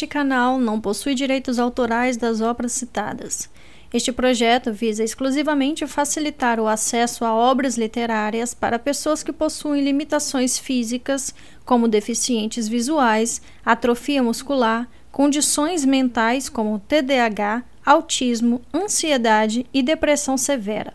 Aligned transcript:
Este 0.00 0.06
canal 0.06 0.58
não 0.58 0.80
possui 0.80 1.14
direitos 1.14 1.58
autorais 1.58 2.16
das 2.16 2.40
obras 2.40 2.72
citadas. 2.72 3.50
Este 3.92 4.10
projeto 4.10 4.72
visa 4.72 5.04
exclusivamente 5.04 5.86
facilitar 5.86 6.58
o 6.58 6.66
acesso 6.66 7.22
a 7.22 7.34
obras 7.34 7.76
literárias 7.76 8.54
para 8.54 8.78
pessoas 8.78 9.22
que 9.22 9.30
possuem 9.30 9.84
limitações 9.84 10.58
físicas, 10.58 11.34
como 11.66 11.86
deficientes 11.86 12.66
visuais, 12.66 13.42
atrofia 13.62 14.22
muscular, 14.22 14.88
condições 15.12 15.84
mentais 15.84 16.48
como 16.48 16.78
TDAH, 16.78 17.62
autismo, 17.84 18.62
ansiedade 18.72 19.66
e 19.70 19.82
depressão 19.82 20.38
severa. 20.38 20.94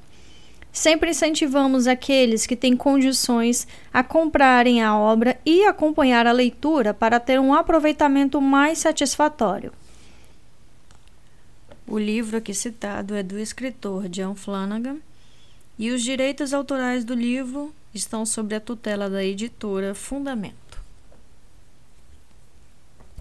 Sempre 0.76 1.12
incentivamos 1.12 1.88
aqueles 1.88 2.46
que 2.46 2.54
têm 2.54 2.76
condições 2.76 3.66
a 3.94 4.04
comprarem 4.04 4.84
a 4.84 4.94
obra 4.94 5.40
e 5.46 5.64
acompanhar 5.64 6.28
a 6.28 6.34
leitura 6.34 6.94
para 6.94 7.18
ter 7.18 7.40
um 7.40 7.54
aproveitamento 7.54 8.42
mais 8.42 8.80
satisfatório. 8.80 9.72
O 11.88 11.98
livro 11.98 12.36
aqui 12.36 12.54
citado 12.54 13.16
é 13.16 13.24
do 13.24 13.40
escritor 13.40 14.10
John 14.10 14.36
Flanagan 14.36 14.98
e 15.80 15.92
os 15.92 16.04
direitos 16.04 16.54
autorais 16.54 17.06
do 17.06 17.14
livro 17.14 17.74
estão 17.94 18.26
sob 18.26 18.54
a 18.54 18.60
tutela 18.60 19.10
da 19.10 19.24
editora 19.24 19.96
Fundamento. 19.96 20.82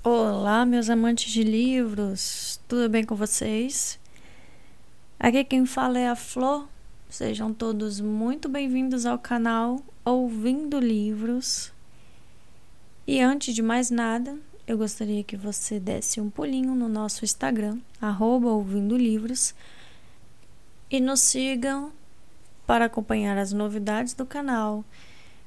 Olá, 0.03 0.67
meus 0.67 0.91
amantes 0.91 1.31
de 1.31 1.45
livros, 1.45 2.61
tudo 2.67 2.89
bem 2.89 3.05
com 3.05 3.15
vocês? 3.15 3.97
Aqui 5.21 5.45
quem 5.45 5.65
fala 5.65 6.01
é 6.01 6.09
a 6.09 6.17
Flor 6.17 6.74
Sejam 7.15 7.55
todos 7.55 8.01
muito 8.01 8.49
bem-vindos 8.49 9.07
ao 9.07 9.17
canal 9.17 9.81
Ouvindo 10.05 10.81
Livros. 10.81 11.73
E 13.07 13.21
antes 13.21 13.55
de 13.55 13.63
mais 13.63 13.89
nada, 13.89 14.37
eu 14.67 14.77
gostaria 14.77 15.23
que 15.23 15.37
você 15.37 15.79
desse 15.79 16.21
um 16.21 16.29
pulinho 16.29 16.75
no 16.75 16.89
nosso 16.89 17.25
Instagram, 17.25 17.79
arroba 18.01 18.49
Ouvindo 18.49 18.97
Livros, 18.97 19.55
e 20.91 20.99
nos 20.99 21.21
sigam 21.21 21.93
para 22.67 22.87
acompanhar 22.87 23.39
as 23.39 23.53
novidades 23.53 24.13
do 24.13 24.27
canal. 24.27 24.85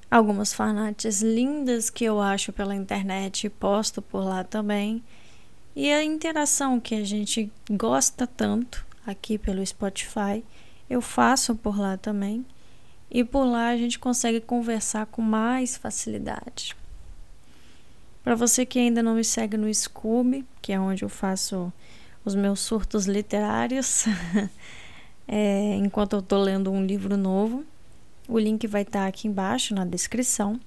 Algumas 0.09 0.53
fanarts 0.53 1.21
lindas 1.21 1.89
que 1.89 2.05
eu 2.05 2.21
acho 2.21 2.53
pela 2.53 2.77
internet 2.77 3.45
e 3.45 3.49
posto 3.49 4.01
por 4.01 4.23
lá 4.23 4.41
também. 4.41 5.03
E 5.75 5.91
a 5.91 6.01
interação 6.01 6.79
que 6.79 6.95
a 6.95 7.03
gente 7.03 7.51
gosta 7.69 8.25
tanto 8.25 8.87
aqui 9.05 9.37
pelo 9.37 9.65
Spotify 9.65 10.41
eu 10.89 11.01
faço 11.01 11.55
por 11.55 11.77
lá 11.77 11.97
também. 11.97 12.45
E 13.09 13.23
por 13.23 13.45
lá 13.45 13.69
a 13.69 13.77
gente 13.77 13.97
consegue 13.97 14.41
conversar 14.41 15.05
com 15.05 15.21
mais 15.21 15.77
facilidade. 15.77 16.75
Para 18.23 18.35
você 18.35 18.65
que 18.65 18.77
ainda 18.77 19.01
não 19.01 19.15
me 19.15 19.23
segue 19.23 19.55
no 19.55 19.73
Scooby, 19.73 20.45
que 20.61 20.73
é 20.73 20.79
onde 20.79 21.03
eu 21.03 21.09
faço 21.09 21.71
os 22.25 22.35
meus 22.35 22.59
surtos 22.59 23.05
literários, 23.05 24.05
é, 25.25 25.75
enquanto 25.75 26.13
eu 26.13 26.19
estou 26.19 26.39
lendo 26.39 26.69
um 26.69 26.85
livro 26.85 27.15
novo, 27.15 27.63
o 28.27 28.37
link 28.37 28.67
vai 28.67 28.81
estar 28.81 29.03
tá 29.03 29.07
aqui 29.07 29.29
embaixo 29.29 29.73
na 29.73 29.85
descrição. 29.85 30.59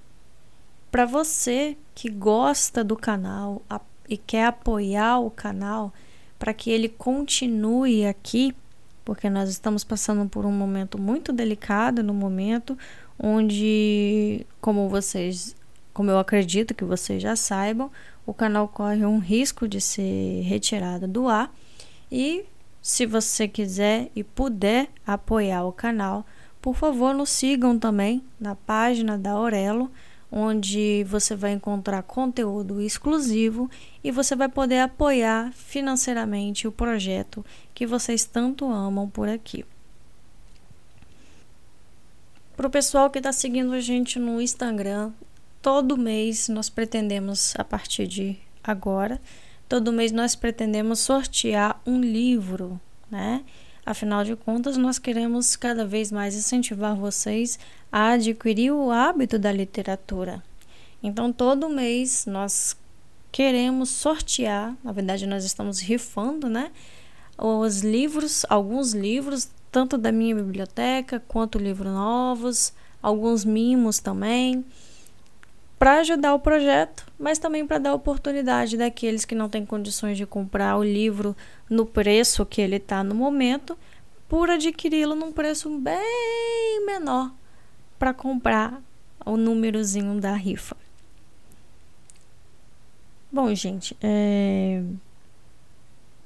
Para 0.91 1.05
você 1.05 1.77
que 1.93 2.09
gosta 2.09 2.83
do 2.83 2.97
canal 2.97 3.61
e 4.09 4.17
quer 4.17 4.45
apoiar 4.45 5.19
o 5.19 5.29
canal 5.29 5.93
para 6.39 6.55
que 6.55 6.71
ele 6.71 6.89
continue 6.89 8.07
aqui, 8.07 8.55
porque 9.11 9.29
nós 9.29 9.49
estamos 9.49 9.83
passando 9.83 10.25
por 10.29 10.45
um 10.45 10.53
momento 10.53 10.97
muito 10.97 11.33
delicado 11.33 12.01
no 12.01 12.13
momento 12.13 12.77
onde, 13.19 14.47
como 14.61 14.87
vocês, 14.87 15.53
como 15.93 16.09
eu 16.09 16.17
acredito 16.17 16.73
que 16.73 16.85
vocês 16.85 17.21
já 17.21 17.35
saibam, 17.35 17.91
o 18.25 18.33
canal 18.33 18.69
corre 18.69 19.05
um 19.05 19.19
risco 19.19 19.67
de 19.67 19.81
ser 19.81 20.43
retirado 20.43 21.09
do 21.09 21.27
ar. 21.27 21.53
E 22.09 22.45
se 22.81 23.05
você 23.05 23.49
quiser 23.49 24.09
e 24.15 24.23
puder 24.23 24.87
apoiar 25.05 25.65
o 25.65 25.73
canal, 25.73 26.25
por 26.61 26.73
favor, 26.73 27.13
nos 27.13 27.31
sigam 27.31 27.77
também 27.77 28.23
na 28.39 28.55
página 28.55 29.17
da 29.17 29.31
Aurelo 29.31 29.91
onde 30.31 31.03
você 31.03 31.35
vai 31.35 31.51
encontrar 31.51 32.01
conteúdo 32.03 32.81
exclusivo 32.81 33.69
e 34.03 34.11
você 34.11 34.35
vai 34.35 34.47
poder 34.47 34.79
apoiar 34.79 35.51
financeiramente 35.53 36.67
o 36.67 36.71
projeto 36.71 37.45
que 37.73 37.85
vocês 37.85 38.23
tanto 38.23 38.65
amam 38.65 39.09
por 39.09 39.27
aqui. 39.27 39.65
Para 42.55 42.67
o 42.67 42.71
pessoal 42.71 43.09
que 43.09 43.17
está 43.17 43.33
seguindo 43.33 43.73
a 43.73 43.81
gente 43.81 44.19
no 44.19 44.41
Instagram, 44.41 45.11
todo 45.61 45.97
mês 45.97 46.47
nós 46.47 46.69
pretendemos, 46.69 47.53
a 47.57 47.63
partir 47.63 48.07
de 48.07 48.37
agora, 48.63 49.19
todo 49.67 49.91
mês 49.91 50.11
nós 50.11 50.35
pretendemos 50.35 50.99
sortear 50.99 51.81
um 51.85 51.99
livro, 51.99 52.79
né? 53.09 53.43
Afinal 53.85 54.23
de 54.23 54.35
contas, 54.35 54.77
nós 54.77 54.99
queremos 54.99 55.55
cada 55.55 55.85
vez 55.85 56.11
mais 56.11 56.35
incentivar 56.35 56.95
vocês 56.95 57.57
a 57.91 58.11
adquirir 58.11 58.71
o 58.71 58.91
hábito 58.91 59.39
da 59.39 59.51
literatura. 59.51 60.43
Então, 61.01 61.33
todo 61.33 61.67
mês 61.67 62.25
nós 62.27 62.77
queremos 63.31 63.89
sortear, 63.89 64.75
na 64.83 64.91
verdade, 64.91 65.25
nós 65.25 65.43
estamos 65.43 65.79
rifando, 65.79 66.47
né? 66.47 66.71
Os 67.37 67.81
livros, 67.81 68.45
alguns 68.49 68.93
livros, 68.93 69.49
tanto 69.71 69.97
da 69.97 70.11
minha 70.11 70.35
biblioteca 70.35 71.23
quanto 71.27 71.57
livros 71.57 71.91
novos, 71.91 72.73
alguns 73.01 73.43
mimos 73.43 73.99
também, 73.99 74.63
para 75.81 75.97
ajudar 76.01 76.35
o 76.35 76.39
projeto, 76.39 77.07
mas 77.17 77.39
também 77.39 77.65
para 77.65 77.79
dar 77.79 77.95
oportunidade 77.95 78.77
daqueles 78.77 79.25
que 79.25 79.33
não 79.33 79.49
têm 79.49 79.65
condições 79.65 80.15
de 80.15 80.27
comprar 80.27 80.77
o 80.77 80.83
livro 80.83 81.35
no 81.67 81.87
preço 81.87 82.45
que 82.45 82.61
ele 82.61 82.75
está 82.75 83.03
no 83.03 83.15
momento, 83.15 83.75
por 84.29 84.51
adquiri-lo 84.51 85.15
num 85.15 85.31
preço 85.31 85.75
bem 85.79 86.85
menor 86.85 87.31
para 87.97 88.13
comprar 88.13 88.79
o 89.25 89.35
númerozinho 89.35 90.21
da 90.21 90.35
rifa. 90.35 90.77
Bom, 93.31 93.51
gente, 93.55 93.97
é... 94.03 94.83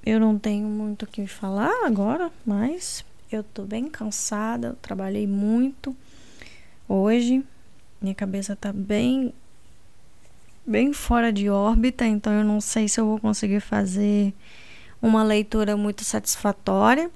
eu 0.05 0.19
não 0.19 0.37
tenho 0.37 0.67
muito 0.67 1.03
o 1.03 1.07
que 1.07 1.25
falar 1.27 1.85
agora, 1.85 2.29
mas 2.45 3.05
eu 3.31 3.41
tô 3.41 3.63
bem 3.63 3.87
cansada, 3.87 4.67
eu 4.67 4.75
trabalhei 4.81 5.25
muito 5.25 5.95
hoje. 6.89 7.41
Minha 8.01 8.13
cabeça 8.13 8.53
tá 8.53 8.73
bem 8.73 9.33
bem 10.65 10.91
fora 10.93 11.31
de 11.31 11.49
órbita, 11.49 12.05
então 12.05 12.33
eu 12.33 12.43
não 12.43 12.59
sei 12.59 12.87
se 12.87 12.99
eu 12.99 13.05
vou 13.05 13.19
conseguir 13.19 13.59
fazer 13.59 14.33
uma 15.01 15.23
leitura 15.23 15.77
muito 15.77 16.03
satisfatória. 16.03 17.11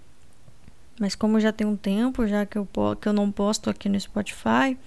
Mas 0.99 1.15
como 1.15 1.39
já 1.39 1.51
tem 1.51 1.65
um 1.65 1.77
tempo, 1.77 2.27
já 2.27 2.45
que 2.45 2.57
eu, 2.57 2.67
que 2.99 3.07
eu 3.07 3.13
não 3.13 3.31
posto 3.31 3.69
aqui 3.69 3.87
no 3.87 3.99
Spotify, 3.99 4.77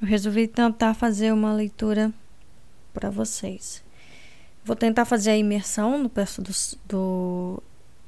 eu 0.00 0.08
resolvi 0.08 0.48
tentar 0.48 0.94
fazer 0.94 1.32
uma 1.32 1.52
leitura 1.52 2.12
para 2.92 3.10
vocês. 3.10 3.84
Vou 4.64 4.74
tentar 4.74 5.04
fazer 5.04 5.30
a 5.30 5.36
imersão 5.36 5.98
no 5.98 6.08
perso 6.08 6.40
dos, 6.40 6.78
do, 6.88 7.62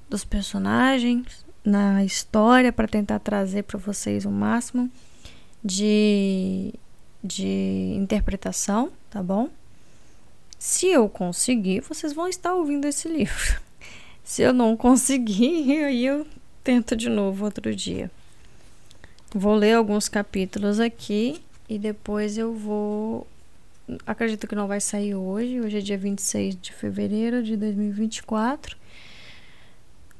dos 0.09 0.25
personagens, 0.25 1.45
na 1.63 2.05
história, 2.05 2.73
para 2.73 2.89
tentar 2.89 3.19
trazer 3.19 3.65
para 3.65 3.79
vocês 3.79 4.25
o 4.25 4.31
máximo 4.31 4.91
de, 5.63 6.73
de 7.23 7.93
interpretação, 7.97 8.91
tá 9.11 9.23
bom? 9.23 9.51
Se 10.59 10.87
eu 10.87 11.09
conseguir, 11.09 11.81
vocês 11.81 12.13
vão 12.13 12.29
estar 12.29 12.55
ouvindo 12.55 12.87
esse 12.87 13.09
livro. 13.09 13.61
Se 14.25 14.43
eu 14.43 14.53
não 14.53 14.77
conseguir, 14.77 15.85
aí 15.85 16.05
eu 16.05 16.27
tento 16.65 16.97
de 16.97 17.09
novo 17.09 17.45
outro 17.45 17.75
dia. 17.75 18.11
Vou 19.33 19.55
ler 19.55 19.75
alguns 19.75 20.09
capítulos 20.09 20.81
aqui 20.81 21.43
e 21.69 21.79
depois 21.79 22.39
eu 22.39 22.55
vou. 22.55 23.27
Acredito 24.07 24.49
que 24.49 24.55
não 24.55 24.67
vai 24.67 24.81
sair 24.81 25.15
hoje. 25.15 25.61
Hoje 25.61 25.79
é 25.79 25.81
dia 25.81 25.99
26 25.99 26.57
de 26.61 26.73
fevereiro 26.73 27.43
de 27.43 27.57
2024. 27.57 28.77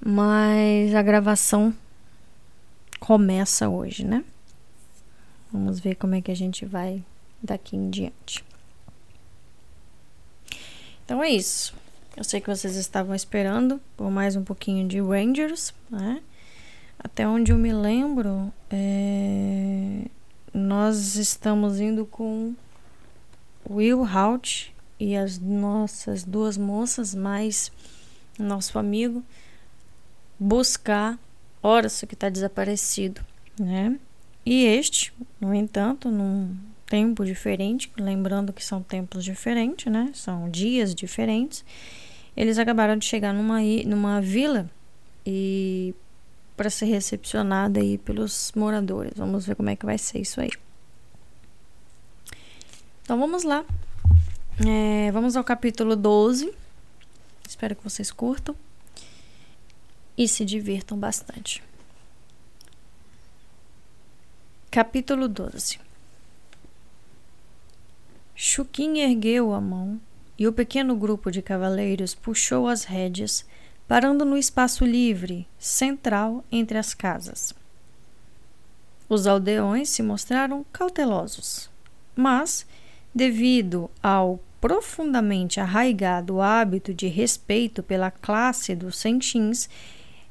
Mas 0.05 0.95
a 0.95 1.03
gravação 1.03 1.75
começa 3.01 3.69
hoje, 3.69 4.05
né? 4.05 4.23
Vamos 5.51 5.81
ver 5.81 5.95
como 5.95 6.15
é 6.15 6.21
que 6.21 6.31
a 6.31 6.37
gente 6.37 6.65
vai 6.67 7.03
daqui 7.43 7.77
em 7.77 7.89
diante. 7.89 8.45
Então 11.07 11.23
é 11.23 11.31
isso. 11.31 11.73
Eu 12.17 12.25
sei 12.25 12.41
que 12.41 12.49
vocês 12.49 12.75
estavam 12.75 13.15
esperando 13.15 13.81
por 13.97 14.11
mais 14.11 14.35
um 14.35 14.43
pouquinho 14.43 14.89
de 14.89 15.01
Rangers, 15.01 15.73
né? 15.89 16.21
Até 16.99 17.29
onde 17.29 17.53
eu 17.53 17.59
me 17.59 17.73
lembro, 17.73 18.53
é... 18.69 20.03
nós 20.53 21.15
estamos 21.15 21.79
indo 21.79 22.05
com 22.05 22.57
Will 23.71 24.01
Hout 24.01 24.75
e 24.99 25.15
as 25.15 25.39
nossas 25.39 26.25
duas 26.25 26.59
moças, 26.59 27.15
mais 27.15 27.71
nosso 28.37 28.77
amigo, 28.77 29.23
buscar 30.41 31.17
Horace 31.63 32.05
que 32.05 32.15
está 32.15 32.29
desaparecido, 32.29 33.21
né? 33.57 33.97
E 34.45 34.65
este, 34.65 35.15
no 35.41 35.55
entanto, 35.55 36.11
não 36.11 36.51
tempo 36.87 37.25
diferente, 37.25 37.93
lembrando 37.99 38.53
que 38.53 38.65
são 38.65 38.83
tempos 38.83 39.25
diferentes, 39.25 39.93
né? 39.93 40.11
São 40.15 40.49
dias 40.49 40.95
diferentes. 40.95 41.65
eles 42.37 42.59
acabaram 42.59 42.97
de 42.97 43.05
chegar 43.05 43.35
numa, 43.35 43.61
numa 43.85 44.21
vila 44.21 44.71
e 45.27 45.95
para 46.57 46.71
ser 46.71 46.87
recepcionada 46.87 47.81
aí 47.81 47.99
pelos 47.99 48.53
moradores. 48.55 49.13
Vamos 49.17 49.47
ver 49.47 49.57
como 49.57 49.69
é 49.69 49.77
que 49.77 49.85
vai 49.85 49.99
ser 49.99 50.21
isso 50.21 50.41
aí. 50.41 50.51
Então 53.03 53.19
vamos 53.19 53.43
lá. 53.43 53.65
É, 54.67 55.11
vamos 55.11 55.37
ao 55.37 55.45
capítulo 55.45 55.97
12. 55.97 56.53
Espero 57.47 57.77
que 57.77 57.85
vocês 57.85 58.11
curtam 58.11 58.57
e 60.17 60.27
se 60.27 60.45
divirtam 60.45 60.99
bastante. 60.99 61.63
Capítulo 64.71 65.29
12 65.29 65.86
Chuquim 68.39 68.99
ergueu 68.99 69.55
a 69.55 69.63
mão 69.63 69.99
e 70.39 70.47
o 70.47 70.53
pequeno 70.53 70.95
grupo 70.95 71.31
de 71.31 71.41
cavaleiros 71.41 72.15
puxou 72.15 72.69
as 72.69 72.85
rédeas, 72.85 73.47
parando 73.89 74.27
no 74.27 74.37
espaço 74.37 74.85
livre, 74.85 75.49
central 75.59 76.45
entre 76.53 76.77
as 76.77 76.93
casas. 76.93 77.55
Os 79.09 79.27
aldeões 79.27 79.89
se 79.89 80.03
mostraram 80.03 80.67
cautelosos, 80.71 81.71
mas, 82.15 82.67
devido 83.15 83.91
ao 84.03 84.39
profundamente 84.61 85.59
arraigado 85.59 86.43
hábito 86.43 86.93
de 86.93 87.07
respeito 87.07 87.83
pela 87.83 88.11
classe 88.11 88.75
dos 88.75 88.99
centins, 88.99 89.67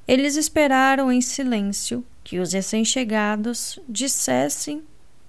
eles 0.07 0.35
esperaram 0.35 1.11
em 1.11 1.21
silêncio 1.21 2.05
que 2.23 2.37
os 2.37 2.53
recém-chegados 2.53 3.79
dissessem 3.89 4.83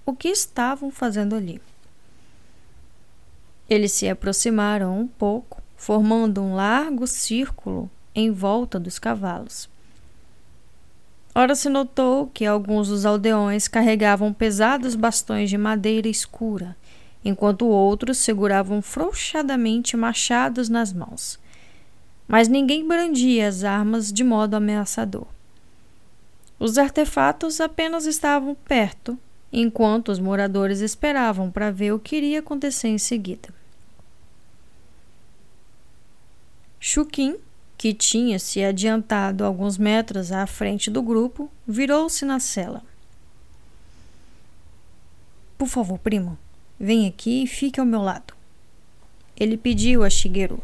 o 0.05 0.13
que 0.13 0.27
estavam 0.27 0.91
fazendo 0.91 1.35
ali. 1.35 1.59
Eles 3.69 3.91
se 3.91 4.07
aproximaram 4.07 4.99
um 4.99 5.07
pouco, 5.07 5.61
formando 5.75 6.41
um 6.41 6.55
largo 6.55 7.05
círculo 7.05 7.89
em 8.15 8.31
volta 8.31 8.79
dos 8.79 8.97
cavalos. 8.97 9.69
Ora 11.35 11.53
se 11.53 11.69
notou 11.69 12.27
que 12.33 12.45
alguns 12.45 12.87
dos 12.87 13.05
aldeões 13.05 13.67
carregavam 13.67 14.33
pesados 14.33 14.95
bastões 14.95 15.49
de 15.49 15.57
madeira 15.57 16.07
escura, 16.07 16.75
enquanto 17.23 17.67
outros 17.67 18.17
seguravam 18.17 18.81
frouxadamente 18.81 19.95
machados 19.95 20.67
nas 20.67 20.91
mãos. 20.91 21.39
Mas 22.27 22.47
ninguém 22.47 22.87
brandia 22.87 23.47
as 23.47 23.63
armas 23.63 24.11
de 24.11 24.23
modo 24.23 24.55
ameaçador. 24.55 25.27
Os 26.59 26.77
artefatos 26.79 27.61
apenas 27.61 28.07
estavam 28.07 28.55
perto, 28.55 29.17
enquanto 29.51 30.09
os 30.09 30.19
moradores 30.19 30.79
esperavam 30.79 31.49
para 31.49 31.71
ver 31.71 31.93
o 31.93 31.99
que 31.99 32.17
iria 32.17 32.39
acontecer 32.39 32.89
em 32.89 32.97
seguida. 32.97 33.49
Chuquim, 36.79 37.37
que 37.77 37.93
tinha 37.93 38.39
se 38.39 38.63
adiantado 38.63 39.43
alguns 39.43 39.77
metros 39.77 40.31
à 40.31 40.45
frente 40.47 40.89
do 40.89 41.01
grupo, 41.01 41.49
virou-se 41.67 42.25
na 42.25 42.39
cela. 42.39 42.83
Por 45.57 45.67
favor, 45.67 45.97
primo, 45.97 46.37
vem 46.79 47.07
aqui 47.07 47.43
e 47.43 47.47
fique 47.47 47.79
ao 47.79 47.85
meu 47.85 48.01
lado. 48.01 48.33
Ele 49.35 49.57
pediu 49.57 50.03
a 50.03 50.09
Shigeru. 50.09 50.61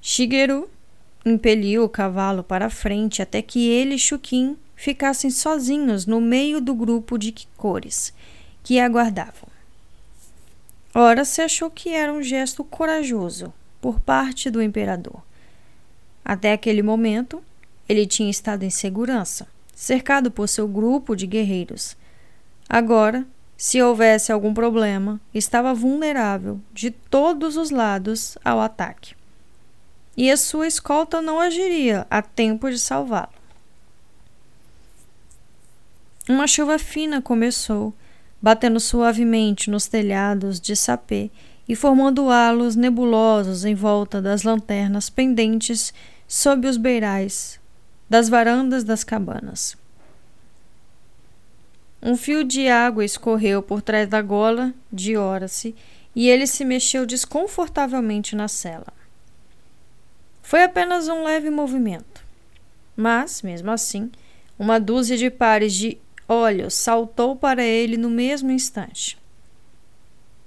Shigeru 0.00 0.68
impeliu 1.24 1.84
o 1.84 1.88
cavalo 1.88 2.42
para 2.42 2.66
a 2.66 2.70
frente 2.70 3.20
até 3.20 3.42
que 3.42 3.68
ele 3.68 3.96
e 3.96 3.98
ficassem 4.80 5.30
sozinhos 5.30 6.06
no 6.06 6.22
meio 6.22 6.58
do 6.58 6.74
grupo 6.74 7.18
de 7.18 7.32
Kikores, 7.32 8.14
que 8.64 8.80
aguardavam. 8.80 9.50
Ora 10.94 11.22
se 11.22 11.42
achou 11.42 11.70
que 11.70 11.90
era 11.90 12.10
um 12.10 12.22
gesto 12.22 12.64
corajoso 12.64 13.52
por 13.78 14.00
parte 14.00 14.48
do 14.48 14.62
imperador. 14.62 15.20
Até 16.24 16.54
aquele 16.54 16.82
momento, 16.82 17.42
ele 17.86 18.06
tinha 18.06 18.30
estado 18.30 18.62
em 18.62 18.70
segurança, 18.70 19.46
cercado 19.74 20.30
por 20.30 20.48
seu 20.48 20.66
grupo 20.66 21.14
de 21.14 21.26
guerreiros. 21.26 21.94
Agora, 22.66 23.26
se 23.58 23.82
houvesse 23.82 24.32
algum 24.32 24.54
problema, 24.54 25.20
estava 25.34 25.74
vulnerável 25.74 26.58
de 26.72 26.90
todos 26.90 27.58
os 27.58 27.70
lados 27.70 28.38
ao 28.42 28.58
ataque. 28.58 29.14
E 30.16 30.30
a 30.30 30.38
sua 30.38 30.66
escolta 30.66 31.20
não 31.20 31.38
agiria 31.38 32.06
a 32.08 32.22
tempo 32.22 32.70
de 32.70 32.78
salvá-lo. 32.78 33.39
Uma 36.30 36.46
chuva 36.46 36.78
fina 36.78 37.20
começou, 37.20 37.92
batendo 38.40 38.78
suavemente 38.78 39.68
nos 39.68 39.88
telhados 39.88 40.60
de 40.60 40.76
sapê 40.76 41.28
e 41.68 41.74
formando 41.74 42.30
halos 42.30 42.76
nebulosos 42.76 43.64
em 43.64 43.74
volta 43.74 44.22
das 44.22 44.44
lanternas 44.44 45.10
pendentes 45.10 45.92
sob 46.28 46.68
os 46.68 46.76
beirais 46.76 47.58
das 48.08 48.28
varandas 48.28 48.84
das 48.84 49.02
cabanas. 49.02 49.76
Um 52.00 52.16
fio 52.16 52.44
de 52.44 52.68
água 52.68 53.04
escorreu 53.04 53.60
por 53.60 53.82
trás 53.82 54.08
da 54.08 54.22
gola 54.22 54.72
de 54.92 55.16
Horace 55.16 55.74
e 56.14 56.28
ele 56.28 56.46
se 56.46 56.64
mexeu 56.64 57.04
desconfortavelmente 57.06 58.36
na 58.36 58.46
cela. 58.46 58.92
Foi 60.44 60.62
apenas 60.62 61.08
um 61.08 61.24
leve 61.24 61.50
movimento, 61.50 62.24
mas, 62.96 63.42
mesmo 63.42 63.72
assim, 63.72 64.12
uma 64.56 64.78
dúzia 64.78 65.16
de 65.16 65.28
pares 65.28 65.74
de 65.74 65.98
olhos 66.30 66.74
saltou 66.74 67.34
para 67.34 67.64
ele 67.64 67.96
no 67.96 68.08
mesmo 68.08 68.52
instante. 68.52 69.18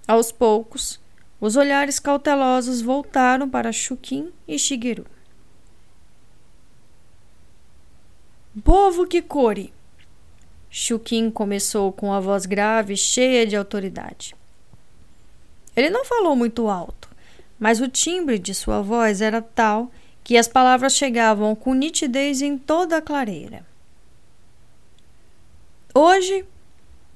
Aos 0.07 0.31
poucos, 0.31 0.99
os 1.41 1.57
olhares 1.57 1.99
cautelosos 1.99 2.81
voltaram 2.81 3.49
para 3.49 3.73
Shukin 3.73 4.31
e 4.47 4.57
Shigeru. 4.57 5.05
Povo 8.63 9.05
Kikori! 9.05 9.73
Shukin 10.69 11.29
começou 11.29 11.91
com 11.91 12.13
a 12.13 12.19
voz 12.19 12.45
grave, 12.45 12.95
cheia 12.95 13.45
de 13.45 13.55
autoridade. 13.55 14.35
Ele 15.75 15.89
não 15.89 16.05
falou 16.05 16.35
muito 16.35 16.69
alto, 16.69 17.09
mas 17.59 17.81
o 17.81 17.87
timbre 17.87 18.39
de 18.39 18.53
sua 18.53 18.81
voz 18.81 19.21
era 19.21 19.41
tal 19.41 19.91
que 20.23 20.37
as 20.37 20.47
palavras 20.47 20.95
chegavam 20.95 21.55
com 21.55 21.73
nitidez 21.73 22.41
em 22.41 22.57
toda 22.57 22.97
a 22.97 23.01
clareira. 23.01 23.72
Hoje 25.95 26.43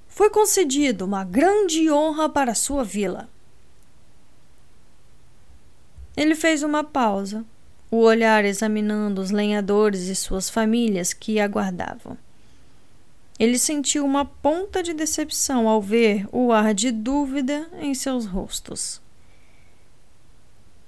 foi 0.07 0.29
concedido 0.29 1.03
uma 1.05 1.23
grande 1.23 1.89
honra 1.89 2.29
para 2.29 2.53
sua 2.53 2.83
vila. 2.83 3.27
Ele 6.15 6.35
fez 6.35 6.61
uma 6.61 6.83
pausa, 6.83 7.43
o 7.89 7.97
olhar 7.97 8.45
examinando 8.45 9.19
os 9.19 9.31
lenhadores 9.31 10.01
e 10.01 10.15
suas 10.15 10.47
famílias 10.49 11.11
que 11.11 11.39
aguardavam. 11.39 12.17
Ele 13.39 13.57
sentiu 13.57 14.05
uma 14.05 14.25
ponta 14.25 14.83
de 14.83 14.93
decepção 14.93 15.67
ao 15.67 15.81
ver 15.81 16.27
o 16.31 16.51
ar 16.51 16.73
de 16.73 16.91
dúvida 16.91 17.67
em 17.79 17.95
seus 17.95 18.25
rostos. 18.25 19.01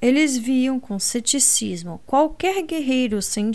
Eles 0.01 0.37
viam 0.37 0.79
com 0.79 0.99
ceticismo 0.99 2.01
qualquer 2.05 2.61
guerreiro 2.63 3.21
sem 3.21 3.51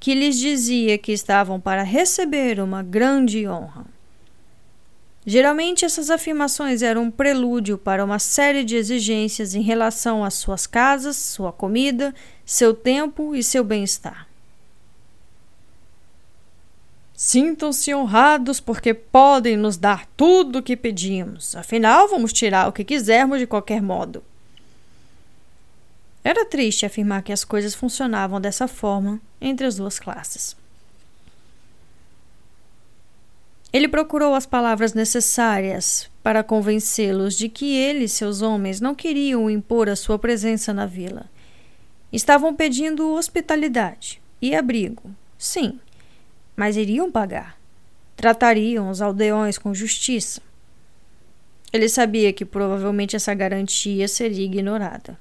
que 0.00 0.14
lhes 0.14 0.38
dizia 0.38 0.96
que 0.96 1.12
estavam 1.12 1.60
para 1.60 1.82
receber 1.82 2.60
uma 2.60 2.82
grande 2.82 3.46
honra. 3.46 3.86
Geralmente, 5.26 5.84
essas 5.84 6.08
afirmações 6.08 6.80
eram 6.80 7.02
um 7.02 7.10
prelúdio 7.10 7.76
para 7.76 8.04
uma 8.04 8.18
série 8.18 8.64
de 8.64 8.76
exigências 8.76 9.54
em 9.54 9.60
relação 9.60 10.24
às 10.24 10.34
suas 10.34 10.66
casas, 10.66 11.16
sua 11.16 11.52
comida, 11.52 12.14
seu 12.46 12.72
tempo 12.72 13.34
e 13.34 13.42
seu 13.42 13.62
bem-estar. 13.62 14.26
Sintam-se 17.12 17.92
honrados 17.92 18.60
porque 18.60 18.94
podem 18.94 19.56
nos 19.56 19.76
dar 19.76 20.06
tudo 20.16 20.60
o 20.60 20.62
que 20.62 20.76
pedimos. 20.76 21.56
Afinal, 21.56 22.08
vamos 22.08 22.32
tirar 22.32 22.68
o 22.68 22.72
que 22.72 22.84
quisermos 22.84 23.40
de 23.40 23.46
qualquer 23.46 23.82
modo. 23.82 24.22
Era 26.28 26.44
triste 26.44 26.84
afirmar 26.84 27.22
que 27.22 27.32
as 27.32 27.42
coisas 27.42 27.74
funcionavam 27.74 28.38
dessa 28.38 28.68
forma 28.68 29.18
entre 29.40 29.66
as 29.66 29.76
duas 29.76 29.98
classes. 29.98 30.54
Ele 33.72 33.88
procurou 33.88 34.34
as 34.34 34.44
palavras 34.44 34.92
necessárias 34.92 36.10
para 36.22 36.44
convencê-los 36.44 37.34
de 37.34 37.48
que 37.48 37.74
ele 37.74 38.04
e 38.04 38.08
seus 38.10 38.42
homens 38.42 38.78
não 38.78 38.94
queriam 38.94 39.48
impor 39.48 39.88
a 39.88 39.96
sua 39.96 40.18
presença 40.18 40.74
na 40.74 40.84
vila. 40.84 41.24
Estavam 42.12 42.54
pedindo 42.54 43.14
hospitalidade 43.14 44.20
e 44.42 44.54
abrigo, 44.54 45.10
sim, 45.38 45.80
mas 46.54 46.76
iriam 46.76 47.10
pagar. 47.10 47.58
Tratariam 48.14 48.90
os 48.90 49.00
aldeões 49.00 49.56
com 49.56 49.72
justiça. 49.72 50.42
Ele 51.72 51.88
sabia 51.88 52.34
que 52.34 52.44
provavelmente 52.44 53.16
essa 53.16 53.32
garantia 53.32 54.06
seria 54.06 54.44
ignorada. 54.44 55.18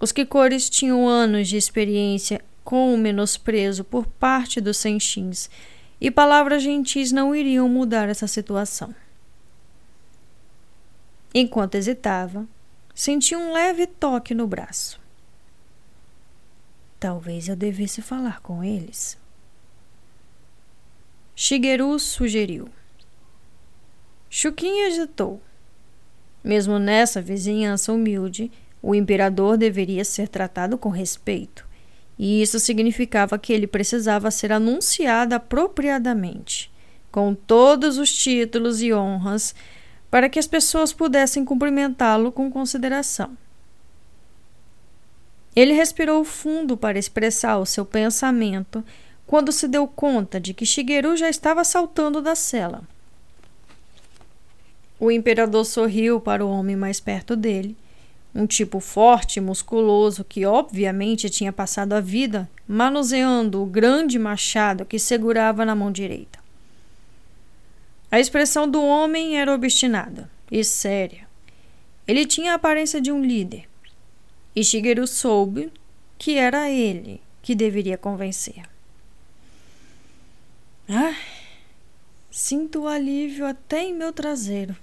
Os 0.00 0.12
Kikores 0.12 0.70
tinham 0.70 1.06
anos 1.06 1.46
de 1.46 1.58
experiência 1.58 2.42
com 2.64 2.94
o 2.94 2.96
menosprezo 2.98 3.84
por 3.84 4.06
parte 4.06 4.58
dos 4.58 4.78
Senchins 4.78 5.50
e 6.00 6.10
palavras 6.10 6.62
gentis 6.62 7.12
não 7.12 7.34
iriam 7.34 7.68
mudar 7.68 8.08
essa 8.08 8.26
situação. 8.26 8.94
Enquanto 11.34 11.74
hesitava, 11.74 12.48
senti 12.94 13.36
um 13.36 13.52
leve 13.52 13.86
toque 13.86 14.34
no 14.34 14.46
braço. 14.46 14.98
Talvez 16.98 17.48
eu 17.48 17.54
devesse 17.54 18.00
falar 18.00 18.40
com 18.40 18.64
eles. 18.64 19.18
Shigeru 21.36 21.98
sugeriu. 21.98 22.68
Shukin 24.30 24.86
hesitou. 24.86 25.40
Mesmo 26.42 26.78
nessa 26.78 27.20
vizinhança 27.20 27.92
humilde, 27.92 28.50
o 28.82 28.94
imperador 28.94 29.56
deveria 29.56 30.04
ser 30.04 30.28
tratado 30.28 30.78
com 30.78 30.88
respeito, 30.88 31.66
e 32.18 32.42
isso 32.42 32.58
significava 32.58 33.38
que 33.38 33.52
ele 33.52 33.66
precisava 33.66 34.30
ser 34.30 34.52
anunciado 34.52 35.34
apropriadamente, 35.34 36.70
com 37.10 37.34
todos 37.34 37.98
os 37.98 38.12
títulos 38.12 38.82
e 38.82 38.92
honras, 38.92 39.54
para 40.10 40.28
que 40.28 40.38
as 40.38 40.46
pessoas 40.46 40.92
pudessem 40.92 41.44
cumprimentá-lo 41.44 42.32
com 42.32 42.50
consideração. 42.50 43.36
Ele 45.54 45.72
respirou 45.72 46.24
fundo 46.24 46.76
para 46.76 46.98
expressar 46.98 47.58
o 47.58 47.66
seu 47.66 47.84
pensamento 47.84 48.84
quando 49.26 49.52
se 49.52 49.68
deu 49.68 49.86
conta 49.86 50.40
de 50.40 50.52
que 50.52 50.66
Shigeru 50.66 51.16
já 51.16 51.28
estava 51.28 51.64
saltando 51.64 52.20
da 52.20 52.34
cela. 52.34 52.82
O 54.98 55.10
imperador 55.10 55.64
sorriu 55.64 56.20
para 56.20 56.44
o 56.44 56.50
homem 56.50 56.76
mais 56.76 57.00
perto 57.00 57.34
dele, 57.34 57.76
um 58.34 58.46
tipo 58.46 58.80
forte 58.80 59.40
musculoso 59.40 60.24
que 60.24 60.46
obviamente 60.46 61.28
tinha 61.28 61.52
passado 61.52 61.92
a 61.92 62.00
vida 62.00 62.48
manuseando 62.66 63.62
o 63.62 63.66
grande 63.66 64.18
machado 64.18 64.84
que 64.84 64.98
segurava 64.98 65.64
na 65.64 65.74
mão 65.74 65.90
direita. 65.90 66.38
A 68.10 68.18
expressão 68.20 68.68
do 68.68 68.82
homem 68.82 69.38
era 69.38 69.52
obstinada 69.54 70.30
e 70.50 70.64
séria. 70.64 71.28
Ele 72.06 72.26
tinha 72.26 72.52
a 72.52 72.54
aparência 72.56 73.00
de 73.00 73.12
um 73.12 73.22
líder. 73.22 73.68
E 74.54 74.64
Shigeru 74.64 75.06
soube 75.06 75.72
que 76.18 76.36
era 76.36 76.70
ele 76.70 77.20
que 77.42 77.54
deveria 77.54 77.96
convencer. 77.96 78.62
Ah, 80.88 81.14
sinto 82.30 82.86
alívio 82.86 83.46
até 83.46 83.84
em 83.84 83.94
meu 83.94 84.12
traseiro 84.12 84.76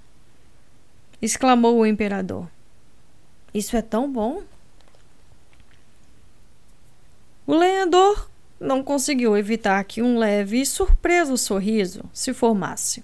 exclamou 1.21 1.79
o 1.79 1.85
imperador. 1.85 2.47
Isso 3.57 3.75
é 3.75 3.81
tão 3.81 4.07
bom. 4.07 4.43
O 7.47 7.55
lenhador 7.55 8.29
não 8.59 8.83
conseguiu 8.83 9.35
evitar 9.35 9.83
que 9.83 9.99
um 9.99 10.19
leve 10.19 10.61
e 10.61 10.65
surpreso 10.65 11.35
sorriso 11.35 12.03
se 12.13 12.35
formasse. 12.35 13.03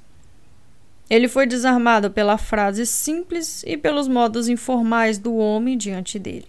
Ele 1.10 1.28
foi 1.28 1.48
desarmado 1.48 2.12
pela 2.12 2.38
frase 2.38 2.86
simples 2.86 3.64
e 3.66 3.76
pelos 3.76 4.08
modos 4.08 4.48
informais 4.48 5.18
do 5.18 5.36
homem 5.38 5.76
diante 5.76 6.20
dele. 6.20 6.48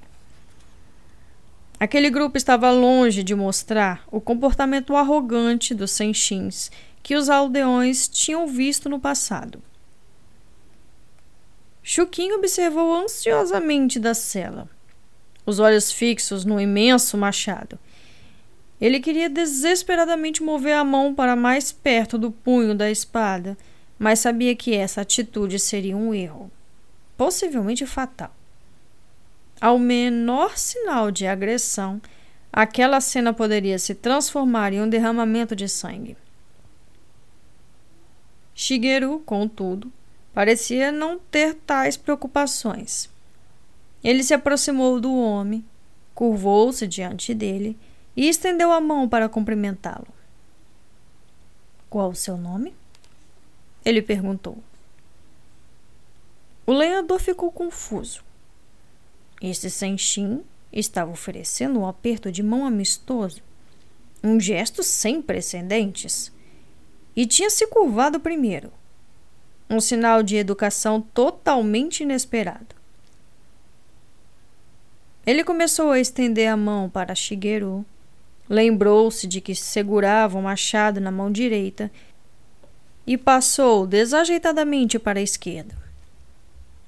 Aquele 1.80 2.10
grupo 2.10 2.36
estava 2.36 2.70
longe 2.70 3.22
de 3.22 3.34
mostrar 3.34 4.04
o 4.12 4.20
comportamento 4.20 4.94
arrogante 4.94 5.74
dos 5.74 5.92
senchins 5.92 6.70
que 7.02 7.16
os 7.16 7.30
aldeões 7.30 8.06
tinham 8.06 8.46
visto 8.46 8.86
no 8.86 9.00
passado. 9.00 9.62
Chuquim 11.86 12.32
observou 12.32 12.94
ansiosamente 12.94 14.00
da 14.00 14.14
cela, 14.14 14.66
os 15.44 15.58
olhos 15.58 15.92
fixos 15.92 16.42
no 16.42 16.58
imenso 16.58 17.18
machado. 17.18 17.78
Ele 18.80 18.98
queria 18.98 19.28
desesperadamente 19.28 20.42
mover 20.42 20.76
a 20.76 20.82
mão 20.82 21.14
para 21.14 21.36
mais 21.36 21.72
perto 21.72 22.16
do 22.16 22.30
punho 22.30 22.74
da 22.74 22.90
espada, 22.90 23.54
mas 23.98 24.20
sabia 24.20 24.56
que 24.56 24.74
essa 24.74 25.02
atitude 25.02 25.58
seria 25.58 25.94
um 25.94 26.14
erro, 26.14 26.50
possivelmente 27.18 27.84
fatal. 27.84 28.34
Ao 29.60 29.78
menor 29.78 30.56
sinal 30.56 31.10
de 31.10 31.26
agressão, 31.26 32.00
aquela 32.50 32.98
cena 32.98 33.34
poderia 33.34 33.78
se 33.78 33.94
transformar 33.94 34.72
em 34.72 34.80
um 34.80 34.88
derramamento 34.88 35.54
de 35.54 35.68
sangue. 35.68 36.16
Shigeru, 38.54 39.18
contudo, 39.26 39.92
Parecia 40.34 40.90
não 40.90 41.16
ter 41.16 41.54
tais 41.54 41.96
preocupações. 41.96 43.08
Ele 44.02 44.20
se 44.24 44.34
aproximou 44.34 45.00
do 45.00 45.14
homem, 45.16 45.64
curvou-se 46.12 46.88
diante 46.88 47.32
dele 47.32 47.78
e 48.16 48.28
estendeu 48.28 48.72
a 48.72 48.80
mão 48.80 49.08
para 49.08 49.28
cumprimentá-lo. 49.28 50.08
Qual 51.88 52.10
o 52.10 52.16
seu 52.16 52.36
nome? 52.36 52.74
Ele 53.84 54.02
perguntou. 54.02 54.58
O 56.66 56.72
lenhador 56.72 57.20
ficou 57.20 57.52
confuso. 57.52 58.24
Esse 59.40 59.70
Senshin 59.70 60.42
estava 60.72 61.12
oferecendo 61.12 61.78
um 61.78 61.86
aperto 61.86 62.32
de 62.32 62.42
mão 62.42 62.66
amistoso, 62.66 63.40
um 64.22 64.40
gesto 64.40 64.82
sem 64.82 65.22
precedentes, 65.22 66.32
e 67.14 67.24
tinha 67.24 67.50
se 67.50 67.68
curvado 67.68 68.18
primeiro 68.18 68.72
um 69.68 69.80
sinal 69.80 70.22
de 70.22 70.36
educação 70.36 71.00
totalmente 71.00 72.02
inesperado. 72.02 72.74
Ele 75.26 75.42
começou 75.42 75.90
a 75.90 75.98
estender 75.98 76.48
a 76.48 76.56
mão 76.56 76.88
para 76.90 77.14
Shigeru, 77.14 77.84
lembrou-se 78.48 79.26
de 79.26 79.40
que 79.40 79.54
segurava 79.54 80.36
um 80.36 80.42
machado 80.42 81.00
na 81.00 81.10
mão 81.10 81.30
direita 81.32 81.90
e 83.06 83.16
passou 83.16 83.86
desajeitadamente 83.86 84.98
para 84.98 85.18
a 85.18 85.22
esquerda. 85.22 85.74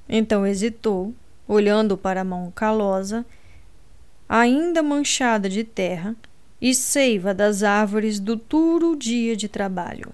Então 0.08 0.46
hesitou, 0.46 1.14
olhando 1.48 1.96
para 1.96 2.20
a 2.20 2.24
mão 2.24 2.52
calosa, 2.54 3.24
ainda 4.28 4.82
manchada 4.82 5.48
de 5.48 5.64
terra 5.64 6.14
e 6.60 6.74
seiva 6.74 7.32
das 7.32 7.62
árvores 7.62 8.18
do 8.18 8.36
duro 8.36 8.96
dia 8.96 9.36
de 9.36 9.48
trabalho. 9.48 10.12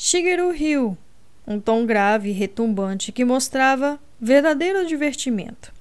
Shigeru 0.00 0.52
riu, 0.52 0.96
um 1.44 1.58
tom 1.58 1.84
grave 1.84 2.28
e 2.28 2.32
retumbante 2.32 3.10
que 3.10 3.24
mostrava 3.24 3.98
verdadeiro 4.20 4.86
divertimento. 4.86 5.72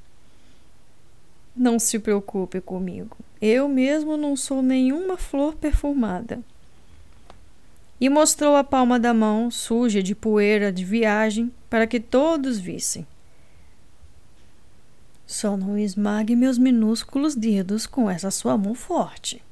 Não 1.56 1.78
se 1.78 2.00
preocupe 2.00 2.60
comigo. 2.60 3.16
Eu 3.40 3.70
mesmo 3.70 4.18
não 4.18 4.36
sou 4.36 4.64
nenhuma 4.64 5.18
flor 5.18 5.54
perfumada. 5.54 6.40
E 8.02 8.10
mostrou 8.10 8.56
a 8.56 8.64
palma 8.64 9.00
da 9.00 9.14
mão, 9.14 9.52
suja 9.52 10.02
de 10.02 10.16
poeira 10.16 10.72
de 10.72 10.84
viagem, 10.84 11.54
para 11.70 11.86
que 11.86 12.00
todos 12.00 12.58
vissem. 12.58 13.06
Só 15.28 15.56
não 15.56 15.78
esmague 15.78 16.36
meus 16.36 16.58
minúsculos 16.58 17.36
dedos 17.36 17.86
com 17.86 18.10
essa 18.10 18.32
sua 18.32 18.58
mão 18.58 18.74
forte. 18.74 19.44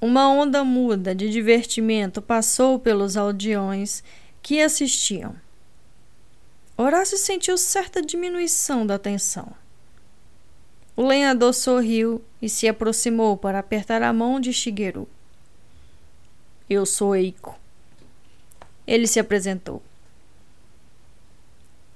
Uma 0.00 0.28
onda 0.30 0.64
muda 0.64 1.14
de 1.14 1.28
divertimento 1.28 2.22
passou 2.22 2.78
pelos 2.78 3.18
aldeões 3.18 4.02
que 4.42 4.62
assistiam. 4.62 5.34
Horácio 6.74 7.18
sentiu 7.18 7.58
certa 7.58 8.00
diminuição 8.00 8.86
da 8.86 8.98
tensão. 8.98 9.52
O 10.96 11.06
lenhador 11.06 11.52
sorriu 11.52 12.24
e 12.40 12.48
se 12.48 12.66
aproximou 12.66 13.36
para 13.36 13.58
apertar 13.58 14.02
a 14.02 14.10
mão 14.10 14.40
de 14.40 14.54
Shigeru. 14.54 15.06
Eu 16.68 16.86
sou 16.86 17.14
Eiko. 17.14 17.54
Ele 18.86 19.06
se 19.06 19.20
apresentou. 19.20 19.82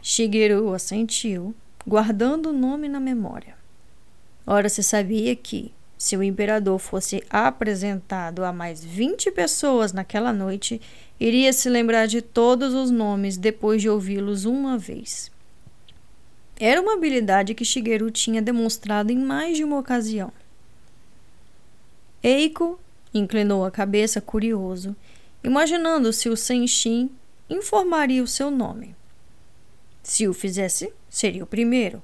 Shigeru 0.02 0.74
assentiu, 0.74 1.54
guardando 1.86 2.50
o 2.50 2.52
nome 2.52 2.86
na 2.86 3.00
memória. 3.00 3.56
Ora 4.46 4.68
se 4.68 4.82
sabia 4.82 5.34
que, 5.34 5.72
se 5.96 6.16
o 6.16 6.22
imperador 6.22 6.78
fosse 6.78 7.22
apresentado 7.30 8.44
a 8.44 8.52
mais 8.52 8.84
20 8.84 9.30
pessoas 9.30 9.92
naquela 9.92 10.32
noite, 10.32 10.80
iria 11.18 11.52
se 11.52 11.68
lembrar 11.68 12.06
de 12.06 12.20
todos 12.20 12.74
os 12.74 12.90
nomes 12.90 13.36
depois 13.36 13.80
de 13.80 13.88
ouvi-los 13.88 14.44
uma 14.44 14.76
vez. 14.76 15.30
Era 16.58 16.80
uma 16.80 16.94
habilidade 16.94 17.54
que 17.54 17.64
Shigeru 17.64 18.10
tinha 18.10 18.40
demonstrado 18.40 19.10
em 19.10 19.18
mais 19.18 19.56
de 19.56 19.64
uma 19.64 19.78
ocasião. 19.78 20.32
Eiko 22.22 22.78
inclinou 23.12 23.64
a 23.64 23.70
cabeça 23.70 24.20
curioso, 24.20 24.94
imaginando 25.42 26.12
se 26.12 26.28
o 26.28 26.36
Senshin 26.36 27.10
informaria 27.50 28.22
o 28.22 28.26
seu 28.26 28.50
nome. 28.50 28.94
Se 30.02 30.26
o 30.28 30.34
fizesse, 30.34 30.92
seria 31.08 31.44
o 31.44 31.46
primeiro. 31.46 32.02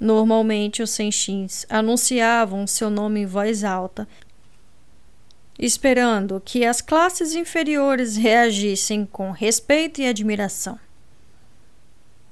Normalmente, 0.00 0.82
os 0.82 0.90
senshins 0.90 1.66
anunciavam 1.68 2.66
seu 2.66 2.88
nome 2.88 3.20
em 3.20 3.26
voz 3.26 3.62
alta, 3.62 4.08
esperando 5.58 6.40
que 6.42 6.64
as 6.64 6.80
classes 6.80 7.34
inferiores 7.34 8.16
reagissem 8.16 9.04
com 9.04 9.30
respeito 9.30 10.00
e 10.00 10.06
admiração. 10.06 10.78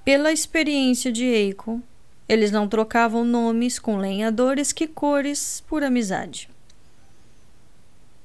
Pela 0.02 0.32
experiência 0.32 1.12
de 1.12 1.24
Eiko, 1.24 1.82
eles 2.26 2.50
não 2.50 2.66
trocavam 2.66 3.22
nomes 3.22 3.78
com 3.78 3.98
lenhadores 3.98 4.72
que 4.72 4.86
cores 4.86 5.62
por 5.68 5.82
amizade. 5.82 6.48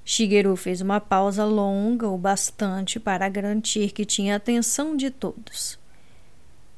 Shigeru 0.05 0.55
fez 0.55 0.79
uma 0.79 1.01
pausa 1.01 1.43
longa 1.43 2.07
o 2.07 2.17
bastante 2.17 2.99
para 2.99 3.27
garantir 3.27 3.91
que 3.91 4.05
tinha 4.05 4.33
a 4.33 4.37
atenção 4.37 4.95
de 4.95 5.09
todos. 5.09 5.77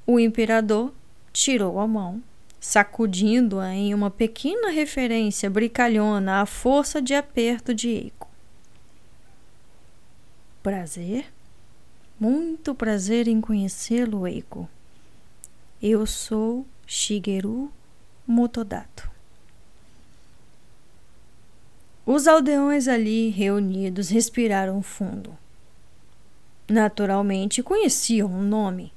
O 0.06 0.20
imperador 0.20 0.92
tirou 1.34 1.80
a 1.80 1.88
mão, 1.88 2.22
sacudindo-a 2.66 3.72
em 3.76 3.94
uma 3.94 4.10
pequena 4.10 4.72
referência 4.72 5.48
brincalhona 5.52 6.42
à 6.42 6.48
força 6.48 7.00
de 7.00 7.14
aperto 7.14 7.76
de 7.76 7.90
Eiko. 7.90 8.28
Prazer? 10.64 11.32
Muito 12.20 12.74
prazer 12.74 13.28
em 13.28 13.40
conhecê-lo, 13.40 14.26
Eiko. 14.26 14.68
Eu 15.80 16.08
sou 16.08 16.66
Shigeru 16.88 17.72
Motodato. 18.26 19.12
Os 22.04 22.28
aldeões 22.28 22.88
ali 22.88 23.30
reunidos 23.30 24.10
respiraram 24.10 24.82
fundo. 24.82 25.38
Naturalmente 26.68 27.62
conheciam 27.62 28.28
o 28.28 28.42
nome. 28.42 28.92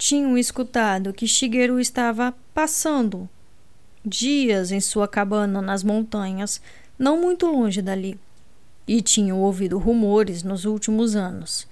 Tinham 0.00 0.38
escutado 0.38 1.12
que 1.12 1.28
Shigeru 1.28 1.78
estava 1.78 2.34
passando 2.54 3.28
dias 4.02 4.72
em 4.72 4.80
sua 4.80 5.06
cabana 5.06 5.60
nas 5.60 5.84
montanhas, 5.84 6.58
não 6.98 7.20
muito 7.20 7.46
longe 7.46 7.82
dali, 7.82 8.18
e 8.88 9.02
tinham 9.02 9.42
ouvido 9.42 9.76
rumores 9.76 10.42
nos 10.42 10.64
últimos 10.64 11.14
anos. 11.14 11.68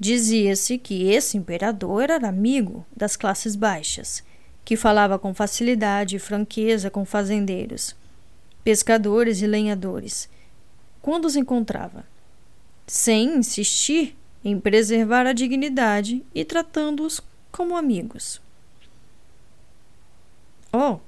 Dizia-se 0.00 0.78
que 0.78 1.08
esse 1.08 1.36
imperador 1.36 2.10
era 2.10 2.28
amigo 2.28 2.84
das 2.94 3.14
classes 3.14 3.54
baixas, 3.54 4.24
que 4.64 4.76
falava 4.76 5.16
com 5.16 5.32
facilidade 5.32 6.16
e 6.16 6.18
franqueza 6.18 6.90
com 6.90 7.04
fazendeiros 7.04 7.94
pescadores 8.64 9.42
e 9.42 9.46
lenhadores, 9.46 10.28
quando 11.00 11.26
os 11.26 11.36
encontrava, 11.36 12.04
sem 12.84 13.36
insistir 13.36 14.16
em 14.44 14.58
preservar 14.58 15.24
a 15.24 15.32
dignidade 15.32 16.24
e 16.34 16.44
tratando-os 16.44 17.22
como 17.54 17.76
amigos. 17.76 18.42
Oh, 20.72 20.98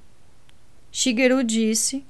Shigeru 0.93 1.43
disse, 1.43 2.07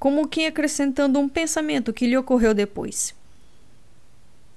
como 0.00 0.26
que 0.26 0.46
acrescentando 0.46 1.20
um 1.20 1.28
pensamento 1.28 1.92
que 1.92 2.08
lhe 2.08 2.16
ocorreu 2.16 2.52
depois. 2.54 3.14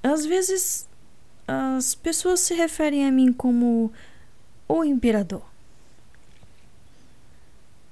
Às 0.01 0.25
vezes 0.25 0.87
as 1.47 1.93
pessoas 1.93 2.39
se 2.39 2.55
referem 2.55 3.05
a 3.05 3.11
mim 3.11 3.31
como 3.31 3.93
o 4.67 4.83
imperador. 4.83 5.45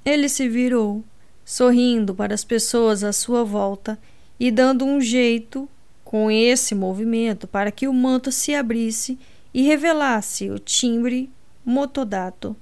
Ele 0.03 0.27
se 0.27 0.49
virou 0.49 1.03
sorrindo 1.45 2.15
para 2.15 2.33
as 2.33 2.43
pessoas 2.43 3.03
à 3.03 3.13
sua 3.13 3.43
volta 3.43 3.99
e 4.39 4.49
dando 4.49 4.83
um 4.83 4.99
jeito 4.99 5.69
com 6.03 6.31
esse 6.31 6.73
movimento 6.73 7.47
para 7.47 7.71
que 7.71 7.87
o 7.87 7.93
manto 7.93 8.31
se 8.31 8.55
abrisse 8.55 9.19
e 9.53 9.61
revelasse 9.61 10.49
o 10.49 10.57
timbre 10.57 11.29
motodato. 11.63 12.55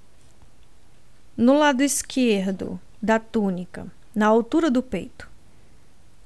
No 1.37 1.57
lado 1.57 1.81
esquerdo 1.81 2.79
da 3.01 3.17
túnica, 3.17 3.87
na 4.13 4.27
altura 4.27 4.69
do 4.69 4.83
peito, 4.83 5.29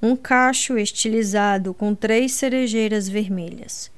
um 0.02 0.16
cacho 0.16 0.76
estilizado 0.76 1.72
com 1.72 1.94
três 1.94 2.32
cerejeiras 2.32 3.08
vermelhas. 3.08 3.90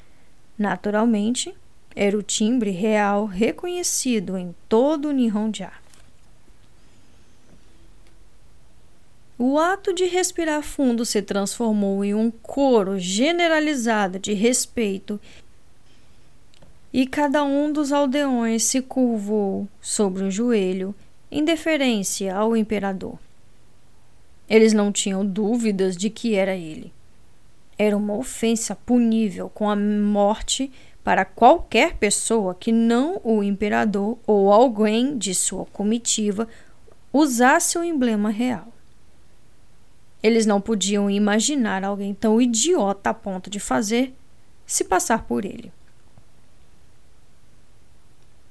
Naturalmente, 0.57 1.55
era 1.97 2.17
o 2.17 2.23
timbre 2.23 2.71
real 2.71 3.25
reconhecido 3.25 4.37
em 4.37 4.55
todo 4.69 5.11
o. 5.11 5.73
O 9.37 9.59
ato 9.59 9.93
de 9.93 10.05
respirar 10.05 10.63
fundo 10.63 11.05
se 11.05 11.23
transformou 11.23 12.05
em 12.05 12.15
um 12.15 12.31
coro 12.31 12.99
generalizado 12.99 14.19
de 14.19 14.35
respeito 14.35 15.21
e 16.93 17.07
cada 17.07 17.45
um 17.45 17.73
dos 17.73 17.93
aldeões 17.93 18.65
se 18.65 18.81
curvou 18.81 19.69
sobre 19.81 20.25
o 20.25 20.31
joelho 20.31 20.95
em 21.31 21.45
deferência 21.45 22.35
ao 22.35 22.57
imperador. 22.57 23.19
Eles 24.49 24.73
não 24.73 24.91
tinham 24.91 25.25
dúvidas 25.25 25.97
de 25.97 26.09
que 26.09 26.35
era 26.35 26.57
ele. 26.57 26.93
Era 27.77 27.97
uma 27.97 28.17
ofensa 28.17 28.75
punível 28.75 29.51
com 29.51 29.69
a 29.69 29.77
morte 29.77 30.73
para 31.05 31.25
qualquer 31.25 31.97
pessoa 31.97 32.55
que 32.55 32.73
não 32.73 33.21
o 33.23 33.43
imperador 33.43 34.19
ou 34.27 34.53
alguém 34.53 35.17
de 35.17 35.35
sua 35.35 35.65
comitiva 35.67 36.49
usasse 37.13 37.79
o 37.79 37.85
emblema 37.85 38.31
real. 38.31 38.69
Eles 40.23 40.47
não 40.47 40.61
podiam 40.61 41.09
imaginar 41.11 41.85
alguém 41.85 42.13
tão 42.13 42.41
idiota 42.41 43.11
a 43.11 43.15
ponto 43.15 43.49
de 43.49 43.61
fazer 43.61 44.13
se 44.67 44.85
passar 44.85 45.23
por 45.23 45.45
ele. 45.45 45.73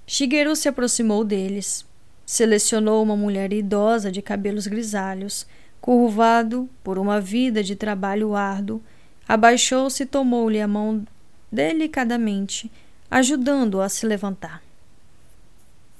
Shigeru 0.09 0.55
se 0.55 0.69
aproximou 0.69 1.25
deles, 1.25 1.85
selecionou 2.25 3.03
uma 3.03 3.17
mulher 3.17 3.51
idosa 3.51 4.09
de 4.09 4.21
cabelos 4.21 4.65
grisalhos, 4.65 5.45
curvado 5.81 6.69
por 6.81 6.97
uma 6.97 7.19
vida 7.19 7.61
de 7.61 7.75
trabalho 7.75 8.33
árduo, 8.33 8.81
abaixou-se 9.27 10.03
e 10.03 10.05
tomou-lhe 10.05 10.61
a 10.61 10.67
mão 10.67 11.05
delicadamente, 11.51 12.71
ajudando-o 13.11 13.81
a 13.81 13.89
se 13.89 14.05
levantar. 14.05 14.63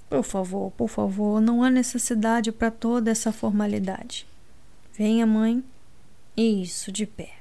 Por 0.10 0.24
favor, 0.24 0.72
por 0.72 0.88
favor, 0.88 1.41
não 1.41 1.62
há 1.62 1.70
necessidade 1.70 2.50
para 2.50 2.72
toda 2.72 3.12
essa 3.12 3.34
formalidade. 3.34 4.26
Venha, 4.93 5.26
mãe. 5.26 5.62
Isso, 6.36 6.93
de 6.93 7.06
pé. 7.06 7.34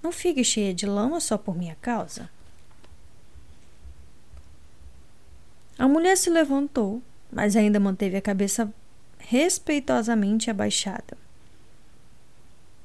Não 0.00 0.12
fique 0.12 0.44
cheia 0.44 0.72
de 0.72 0.86
lama 0.86 1.18
só 1.18 1.36
por 1.36 1.58
minha 1.58 1.76
causa. 1.80 2.30
A 5.78 5.86
mulher 5.86 6.16
se 6.16 6.28
levantou, 6.28 7.00
mas 7.30 7.54
ainda 7.54 7.78
manteve 7.78 8.16
a 8.16 8.20
cabeça 8.20 8.72
respeitosamente 9.18 10.50
abaixada. 10.50 11.16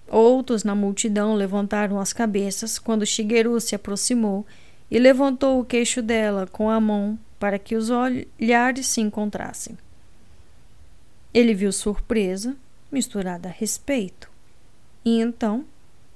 Outros 0.07 0.63
na 0.63 0.75
multidão 0.75 1.33
levantaram 1.33 1.99
as 1.99 2.13
cabeças 2.13 2.77
quando 2.77 3.05
Shigeru 3.05 3.59
se 3.59 3.73
aproximou 3.73 4.45
e 4.91 4.99
levantou 4.99 5.59
o 5.59 5.65
queixo 5.65 6.03
dela 6.03 6.45
com 6.45 6.69
a 6.69 6.79
mão 6.79 7.17
para 7.39 7.57
que 7.57 7.75
os 7.75 7.89
olhares 7.89 8.85
se 8.85 9.01
encontrassem. 9.01 9.75
Ele 11.33 11.55
viu 11.55 11.71
surpresa, 11.71 12.55
misturada 12.91 13.49
a 13.49 13.51
respeito, 13.51 14.29
e 15.03 15.19
então 15.19 15.65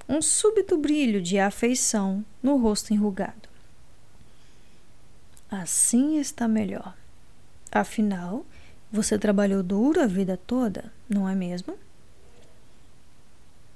um 0.08 0.22
súbito 0.22 0.78
brilho 0.78 1.20
de 1.20 1.40
afeição 1.40 2.24
no 2.40 2.56
rosto 2.56 2.94
enrugado. 2.94 3.47
Assim 5.50 6.18
está 6.18 6.46
melhor. 6.46 6.94
Afinal, 7.72 8.44
você 8.90 9.18
trabalhou 9.18 9.62
duro 9.62 10.00
a 10.00 10.06
vida 10.06 10.36
toda, 10.36 10.92
não 11.08 11.28
é 11.28 11.34
mesmo? 11.34 11.78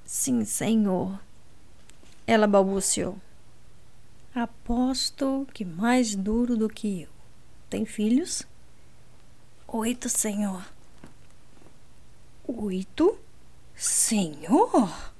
Sim, 0.04 0.44
senhor. 0.44 1.18
Ela 2.26 2.46
balbuciou. 2.46 3.16
Aposto 4.34 5.46
que 5.52 5.64
mais 5.64 6.14
duro 6.14 6.56
do 6.56 6.68
que 6.68 7.02
eu. 7.02 7.08
Tem 7.68 7.84
filhos? 7.84 8.42
Oito, 9.66 10.08
senhor. 10.08 10.66
Oito? 12.46 13.18
Senhor? 13.74 15.12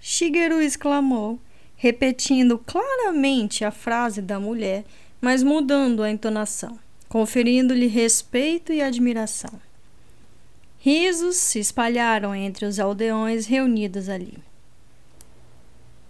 Shigeru 0.00 0.62
exclamou, 0.62 1.40
repetindo 1.76 2.58
claramente 2.58 3.64
a 3.64 3.72
frase 3.72 4.22
da 4.22 4.38
mulher, 4.38 4.84
mas 5.20 5.42
mudando 5.42 6.02
a 6.02 6.10
entonação, 6.10 6.78
conferindo-lhe 7.08 7.86
respeito 7.86 8.72
e 8.72 8.82
admiração. 8.82 9.60
Risos 10.78 11.36
se 11.36 11.58
espalharam 11.58 12.34
entre 12.34 12.64
os 12.64 12.78
aldeões 12.78 13.46
reunidos 13.46 14.08
ali. 14.08 14.38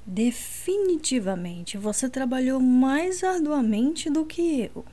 Definitivamente 0.05 1.79
você 1.79 2.09
trabalhou 2.09 2.61
mais 2.61 3.25
arduamente 3.25 4.09
do 4.11 4.25
que 4.25 4.71
eu. 4.75 4.85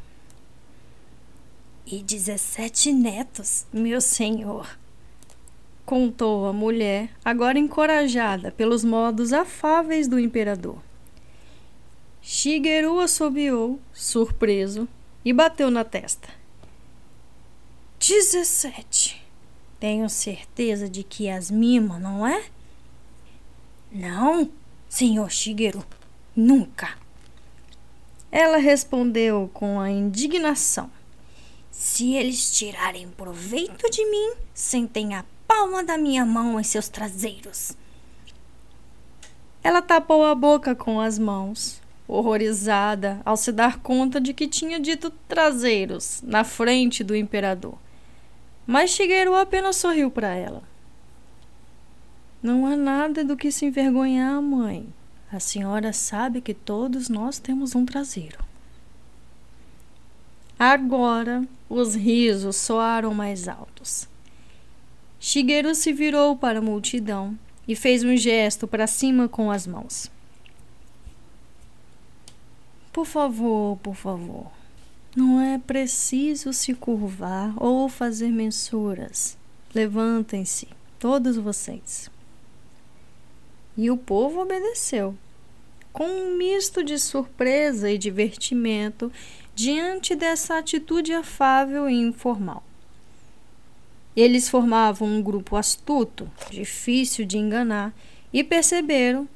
E 1.86 2.02
dezessete 2.02 2.92
netos, 2.94 3.66
meu 3.74 4.00
senhor 4.00 4.68
contou 5.86 6.48
a 6.48 6.54
mulher, 6.54 7.10
agora 7.24 7.60
encorajada 7.60 8.52
pelos 8.52 8.84
modos 8.84 9.34
afáveis 9.34 10.08
do 10.08 10.20
imperador. 10.20 10.78
Shigeru 12.26 13.02
assobiou, 13.02 13.82
surpreso, 13.92 14.88
e 15.26 15.34
bateu 15.34 15.70
na 15.70 15.84
testa. 15.84 16.30
Dezessete. 18.00 19.22
Tenho 19.78 20.10
certeza 20.10 20.88
de 20.88 21.04
que 21.04 21.30
as 21.30 21.52
mima, 21.52 22.00
não 22.00 22.26
é? 22.26 22.46
Não, 23.92 24.50
senhor 24.88 25.30
Shigeru, 25.30 25.84
nunca. 26.34 26.98
Ela 28.32 28.56
respondeu 28.56 29.52
com 29.54 29.82
a 29.82 29.92
indignação. 29.92 30.90
Se 31.70 32.14
eles 32.14 32.58
tirarem 32.58 33.10
proveito 33.10 33.90
de 33.90 34.10
mim, 34.10 34.34
sentem 34.54 35.14
a 35.14 35.26
palma 35.46 35.84
da 35.84 35.98
minha 35.98 36.26
mão 36.26 36.58
em 36.58 36.64
seus 36.64 36.88
traseiros. 36.88 37.76
Ela 39.62 39.82
tapou 39.82 40.26
a 40.26 40.34
boca 40.34 40.74
com 40.74 41.02
as 41.02 41.20
mãos, 41.20 41.83
horrorizada 42.08 43.22
ao 43.26 43.38
se 43.38 43.52
dar 43.52 43.80
conta 43.80 44.20
de 44.20 44.34
que 44.34 44.48
tinha 44.48 44.80
dito 44.80 45.10
traseiros 45.28 46.22
na 46.24 46.44
frente 46.44 47.04
do 47.04 47.16
imperador. 47.16 47.78
Mas 48.66 48.92
Shigeru 48.92 49.36
apenas 49.36 49.76
sorriu 49.76 50.10
para 50.10 50.34
ela. 50.34 50.64
Não 52.42 52.66
há 52.66 52.76
nada 52.76 53.24
do 53.24 53.38
que 53.38 53.52
se 53.52 53.66
envergonhar, 53.66 54.42
mãe. 54.42 54.88
A 55.32 55.40
senhora 55.40 55.92
sabe 55.94 56.42
que 56.42 56.54
todos 56.54 57.10
nós 57.10 57.40
temos 57.40 57.74
um 57.74 57.86
traseiro. 57.86 58.38
Agora 60.60 61.44
os 61.68 61.96
risos 61.96 62.56
soaram 62.56 63.14
mais 63.14 63.48
altos. 63.48 64.08
Shigeru 65.20 65.74
se 65.74 65.92
virou 65.92 66.36
para 66.36 66.60
a 66.60 66.62
multidão 66.62 67.38
e 67.68 67.76
fez 67.76 68.04
um 68.04 68.16
gesto 68.16 68.68
para 68.68 68.88
cima 68.88 69.28
com 69.28 69.50
as 69.50 69.66
mãos. 69.66 70.12
Por 72.94 73.08
favor, 73.08 73.78
por 73.78 73.96
favor, 73.96 74.52
não 75.16 75.42
é 75.42 75.58
preciso 75.58 76.54
se 76.54 76.76
curvar 76.76 77.52
ou 77.58 77.90
fazer 77.90 78.30
mensuras. 78.30 79.36
Levantem-se, 79.74 80.68
todos 81.00 81.36
vocês. 81.36 82.12
E 83.76 83.90
o 83.90 83.98
povo 83.98 84.42
obedeceu, 84.42 85.18
com 85.92 86.06
um 86.06 86.38
misto 86.38 86.84
de 86.84 87.00
surpresa 87.00 87.90
e 87.90 87.98
divertimento 87.98 89.12
diante 89.56 90.16
dessa 90.16 90.60
atitude 90.60 91.14
afável 91.14 91.90
e 91.90 91.96
informal. 91.96 92.64
Eles 94.16 94.48
formavam 94.48 95.08
um 95.08 95.22
grupo 95.24 95.56
astuto, 95.56 96.30
difícil 96.52 97.26
de 97.26 97.40
enganar, 97.40 97.92
e 98.32 98.44
perceberam, 98.44 99.28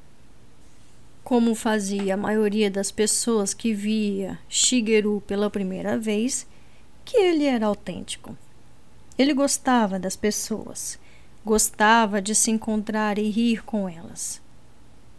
como 1.27 1.53
fazia 1.53 2.13
a 2.13 2.17
maioria 2.17 2.71
das 2.71 2.89
pessoas 2.89 3.53
que 3.53 3.73
via 3.73 4.39
Shigeru 4.47 5.21
pela 5.27 5.49
primeira 5.49 5.97
vez, 5.97 6.47
que 7.03 7.17
ele 7.17 7.43
era 7.43 7.65
autêntico. 7.65 8.37
Ele 9.17 9.33
gostava 9.33 9.99
das 9.99 10.15
pessoas 10.15 10.97
Gostava 11.47 12.21
de 12.21 12.33
se 12.33 12.49
encontrar 12.49 13.17
e 13.17 13.29
rir 13.29 13.63
com 13.63 13.87
elas. 13.87 14.41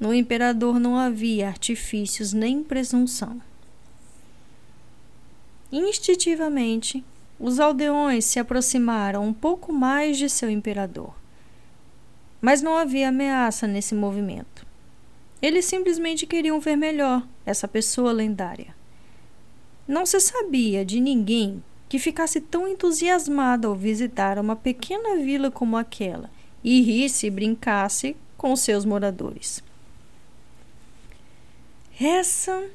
No 0.00 0.12
imperador 0.12 0.78
não 0.78 0.96
havia 0.96 1.48
artifícios 1.48 2.34
nem 2.34 2.62
presunção. 2.62 3.40
Instintivamente, 5.72 7.02
os 7.40 7.60
aldeões 7.60 8.26
se 8.26 8.38
aproximaram 8.38 9.26
um 9.26 9.32
pouco 9.32 9.72
mais 9.72 10.18
de 10.18 10.28
seu 10.28 10.50
imperador. 10.50 11.14
Mas 12.42 12.60
não 12.60 12.76
havia 12.76 13.08
ameaça 13.08 13.66
nesse 13.66 13.94
movimento. 13.94 14.67
Eles 15.40 15.64
simplesmente 15.64 16.26
queriam 16.26 16.58
ver 16.58 16.76
melhor 16.76 17.26
essa 17.46 17.68
pessoa 17.68 18.12
lendária. 18.12 18.74
Não 19.86 20.04
se 20.04 20.20
sabia 20.20 20.84
de 20.84 21.00
ninguém 21.00 21.62
que 21.88 21.98
ficasse 21.98 22.40
tão 22.40 22.68
entusiasmada 22.68 23.68
ao 23.68 23.74
visitar 23.74 24.38
uma 24.38 24.54
pequena 24.54 25.16
vila 25.16 25.50
como 25.50 25.76
aquela 25.76 26.30
e 26.62 26.82
risse 26.82 27.26
e 27.26 27.30
brincasse 27.30 28.16
com 28.36 28.54
seus 28.54 28.84
moradores. 28.84 29.62
Essa 32.00 32.68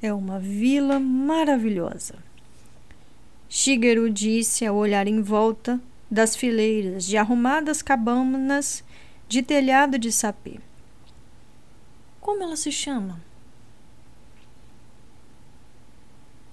é 0.00 0.12
uma 0.12 0.38
vila 0.38 1.00
maravilhosa. 1.00 2.14
Shigeru 3.48 4.10
disse 4.10 4.64
ao 4.64 4.76
olhar 4.76 5.06
em 5.06 5.20
volta 5.20 5.80
das 6.10 6.36
fileiras 6.36 7.04
de 7.04 7.16
arrumadas 7.16 7.82
cabanas 7.82 8.84
de 9.28 9.42
telhado 9.42 9.98
de 9.98 10.12
sapê. 10.12 10.60
Como 12.28 12.42
ela 12.42 12.56
se 12.56 12.70
chama? 12.70 13.18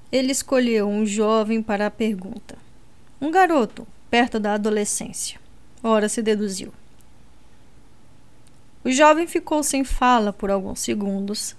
Ele 0.10 0.32
escolheu 0.32 0.88
um 0.88 1.06
jovem 1.06 1.62
para 1.62 1.88
a 1.88 1.92
pergunta. 1.92 2.58
Um 3.20 3.30
garoto, 3.30 3.86
perto 4.10 4.40
da 4.40 4.54
adolescência. 4.54 5.38
Ora 5.84 6.08
se 6.08 6.22
deduziu. 6.22 6.74
O 8.86 8.90
jovem 8.90 9.28
ficou 9.28 9.62
sem 9.64 9.84
fala 9.84 10.32
por 10.32 10.50
alguns 10.50 10.80
segundos. 10.80 11.58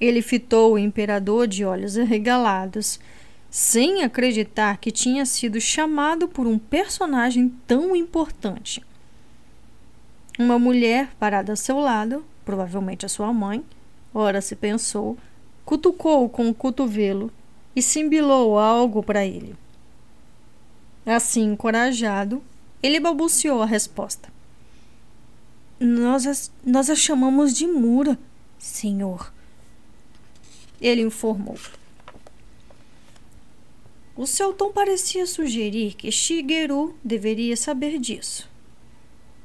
Ele 0.00 0.22
fitou 0.22 0.74
o 0.74 0.78
imperador 0.78 1.48
de 1.48 1.64
olhos 1.64 1.98
arregalados, 1.98 3.00
sem 3.50 4.04
acreditar 4.04 4.78
que 4.78 4.92
tinha 4.92 5.26
sido 5.26 5.60
chamado 5.60 6.28
por 6.28 6.46
um 6.46 6.60
personagem 6.60 7.48
tão 7.66 7.96
importante. 7.96 8.80
Uma 10.38 10.60
mulher 10.60 11.10
parada 11.18 11.54
a 11.54 11.56
seu 11.56 11.80
lado, 11.80 12.24
provavelmente 12.50 13.06
a 13.06 13.08
sua 13.08 13.32
mãe, 13.32 13.64
ora 14.12 14.40
se 14.40 14.56
pensou, 14.56 15.16
cutucou 15.64 16.28
com 16.28 16.48
o 16.48 16.54
cotovelo 16.54 17.30
e 17.76 17.80
simbilou 17.80 18.58
algo 18.58 19.04
para 19.04 19.24
ele. 19.24 19.54
Assim, 21.06 21.52
encorajado, 21.52 22.42
ele 22.82 22.98
balbuciou 22.98 23.62
a 23.62 23.66
resposta. 23.66 24.32
Nós 25.78 26.26
a, 26.26 26.50
nós 26.68 26.90
a 26.90 26.96
chamamos 26.96 27.54
de 27.54 27.68
Mura, 27.68 28.18
senhor. 28.58 29.32
Ele 30.80 31.02
informou. 31.02 31.56
O 34.16 34.26
seu 34.26 34.52
tom 34.52 34.72
parecia 34.72 35.24
sugerir 35.24 35.94
que 35.94 36.10
Shigeru 36.10 36.96
deveria 37.04 37.56
saber 37.56 37.96
disso. 38.00 38.49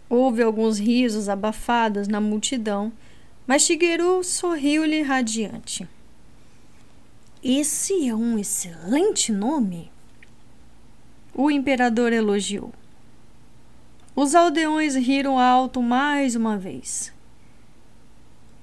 Houve 0.09 0.43
alguns 0.43 0.77
risos 0.77 1.27
abafados 1.27 2.07
na 2.07 2.21
multidão, 2.21 2.93
mas 3.47 3.63
Shigeru 3.63 4.23
sorriu-lhe 4.23 5.01
radiante. 5.01 5.87
Esse 7.43 8.07
é 8.07 8.15
um 8.15 8.37
excelente 8.37 9.31
nome. 9.31 9.91
O 11.33 11.49
imperador 11.49 12.13
elogiou. 12.13 12.71
Os 14.15 14.33
aldeões 14.33 14.95
riram 14.95 15.37
alto 15.37 15.81
mais 15.81 16.35
uma 16.35 16.57
vez. 16.57 17.13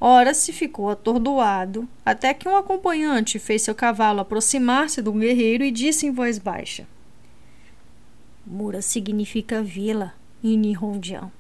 Ora 0.00 0.34
se 0.34 0.52
ficou 0.52 0.90
atordoado, 0.90 1.88
até 2.04 2.34
que 2.34 2.48
um 2.48 2.56
acompanhante 2.56 3.38
fez 3.38 3.62
seu 3.62 3.74
cavalo 3.74 4.20
aproximar-se 4.20 5.02
do 5.02 5.12
guerreiro 5.12 5.62
e 5.62 5.70
disse 5.70 6.06
em 6.06 6.10
voz 6.10 6.38
baixa: 6.38 6.88
Mura 8.44 8.82
significa 8.82 9.62
vila 9.62 10.12
em 10.42 10.56
Nihonjian. 10.56 11.30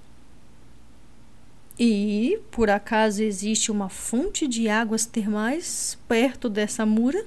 E, 1.78 2.38
por 2.50 2.70
acaso, 2.70 3.22
existe 3.22 3.72
uma 3.72 3.88
fonte 3.88 4.46
de 4.46 4.68
águas 4.68 5.06
termais 5.06 5.98
perto 6.06 6.48
dessa 6.48 6.84
mura? 6.84 7.26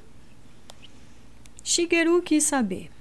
Shigeru 1.64 2.22
quis 2.22 2.44
saber. 2.44 2.92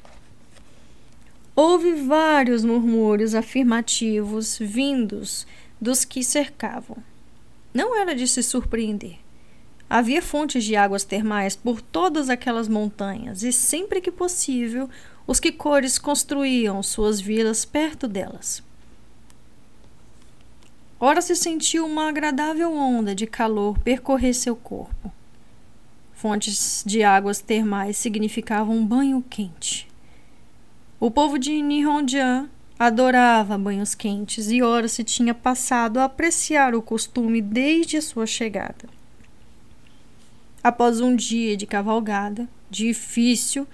Houve 1.54 1.92
vários 1.92 2.64
murmúrios 2.64 3.34
afirmativos 3.34 4.58
vindos 4.58 5.46
dos 5.80 6.04
que 6.04 6.24
cercavam. 6.24 6.96
Não 7.72 7.96
era 7.96 8.14
de 8.14 8.26
se 8.26 8.42
surpreender. 8.42 9.18
Havia 9.88 10.22
fontes 10.22 10.64
de 10.64 10.74
águas 10.74 11.04
termais 11.04 11.54
por 11.54 11.80
todas 11.80 12.28
aquelas 12.28 12.66
montanhas 12.66 13.42
e, 13.42 13.52
sempre 13.52 14.00
que 14.00 14.10
possível, 14.10 14.88
os 15.26 15.40
Kikores 15.40 15.98
construíam 15.98 16.82
suas 16.82 17.20
vilas 17.20 17.64
perto 17.64 18.06
delas. 18.06 18.62
Ora 21.00 21.20
se 21.20 21.34
sentiu 21.34 21.86
uma 21.86 22.08
agradável 22.08 22.72
onda 22.72 23.14
de 23.14 23.26
calor 23.26 23.78
percorrer 23.78 24.34
seu 24.34 24.54
corpo. 24.54 25.12
Fontes 26.14 26.82
de 26.86 27.02
águas 27.02 27.40
termais 27.40 27.96
significavam 27.96 28.76
um 28.76 28.86
banho 28.86 29.22
quente. 29.28 29.88
O 31.00 31.10
povo 31.10 31.38
de 31.38 31.60
Nihonjian 31.60 32.48
adorava 32.78 33.58
banhos 33.58 33.94
quentes 33.94 34.50
e 34.50 34.62
ora 34.62 34.88
se 34.88 35.04
tinha 35.04 35.34
passado 35.34 35.98
a 35.98 36.04
apreciar 36.04 36.74
o 36.74 36.82
costume 36.82 37.42
desde 37.42 38.00
sua 38.00 38.26
chegada. 38.26 38.88
Após 40.62 41.00
um 41.00 41.14
dia 41.14 41.56
de 41.56 41.66
cavalgada, 41.66 42.48
difícil 42.70 43.66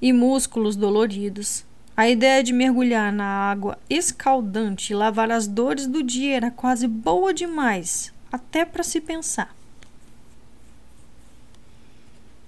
e 0.00 0.12
músculos 0.12 0.76
doloridos, 0.76 1.64
a 1.96 2.08
ideia 2.08 2.44
de 2.44 2.52
mergulhar 2.52 3.12
na 3.12 3.24
água 3.24 3.76
escaldante 3.90 4.92
e 4.92 4.96
lavar 4.96 5.32
as 5.32 5.48
dores 5.48 5.86
do 5.86 6.02
dia 6.02 6.36
era 6.36 6.50
quase 6.50 6.86
boa 6.86 7.34
demais, 7.34 8.12
até 8.30 8.64
para 8.64 8.84
se 8.84 9.00
pensar. 9.00 9.52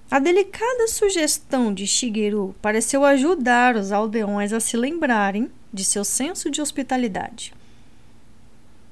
A 0.09 0.19
delicada 0.19 0.87
sugestão 0.87 1.73
de 1.73 1.87
Shigeru 1.87 2.55
pareceu 2.61 3.03
ajudar 3.03 3.75
os 3.75 3.91
aldeões 3.91 4.51
a 4.51 4.59
se 4.59 4.75
lembrarem 4.75 5.49
de 5.73 5.85
seu 5.85 6.03
senso 6.03 6.49
de 6.49 6.61
hospitalidade. 6.61 7.53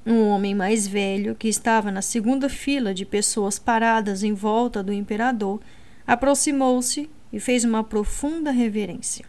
Um 0.04 0.28
homem 0.28 0.54
mais 0.54 0.86
velho, 0.86 1.34
que 1.34 1.48
estava 1.48 1.90
na 1.90 2.00
segunda 2.00 2.48
fila 2.48 2.94
de 2.94 3.04
pessoas 3.04 3.58
paradas 3.58 4.22
em 4.22 4.32
volta 4.32 4.82
do 4.82 4.92
imperador, 4.92 5.60
aproximou-se 6.06 7.08
e 7.32 7.38
fez 7.38 7.64
uma 7.64 7.84
profunda 7.84 8.50
reverência. 8.50 9.24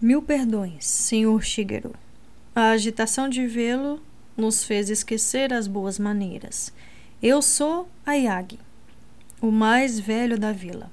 Mil 0.00 0.20
perdões, 0.20 0.84
Sr. 0.84 1.40
Shigeru. 1.42 1.94
A 2.54 2.70
agitação 2.70 3.28
de 3.28 3.46
vê-lo 3.46 4.00
nos 4.36 4.64
fez 4.64 4.90
esquecer 4.90 5.52
as 5.52 5.66
boas 5.66 5.98
maneiras. 5.98 6.72
Eu 7.22 7.40
sou 7.40 7.88
Ayag, 8.04 8.58
o 9.40 9.50
mais 9.50 9.98
velho 9.98 10.38
da 10.38 10.52
vila. 10.52 10.90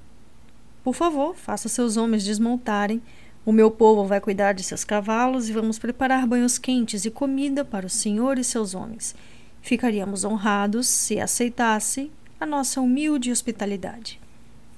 Por 0.83 0.95
favor, 0.95 1.35
faça 1.35 1.67
seus 1.67 1.97
homens 1.97 2.23
desmontarem. 2.23 3.01
O 3.45 3.51
meu 3.51 3.69
povo 3.69 4.05
vai 4.05 4.21
cuidar 4.21 4.53
de 4.53 4.63
seus 4.63 4.83
cavalos 4.83 5.49
e 5.49 5.53
vamos 5.53 5.77
preparar 5.77 6.25
banhos 6.25 6.57
quentes 6.57 7.05
e 7.05 7.11
comida 7.11 7.65
para 7.65 7.85
o 7.85 7.89
senhor 7.89 8.37
e 8.37 8.43
seus 8.43 8.73
homens. 8.73 9.15
Ficaríamos 9.61 10.23
honrados 10.23 10.87
se 10.87 11.19
aceitasse 11.19 12.11
a 12.41 12.45
nossa 12.45 12.81
humilde 12.81 13.31
hospitalidade. 13.31 14.19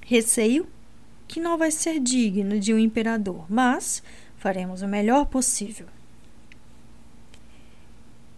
Receio 0.02 0.67
que 1.30 1.39
não 1.39 1.58
vai 1.58 1.71
ser 1.71 1.97
digno 1.97 2.60
de 2.60 2.73
um 2.73 2.78
imperador, 2.78 3.45
mas 3.49 4.04
faremos 4.38 4.82
o 4.82 4.88
melhor 4.88 5.26
possível. 5.28 5.88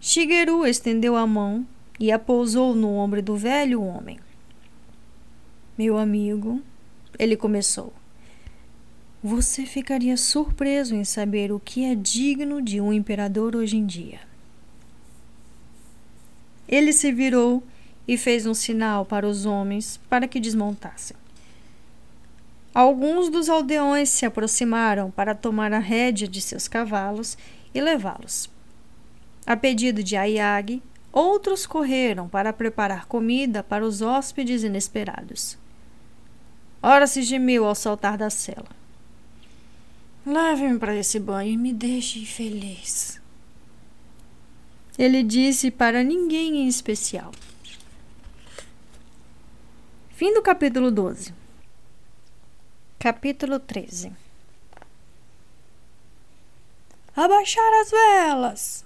Shigeru 0.00 0.64
estendeu 0.64 1.16
a 1.16 1.26
mão 1.26 1.66
e 1.98 2.12
a 2.12 2.20
pousou 2.20 2.72
no 2.72 2.94
ombro 2.94 3.20
do 3.20 3.36
velho 3.36 3.82
homem. 3.82 4.20
Meu 5.76 5.98
amigo, 5.98 6.62
ele 7.18 7.36
começou. 7.36 7.92
Você 9.24 9.66
ficaria 9.66 10.16
surpreso 10.16 10.94
em 10.94 11.02
saber 11.02 11.50
o 11.50 11.58
que 11.58 11.84
é 11.84 11.96
digno 11.96 12.62
de 12.62 12.80
um 12.80 12.92
imperador 12.92 13.56
hoje 13.56 13.76
em 13.76 13.84
dia. 13.84 14.20
Ele 16.68 16.92
se 16.92 17.10
virou 17.10 17.64
e 18.06 18.16
fez 18.16 18.46
um 18.46 18.54
sinal 18.54 19.04
para 19.04 19.26
os 19.26 19.46
homens 19.46 20.00
para 20.08 20.28
que 20.28 20.40
desmontassem. 20.40 21.16
Alguns 22.74 23.30
dos 23.30 23.48
aldeões 23.48 24.10
se 24.10 24.26
aproximaram 24.26 25.10
para 25.10 25.34
tomar 25.34 25.72
a 25.72 25.78
rédea 25.78 26.28
de 26.28 26.40
seus 26.40 26.68
cavalos 26.68 27.38
e 27.74 27.80
levá-los. 27.80 28.50
A 29.46 29.56
pedido 29.56 30.02
de 30.02 30.16
Ayag, 30.16 30.82
outros 31.10 31.66
correram 31.66 32.28
para 32.28 32.52
preparar 32.52 33.06
comida 33.06 33.62
para 33.62 33.84
os 33.84 34.02
hóspedes 34.02 34.62
inesperados. 34.62 35.56
Ora 36.82 37.06
se 37.06 37.22
gemeu 37.22 37.64
ao 37.64 37.74
saltar 37.74 38.18
da 38.18 38.28
cela. 38.28 38.68
Leve-me 40.26 40.78
para 40.78 40.94
esse 40.94 41.18
banho 41.18 41.52
e 41.52 41.56
me 41.56 41.72
deixe 41.72 42.26
feliz. 42.26 43.20
Ele 44.98 45.22
disse 45.22 45.70
para 45.70 46.02
ninguém 46.02 46.58
em 46.58 46.68
especial. 46.68 47.32
Fim 50.16 50.32
do 50.32 50.40
capítulo 50.40 50.90
12. 50.90 51.34
Capítulo 52.98 53.60
13 53.60 54.14
Abaixar 57.14 57.70
as 57.82 57.90
velas! 57.90 58.84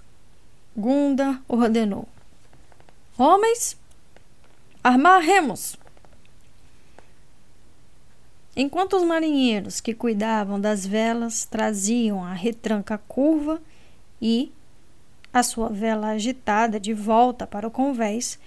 Gunda 0.75 1.41
ordenou. 1.47 2.05
Homens, 3.17 3.77
armar 4.83 5.21
remos! 5.21 5.77
Enquanto 8.53 8.97
os 8.97 9.03
marinheiros 9.05 9.79
que 9.79 9.93
cuidavam 9.93 10.59
das 10.59 10.85
velas 10.85 11.45
traziam 11.45 12.25
a 12.25 12.33
retranca 12.33 12.97
curva 12.97 13.61
e 14.21 14.51
a 15.33 15.41
sua 15.43 15.69
vela 15.69 16.07
agitada 16.07 16.77
de 16.77 16.93
volta 16.93 17.47
para 17.47 17.65
o 17.65 17.71
convés, 17.71 18.37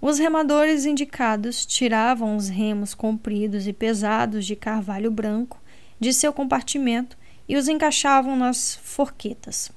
os 0.00 0.18
remadores 0.18 0.84
indicados 0.84 1.64
tiravam 1.64 2.36
os 2.36 2.48
remos 2.48 2.94
compridos 2.94 3.66
e 3.66 3.72
pesados 3.72 4.44
de 4.44 4.54
carvalho 4.54 5.10
branco 5.10 5.58
de 5.98 6.12
seu 6.12 6.32
compartimento 6.32 7.16
e 7.48 7.56
os 7.56 7.68
encaixavam 7.68 8.36
nas 8.36 8.76
forquetas. 8.76 9.70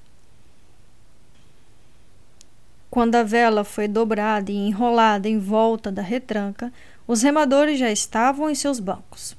Quando 2.89 3.15
a 3.15 3.23
vela 3.23 3.63
foi 3.63 3.87
dobrada 3.87 4.51
e 4.51 4.55
enrolada 4.55 5.29
em 5.29 5.37
volta 5.37 5.91
da 5.91 6.01
retranca, 6.01 6.73
os 7.07 7.21
remadores 7.21 7.79
já 7.79 7.91
estavam 7.91 8.49
em 8.49 8.55
seus 8.55 8.79
bancos. 8.79 9.37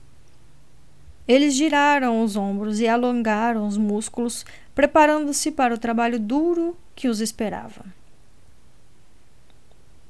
Eles 1.27 1.55
giraram 1.55 2.23
os 2.23 2.37
ombros 2.37 2.81
e 2.81 2.89
alongaram 2.89 3.67
os 3.67 3.77
músculos, 3.77 4.45
preparando-se 4.75 5.51
para 5.51 5.75
o 5.75 5.79
trabalho 5.79 6.19
duro 6.19 6.77
que 6.95 7.09
os 7.09 7.21
esperava. 7.21 7.85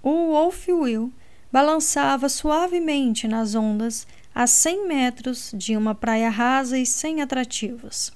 O 0.02 0.32
Wolf 0.32 0.68
Will 0.68 1.12
balançava 1.52 2.28
suavemente 2.28 3.28
nas 3.28 3.54
ondas 3.54 4.06
a 4.34 4.46
cem 4.46 4.86
metros 4.86 5.52
de 5.54 5.76
uma 5.76 5.94
praia 5.94 6.30
rasa 6.30 6.78
e 6.78 6.86
sem 6.86 7.20
atrativos. 7.20 8.12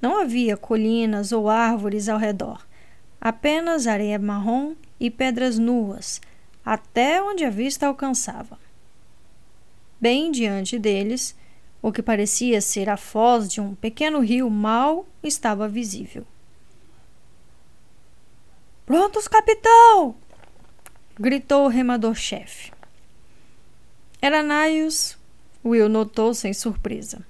Não 0.00 0.20
havia 0.20 0.56
colinas 0.56 1.32
ou 1.32 1.48
árvores 1.48 2.08
ao 2.08 2.18
redor, 2.18 2.66
apenas 3.20 3.86
areia 3.86 4.18
marrom 4.18 4.74
e 4.98 5.10
pedras 5.10 5.58
nuas, 5.58 6.20
até 6.64 7.22
onde 7.22 7.44
a 7.44 7.50
vista 7.50 7.86
alcançava. 7.86 8.58
Bem 10.00 10.30
diante 10.30 10.78
deles, 10.78 11.36
o 11.80 11.92
que 11.92 12.02
parecia 12.02 12.60
ser 12.60 12.88
a 12.88 12.96
foz 12.96 13.48
de 13.48 13.60
um 13.60 13.74
pequeno 13.74 14.20
rio 14.20 14.50
mal 14.50 15.06
estava 15.22 15.68
visível. 15.68 16.26
Prontos, 18.84 19.28
capitão! 19.28 20.14
Gritou 21.18 21.64
o 21.64 21.68
remador-chefe. 21.68 22.72
Era 24.20 24.42
Naios, 24.42 25.16
Will 25.64 25.88
notou 25.88 26.34
sem 26.34 26.52
surpresa. 26.52 27.24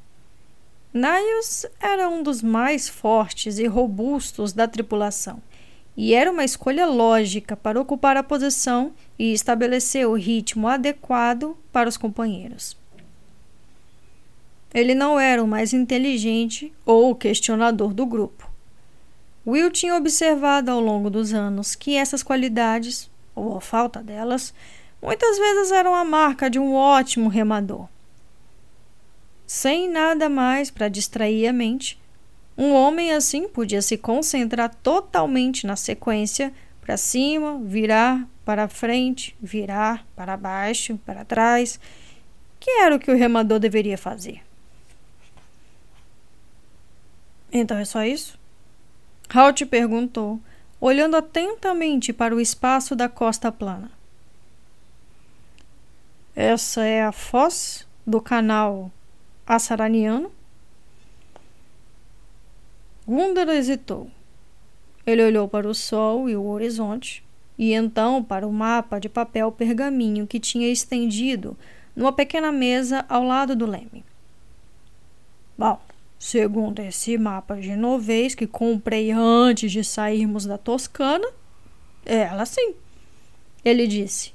Naios 0.93 1.67
era 1.81 2.09
um 2.09 2.23
dos 2.23 2.41
mais 2.41 2.89
fortes 2.89 3.59
e 3.59 3.67
robustos 3.67 4.53
da 4.53 4.69
tripulação 4.69 5.43
e 5.97 6.15
era 6.15 6.31
uma 6.31 6.45
escolha 6.45 6.87
lógica 6.87 7.57
para 7.57 7.81
ocupar 7.81 8.17
a 8.17 8.23
posição 8.23 8.93
e 9.19 9.33
estabelecer 9.33 10.07
o 10.07 10.15
ritmo 10.15 10.67
adequado 10.67 11.57
para 11.73 11.89
os 11.89 11.97
companheiros. 11.97 12.77
Ele 14.73 14.95
não 14.95 15.21
era 15.21 15.43
o 15.43 15.47
mais 15.47 15.73
inteligente 15.73 16.73
ou 16.85 17.15
questionador 17.15 17.95
do 17.95 18.05
grupo. 18.05 18.51
Will 19.47 19.71
tinha 19.71 19.95
observado 19.95 20.71
ao 20.71 20.81
longo 20.81 21.09
dos 21.11 21.33
anos 21.33 21.75
que 21.77 21.97
essas 21.97 22.23
qualidades, 22.23 23.09
ou 23.35 23.57
a 23.57 23.61
falta 23.61 24.03
delas, 24.03 24.55
muitas 25.03 25.39
vezes 25.39 25.73
eram 25.73 25.95
a 25.95 26.05
marca 26.05 26.49
de 26.49 26.59
um 26.59 26.75
ótimo 26.75 27.29
remador. 27.29 27.89
Sem 29.47 29.91
nada 29.91 30.29
mais 30.29 30.71
para 30.71 30.89
distrair 30.89 31.47
a 31.47 31.53
mente, 31.53 32.01
um 32.57 32.73
homem 32.73 33.13
assim 33.13 33.49
podia 33.49 33.83
se 33.83 33.97
concentrar 33.99 34.75
totalmente 34.83 35.67
na 35.67 35.77
sequência 35.77 36.53
para 36.81 36.97
cima, 36.97 37.59
virar 37.63 38.29
para 38.45 38.69
frente, 38.69 39.37
virar 39.41 40.07
para 40.15 40.37
baixo, 40.37 40.99
para 41.05 41.25
trás, 41.25 41.81
que 42.61 42.71
era 42.71 42.95
o 42.95 42.99
que 42.99 43.11
o 43.11 43.17
remador 43.17 43.59
deveria 43.59 43.99
fazer. 43.99 44.43
Então 47.53 47.79
é 47.79 47.85
só 47.85 48.05
isso? 48.05 48.39
Halt 49.33 49.65
perguntou, 49.67 50.41
olhando 50.87 51.17
atentamente 51.17 52.13
para 52.13 52.37
o 52.37 52.41
espaço 52.41 52.95
da 52.95 53.09
costa 53.09 53.51
plana. 53.51 53.91
Essa 56.37 56.85
é 56.85 57.03
a 57.03 57.11
foz 57.11 57.89
do 58.07 58.21
canal 58.21 58.93
Assaraniano? 59.47 60.31
Gundar 63.07 63.49
hesitou. 63.49 64.11
Ele 65.07 65.25
olhou 65.25 65.49
para 65.49 65.67
o 65.67 65.75
sol 65.75 66.29
e 66.29 66.37
o 66.37 66.45
horizonte, 66.45 67.25
e 67.57 67.73
então 67.73 68.23
para 68.23 68.47
o 68.47 68.53
mapa 68.53 68.99
de 68.99 69.09
papel 69.09 69.51
pergaminho 69.51 70.27
que 70.27 70.39
tinha 70.39 70.71
estendido 70.71 71.57
numa 71.97 72.13
pequena 72.13 72.53
mesa 72.53 73.07
ao 73.09 73.25
lado 73.25 73.57
do 73.57 73.65
leme. 73.65 74.05
Bom, 75.57 75.81
Segundo 76.19 76.81
esse 76.81 77.19
mapa 77.19 77.61
genovês 77.61 78.35
que 78.35 78.47
comprei 78.47 79.11
antes 79.11 79.71
de 79.71 79.85
sairmos 79.85 80.47
da 80.47 80.57
Toscana, 80.57 81.29
ela 82.05 82.47
sim. 82.47 82.75
Ele 83.65 83.87
disse. 83.87 84.33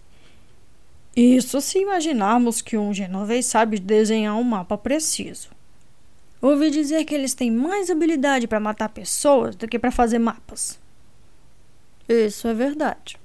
Isso 1.16 1.60
se 1.60 1.80
imaginarmos 1.80 2.62
que 2.62 2.78
um 2.78 2.94
genovês 2.94 3.46
sabe 3.46 3.80
desenhar 3.80 4.36
um 4.36 4.44
mapa 4.44 4.78
preciso. 4.78 5.50
Ouvi 6.42 6.72
dizer 6.72 7.04
que 7.04 7.14
eles 7.14 7.34
têm 7.34 7.52
mais 7.52 7.90
habilidade 7.90 8.48
para 8.48 8.60
matar 8.60 8.90
pessoas 8.90 9.56
do 9.56 9.68
que 9.68 9.78
para 9.78 9.92
fazer 9.92 10.20
mapas. 10.20 10.80
Isso 12.08 12.48
é 12.48 12.54
verdade. 12.54 13.18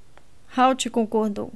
Halt 0.56 0.90
concordou. 0.90 1.52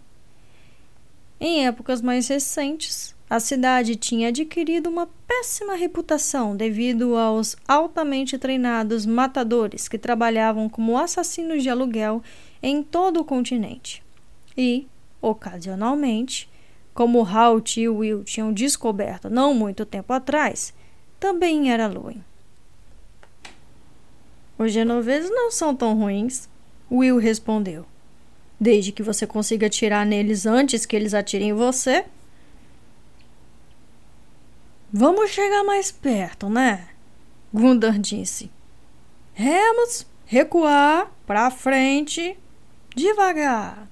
Em 1.41 1.67
épocas 1.67 2.01
mais 2.01 2.29
recentes, 2.29 3.15
a 3.31 3.39
cidade 3.39 3.95
tinha 3.97 4.29
adquirido 4.29 4.89
uma 4.89 5.09
péssima 5.27 5.75
reputação 5.75 6.57
devido 6.57 7.17
aos 7.17 7.57
altamente 7.67 8.39
treinados 8.39 9.05
matadores 9.05 9.87
que 9.87 9.99
trabalhavam 9.99 10.69
como 10.69 10.97
assassinos 10.97 11.63
de 11.63 11.69
aluguel 11.69 12.23
em 12.63 12.83
todo 12.83 13.21
o 13.21 13.25
continente. 13.25 14.03
E, 14.57 14.87
ocasionalmente, 15.21 16.49
como 16.95 17.25
Halt 17.25 17.77
e 17.77 17.89
Will 17.89 18.25
tinham 18.25 18.53
descoberto 18.53 19.29
não 19.29 19.53
muito 19.53 19.85
tempo 19.85 20.13
atrás, 20.13 20.73
também 21.21 21.71
era 21.71 21.87
Luen. 21.87 22.25
Os 24.59 24.73
genoveses 24.73 25.31
não 25.31 25.51
são 25.51 25.77
tão 25.77 25.97
ruins, 25.97 26.49
Will 26.91 27.19
respondeu. 27.19 27.87
Desde 28.59 28.91
que 28.91 29.03
você 29.03 29.27
consiga 29.27 29.69
atirar 29.69 30.05
neles 30.05 30.47
antes 30.47 30.85
que 30.85 30.97
eles 30.97 31.15
atirem 31.15 31.51
em 31.51 31.53
você. 31.53 32.05
Vamos 34.93 35.31
chegar 35.31 35.63
mais 35.65 35.93
perto, 35.93 36.49
né? 36.49 36.89
Gundar 37.53 37.99
disse. 37.99 38.51
Remos, 39.35 40.07
recuar, 40.25 41.11
para 41.27 41.51
frente, 41.51 42.39
devagar. 42.97 43.87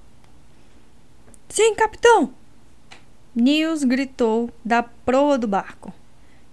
Sim, 1.49 1.75
capitão! 1.75 2.33
Nils 3.35 3.85
gritou 3.85 4.51
da 4.65 4.83
proa 4.83 5.37
do 5.37 5.47
barco. 5.47 5.93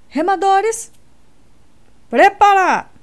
Remadores, 0.09 0.91
preparar! 2.09 2.93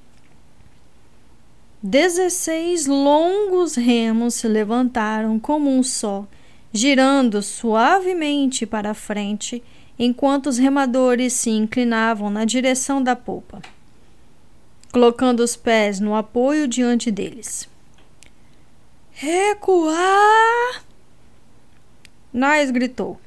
Dezesseis 1.82 2.86
longos 2.86 3.74
remos 3.74 4.34
se 4.34 4.46
levantaram 4.46 5.40
como 5.40 5.70
um 5.70 5.82
só, 5.82 6.26
girando 6.70 7.42
suavemente 7.42 8.66
para 8.66 8.92
frente, 8.92 9.62
enquanto 10.02 10.46
os 10.46 10.56
remadores 10.56 11.34
se 11.34 11.50
inclinavam 11.50 12.30
na 12.30 12.46
direção 12.46 13.02
da 13.02 13.14
polpa, 13.14 13.60
colocando 14.90 15.40
os 15.40 15.56
pés 15.56 16.00
no 16.00 16.14
apoio 16.14 16.66
diante 16.66 17.10
deles. 17.10 17.68
Recuar! 19.10 20.82
Nais 22.32 22.70
gritou. 22.70 23.20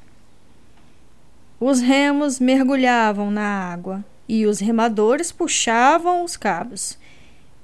Os 1.60 1.78
remos 1.80 2.40
mergulhavam 2.40 3.30
na 3.30 3.46
água 3.46 4.04
e 4.28 4.44
os 4.44 4.58
remadores 4.58 5.30
puxavam 5.30 6.24
os 6.24 6.36
cabos 6.36 6.98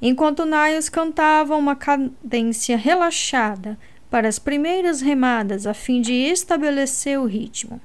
enquanto 0.01 0.47
Niles 0.47 0.89
cantava 0.89 1.57
uma 1.57 1.75
cadência 1.75 2.77
relaxada 2.77 3.77
para 4.09 4.29
as 4.29 4.39
primeiras 4.39 5.01
remadas 5.01 5.67
a 5.67 5.75
fim 5.75 6.01
de 6.01 6.13
estabelecer 6.13 7.19
o 7.19 7.27
ritmo. 7.27 7.81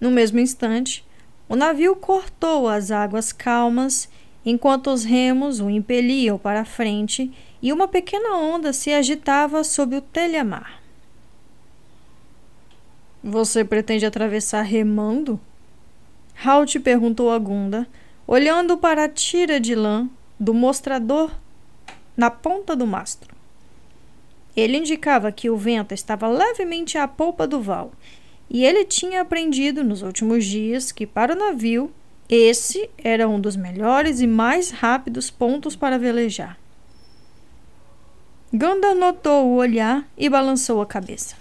No 0.00 0.10
mesmo 0.10 0.40
instante, 0.40 1.04
o 1.48 1.54
navio 1.54 1.94
cortou 1.94 2.68
as 2.68 2.90
águas 2.90 3.32
calmas 3.32 4.08
enquanto 4.44 4.90
os 4.90 5.04
remos 5.04 5.60
o 5.60 5.68
impeliam 5.68 6.38
para 6.38 6.60
a 6.60 6.64
frente 6.64 7.30
e 7.60 7.72
uma 7.72 7.86
pequena 7.86 8.36
onda 8.36 8.72
se 8.72 8.92
agitava 8.92 9.62
sob 9.62 9.96
o 9.96 10.00
telhamar. 10.00 10.80
Você 13.22 13.62
pretende 13.64 14.06
atravessar 14.06 14.62
remando? 14.62 15.38
Halt 16.42 16.80
perguntou 16.80 17.30
a 17.30 17.38
Gunda, 17.38 17.86
olhando 18.26 18.78
para 18.78 19.04
a 19.04 19.08
tira 19.08 19.60
de 19.60 19.74
lã 19.74 20.08
do 20.38 20.54
mostrador 20.54 21.30
na 22.16 22.30
ponta 22.30 22.74
do 22.74 22.86
mastro. 22.86 23.36
Ele 24.56 24.78
indicava 24.78 25.30
que 25.30 25.50
o 25.50 25.56
vento 25.56 25.92
estava 25.92 26.26
levemente 26.28 26.96
à 26.96 27.06
polpa 27.06 27.46
do 27.46 27.60
val, 27.60 27.92
e 28.50 28.64
ele 28.64 28.84
tinha 28.84 29.20
aprendido 29.20 29.84
nos 29.84 30.02
últimos 30.02 30.44
dias 30.44 30.90
que, 30.90 31.06
para 31.06 31.34
o 31.34 31.38
navio, 31.38 31.92
esse 32.28 32.90
era 32.98 33.28
um 33.28 33.40
dos 33.40 33.54
melhores 33.54 34.20
e 34.20 34.26
mais 34.26 34.70
rápidos 34.70 35.30
pontos 35.30 35.76
para 35.76 35.98
velejar. 35.98 36.58
Gandalf 38.52 38.98
notou 38.98 39.46
o 39.46 39.54
olhar 39.54 40.04
e 40.18 40.28
balançou 40.28 40.82
a 40.82 40.86
cabeça. 40.86 41.36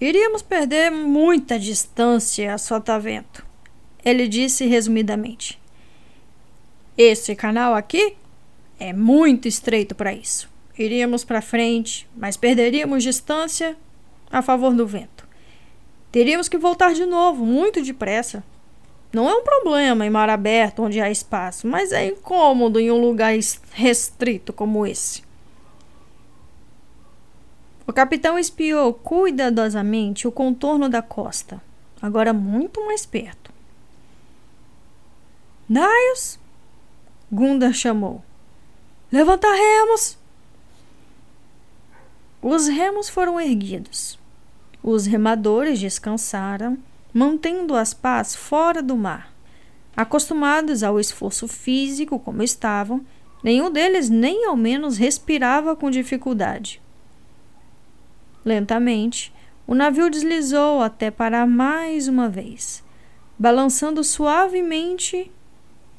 Iríamos 0.00 0.40
perder 0.40 0.90
muita 0.90 1.58
distância 1.58 2.54
a 2.54 2.58
sotavento, 2.58 3.44
ele 4.02 4.26
disse 4.26 4.66
resumidamente. 4.66 5.60
Esse 6.96 7.36
canal 7.36 7.74
aqui 7.74 8.14
é 8.80 8.92
muito 8.92 9.46
estreito 9.46 9.94
para 9.94 10.12
isso. 10.12 10.50
Iríamos 10.78 11.22
para 11.22 11.42
frente, 11.42 12.08
mas 12.16 12.36
perderíamos 12.36 13.02
distância 13.02 13.76
a 14.32 14.40
favor 14.40 14.74
do 14.74 14.86
vento. 14.86 15.28
Teríamos 16.10 16.48
que 16.48 16.58
voltar 16.58 16.94
de 16.94 17.04
novo, 17.04 17.44
muito 17.44 17.82
depressa. 17.82 18.42
Não 19.12 19.28
é 19.28 19.34
um 19.34 19.44
problema 19.44 20.06
em 20.06 20.10
mar 20.10 20.30
aberto 20.30 20.82
onde 20.82 21.00
há 21.00 21.10
espaço, 21.10 21.66
mas 21.66 21.92
é 21.92 22.06
incômodo 22.06 22.80
em 22.80 22.90
um 22.90 22.98
lugar 22.98 23.34
restrito 23.72 24.52
como 24.52 24.86
esse. 24.86 25.22
O 27.86 27.92
capitão 27.92 28.38
espiou 28.38 28.94
cuidadosamente 28.94 30.26
o 30.26 30.32
contorno 30.32 30.88
da 30.88 31.02
costa, 31.02 31.60
agora 32.00 32.32
muito 32.32 32.84
mais 32.86 33.04
perto. 33.04 33.52
Niles, 35.68 36.38
Gundar 37.30 37.74
chamou. 37.74 38.22
Levanta 39.10 39.46
remos! 39.50 40.16
Os 42.40 42.66
remos 42.66 43.08
foram 43.08 43.40
erguidos. 43.40 44.18
Os 44.82 45.06
remadores 45.06 45.78
descansaram, 45.78 46.76
mantendo 47.14 47.76
as 47.76 47.94
pás 47.94 48.34
fora 48.34 48.82
do 48.82 48.96
mar. 48.96 49.32
Acostumados 49.96 50.82
ao 50.82 50.98
esforço 50.98 51.46
físico 51.46 52.18
como 52.18 52.42
estavam, 52.42 53.04
nenhum 53.44 53.70
deles 53.70 54.08
nem 54.08 54.46
ao 54.46 54.56
menos 54.56 54.96
respirava 54.96 55.76
com 55.76 55.90
dificuldade. 55.90 56.80
Lentamente, 58.44 59.32
o 59.66 59.74
navio 59.74 60.10
deslizou 60.10 60.82
até 60.82 61.10
parar 61.10 61.46
mais 61.46 62.08
uma 62.08 62.28
vez, 62.28 62.82
balançando 63.38 64.02
suavemente 64.02 65.30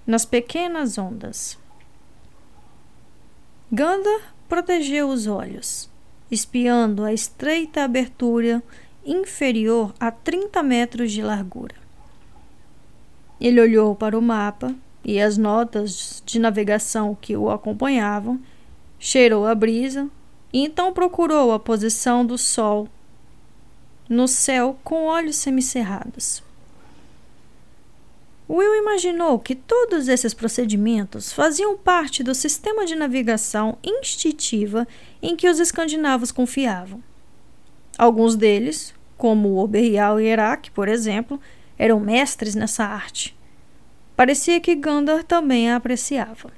nas 0.05 0.25
pequenas 0.25 0.97
ondas. 0.97 1.57
Ganda 3.71 4.21
protegeu 4.49 5.07
os 5.07 5.25
olhos, 5.25 5.89
espiando 6.33 7.03
a 7.03 7.13
estreita 7.13 7.83
abertura 7.83 8.63
inferior 9.05 9.93
a 9.99 10.11
30 10.11 10.63
metros 10.63 11.11
de 11.11 11.21
largura. 11.21 11.75
Ele 13.39 13.59
olhou 13.59 13.95
para 13.95 14.17
o 14.17 14.21
mapa 14.21 14.73
e 15.03 15.19
as 15.19 15.37
notas 15.37 16.23
de 16.25 16.39
navegação 16.39 17.15
que 17.19 17.35
o 17.35 17.49
acompanhavam, 17.49 18.39
cheirou 18.97 19.45
a 19.45 19.53
brisa 19.53 20.09
e 20.51 20.63
então 20.63 20.93
procurou 20.93 21.51
a 21.51 21.59
posição 21.59 22.25
do 22.25 22.37
sol 22.37 22.87
no 24.07 24.27
céu 24.27 24.77
com 24.83 25.05
olhos 25.05 25.35
semicerrados. 25.35 26.41
Will 28.55 28.75
imaginou 28.75 29.39
que 29.39 29.55
todos 29.55 30.07
esses 30.07 30.31
procedimentos 30.31 31.33
faziam 31.33 31.75
parte 31.75 32.21
do 32.21 32.35
sistema 32.35 32.85
de 32.85 32.93
navegação 32.93 33.79
instintiva 33.83 34.87
em 35.23 35.35
que 35.35 35.49
os 35.49 35.59
escandinavos 35.59 36.31
confiavam. 36.31 37.01
Alguns 37.97 38.35
deles, 38.35 38.93
como 39.17 39.49
o 39.49 39.57
Oberrial 39.57 40.21
e 40.21 40.27
Herak, 40.27 40.69
por 40.69 40.87
exemplo, 40.87 41.41
eram 41.79 41.99
mestres 41.99 42.53
nessa 42.53 42.85
arte. 42.85 43.35
Parecia 44.15 44.59
que 44.59 44.75
Gandalf 44.75 45.23
também 45.23 45.71
a 45.71 45.75
apreciava. 45.75 46.51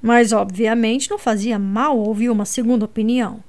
Mas, 0.00 0.32
obviamente, 0.32 1.10
não 1.10 1.18
fazia 1.18 1.58
mal 1.58 1.98
ouvir 1.98 2.30
uma 2.30 2.46
segunda 2.46 2.86
opinião. 2.86 3.44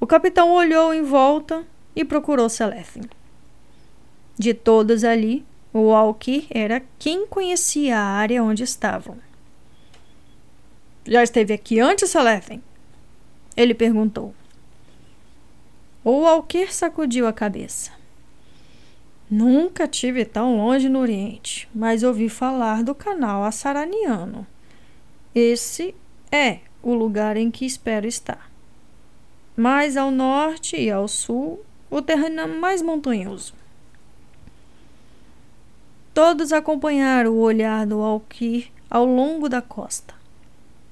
O 0.00 0.08
capitão 0.08 0.50
olhou 0.50 0.92
em 0.92 1.02
volta 1.02 1.64
e 1.94 2.04
procurou 2.04 2.48
Selefin. 2.48 3.02
De 4.36 4.52
todos 4.52 5.04
ali, 5.04 5.46
o 5.72 5.80
Walker 5.88 6.46
era 6.50 6.82
quem 6.98 7.26
conhecia 7.26 7.98
a 7.98 8.04
área 8.04 8.42
onde 8.44 8.62
estavam. 8.62 9.16
Já 11.06 11.22
esteve 11.22 11.54
aqui 11.54 11.80
antes, 11.80 12.10
Selefen? 12.10 12.62
Ele 13.56 13.74
perguntou. 13.74 14.34
O 16.04 16.20
Walker 16.20 16.72
sacudiu 16.72 17.26
a 17.26 17.32
cabeça. 17.32 17.90
Nunca 19.30 19.88
tive 19.88 20.26
tão 20.26 20.58
longe 20.58 20.88
no 20.90 20.98
Oriente, 20.98 21.68
mas 21.74 22.02
ouvi 22.02 22.28
falar 22.28 22.82
do 22.82 22.94
canal 22.94 23.42
Assaraniano. 23.42 24.46
Esse 25.34 25.94
é 26.30 26.58
o 26.82 26.92
lugar 26.92 27.38
em 27.38 27.50
que 27.50 27.64
espero 27.64 28.06
estar. 28.06 28.50
Mais 29.56 29.96
ao 29.96 30.10
norte 30.10 30.76
e 30.76 30.90
ao 30.90 31.08
sul, 31.08 31.64
o 31.90 32.02
terreno 32.02 32.60
mais 32.60 32.82
montanhoso. 32.82 33.54
Todos 36.14 36.52
acompanharam 36.52 37.32
o 37.32 37.40
olhar 37.40 37.86
do 37.86 38.00
Alquir 38.00 38.70
ao 38.90 39.06
longo 39.06 39.48
da 39.48 39.62
costa. 39.62 40.14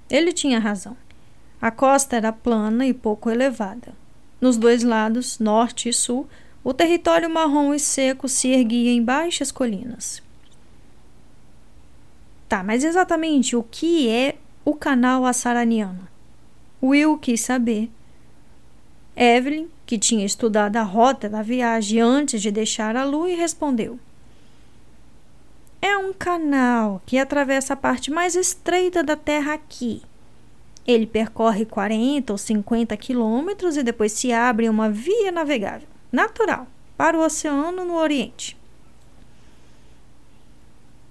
Ele 0.08 0.32
tinha 0.32 0.58
razão. 0.58 0.96
A 1.60 1.70
costa 1.70 2.16
era 2.16 2.32
plana 2.32 2.86
e 2.86 2.94
pouco 2.94 3.28
elevada. 3.28 3.92
Nos 4.40 4.56
dois 4.56 4.82
lados, 4.82 5.38
norte 5.38 5.90
e 5.90 5.92
sul, 5.92 6.26
o 6.64 6.72
território 6.72 7.28
marrom 7.28 7.74
e 7.74 7.78
seco 7.78 8.28
se 8.28 8.48
erguia 8.48 8.90
em 8.90 9.02
baixas 9.02 9.52
colinas. 9.52 10.22
Tá, 12.48 12.62
mas 12.62 12.82
exatamente 12.82 13.54
o 13.54 13.62
que 13.62 14.08
é 14.08 14.36
o 14.64 14.74
canal 14.74 15.26
Assaraniano? 15.26 16.08
Will 16.82 17.18
quis 17.18 17.42
saber. 17.42 17.90
Evelyn, 19.14 19.68
que 19.84 19.98
tinha 19.98 20.24
estudado 20.24 20.76
a 20.76 20.82
rota 20.82 21.28
da 21.28 21.42
viagem 21.42 22.00
antes 22.00 22.40
de 22.40 22.50
deixar 22.50 22.96
a 22.96 23.04
lua, 23.04 23.28
respondeu. 23.28 23.98
É 25.82 25.96
um 25.96 26.12
canal 26.12 27.00
que 27.06 27.18
atravessa 27.18 27.72
a 27.72 27.76
parte 27.76 28.10
mais 28.10 28.34
estreita 28.34 29.02
da 29.02 29.16
Terra 29.16 29.54
aqui. 29.54 30.02
Ele 30.86 31.06
percorre 31.06 31.64
40 31.64 32.32
ou 32.32 32.38
50 32.38 32.96
quilômetros 32.96 33.76
e 33.76 33.82
depois 33.82 34.12
se 34.12 34.32
abre 34.32 34.68
uma 34.68 34.90
via 34.90 35.30
navegável 35.30 35.88
natural 36.10 36.66
para 36.96 37.16
o 37.16 37.24
oceano 37.24 37.84
no 37.84 37.96
Oriente. 37.96 38.56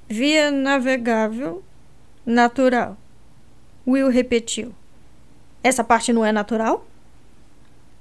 Via 0.08 0.52
navegável 0.52 1.64
natural. 2.26 2.98
Will 3.88 4.10
repetiu. 4.10 4.74
Essa 5.64 5.84
parte 5.84 6.14
não 6.14 6.24
é 6.24 6.32
natural? 6.32 6.86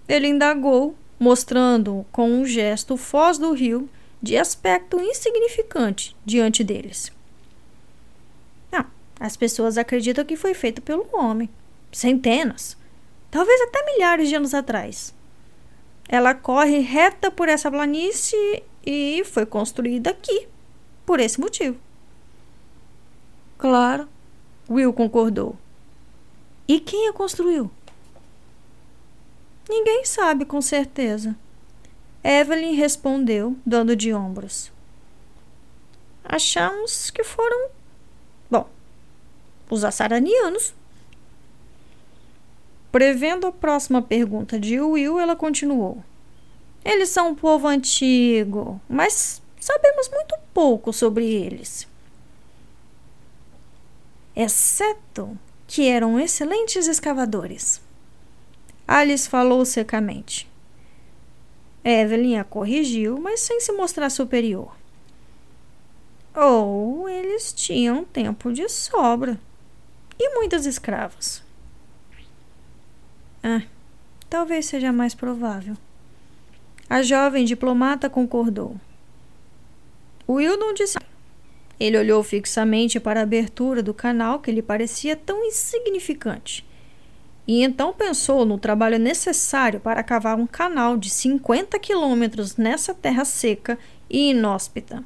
Ele 0.09 0.29
indagou, 0.29 0.95
mostrando 1.19 2.05
com 2.11 2.31
um 2.31 2.45
gesto 2.45 2.95
o 2.95 2.97
foz 2.97 3.39
do 3.39 3.53
rio 3.53 3.89
de 4.23 4.37
aspecto 4.37 5.01
insignificante 5.01 6.17
diante 6.25 6.65
deles. 6.65 7.13
Não, 8.71 8.85
as 9.19 9.37
pessoas 9.37 9.79
acreditam 9.79 10.25
que 10.25 10.37
foi 10.37 10.55
feito 10.55 10.83
pelo 10.83 11.09
homem. 11.13 11.49
Centenas, 11.93 12.77
talvez 13.31 13.61
até 13.63 13.85
milhares 13.85 14.29
de 14.29 14.35
anos 14.35 14.55
atrás. 14.55 15.15
Ela 16.09 16.35
corre 16.35 16.81
reta 16.81 17.31
por 17.31 17.49
essa 17.49 17.71
planície 17.71 18.63
e 18.85 19.23
foi 19.25 19.45
construída 19.45 20.11
aqui, 20.11 20.49
por 21.05 21.21
esse 21.21 21.41
motivo. 21.41 21.79
Claro, 23.59 24.09
Will 24.69 24.93
concordou. 24.93 25.57
E 26.67 26.81
quem 26.81 27.09
a 27.09 27.13
construiu? 27.13 27.71
Ninguém 29.69 30.05
sabe 30.05 30.45
com 30.45 30.61
certeza. 30.63 31.37
Evelyn 32.23 32.75
respondeu, 32.75 33.57
dando 33.65 33.95
de 33.95 34.13
ombros. 34.13 34.71
Achamos 36.25 37.11
que 37.11 37.25
foram. 37.25 37.71
Bom, 38.51 38.69
os 39.71 39.85
assaranianos. 39.85 40.75
Prevendo 42.91 43.47
a 43.47 43.53
próxima 43.53 44.03
pergunta 44.03 44.59
de 44.59 44.81
Will, 44.81 45.21
ela 45.21 45.37
continuou. 45.37 46.03
Eles 46.85 47.11
são 47.11 47.31
um 47.31 47.35
povo 47.35 47.67
antigo, 47.67 48.81
mas 48.89 49.43
sabemos 49.61 50.09
muito 50.09 50.35
pouco 50.55 50.93
sobre 50.93 51.27
eles. 51.27 51.87
Exceto 54.35 55.37
que 55.67 55.87
eram 55.87 56.19
excelentes 56.19 56.87
escavadores. 56.87 57.81
Alice 58.87 59.29
falou 59.29 59.65
secamente. 59.65 60.48
Evelyn 61.85 62.39
a 62.39 62.45
corrigiu, 62.45 63.19
mas 63.19 63.41
sem 63.41 63.61
se 63.61 63.73
mostrar 63.73 64.11
superior. 64.11 64.77
Ou 66.35 67.09
eles 67.09 67.53
tinham 67.53 68.05
tempo 68.05 68.53
de 68.53 68.69
sobra 68.69 69.39
e 70.19 70.35
muitos 70.35 70.67
escravos. 70.67 71.43
Ah, 73.43 73.63
talvez 74.29 74.67
seja 74.67 74.93
mais 74.93 75.15
provável. 75.15 75.77
A 76.91 77.03
jovem 77.03 77.45
diplomata 77.45 78.09
concordou. 78.09 78.77
Will 80.29 80.59
não 80.59 80.75
disse. 80.75 80.99
Ele 81.81 81.97
olhou 81.97 82.23
fixamente 82.23 82.99
para 82.99 83.21
a 83.21 83.23
abertura 83.23 83.83
do 83.83 83.95
canal 83.95 84.41
que 84.41 84.51
lhe 84.51 84.63
parecia 84.63 85.17
tão 85.17 85.45
insignificante. 85.45 86.68
E 87.49 87.65
então 87.65 87.95
pensou 87.95 88.45
no 88.45 88.59
trabalho 88.59 88.99
necessário 88.99 89.81
para 89.81 90.03
cavar 90.03 90.37
um 90.37 90.47
canal 90.47 90.99
de 90.99 91.09
50 91.09 91.79
quilômetros 91.79 92.59
nessa 92.59 92.93
terra 92.93 93.25
seca 93.25 93.79
e 94.11 94.33
inóspita. 94.33 95.03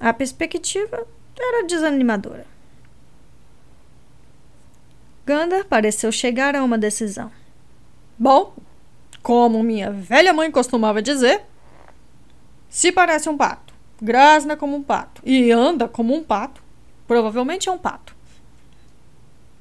A 0.00 0.12
perspectiva 0.12 1.06
era 1.38 1.64
desanimadora. 1.64 2.44
Gandar 5.24 5.64
pareceu 5.66 6.10
chegar 6.10 6.56
a 6.56 6.64
uma 6.64 6.76
decisão. 6.76 7.30
Bom, 8.18 8.54
como 9.22 9.62
minha 9.62 9.92
velha 9.92 10.32
mãe 10.32 10.50
costumava 10.50 11.00
dizer, 11.00 11.42
se 12.68 12.90
parece 12.90 13.28
um 13.28 13.36
pato 13.36 13.76
grasna 14.02 14.56
como 14.56 14.76
um 14.76 14.82
pato 14.82 15.22
e 15.24 15.52
anda 15.52 15.86
como 15.86 16.14
um 16.14 16.22
pato, 16.22 16.60
provavelmente 17.06 17.68
é 17.68 17.72
um 17.72 17.78
pato. 17.78 18.15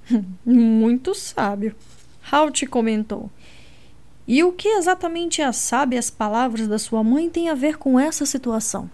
Muito 0.45 1.13
sábio, 1.13 1.75
Halt 2.31 2.65
comentou. 2.67 3.29
E 4.27 4.43
o 4.43 4.51
que 4.51 4.67
exatamente 4.67 5.41
as 5.41 5.55
sábias 5.57 6.09
palavras 6.09 6.67
da 6.67 6.79
sua 6.79 7.03
mãe 7.03 7.29
têm 7.29 7.49
a 7.49 7.53
ver 7.53 7.77
com 7.77 7.99
essa 7.99 8.25
situação? 8.25 8.89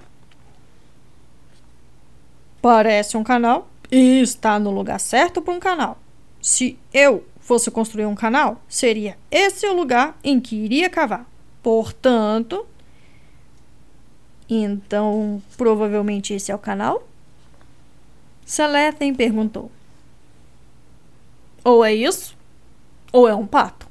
Parece 2.61 3.15
um 3.15 3.23
canal 3.23 3.69
e 3.89 4.21
está 4.21 4.59
no 4.59 4.71
lugar 4.71 4.99
certo 4.99 5.41
para 5.41 5.53
um 5.53 5.59
canal. 5.59 5.97
Se 6.41 6.77
eu 6.93 7.25
fosse 7.39 7.71
construir 7.71 8.05
um 8.05 8.15
canal, 8.15 8.61
seria 8.67 9.17
esse 9.29 9.65
o 9.65 9.73
lugar 9.73 10.17
em 10.23 10.39
que 10.39 10.55
iria 10.55 10.89
cavar. 10.89 11.25
Portanto, 11.63 12.65
então, 14.49 15.41
provavelmente 15.57 16.33
esse 16.33 16.51
é 16.51 16.55
o 16.55 16.59
canal? 16.59 17.07
Selethen 18.45 19.15
perguntou. 19.15 19.71
Ou 21.63 21.83
é 21.83 21.93
isso, 21.93 22.35
ou 23.11 23.27
é 23.27 23.35
um 23.35 23.45
pato. 23.45 23.87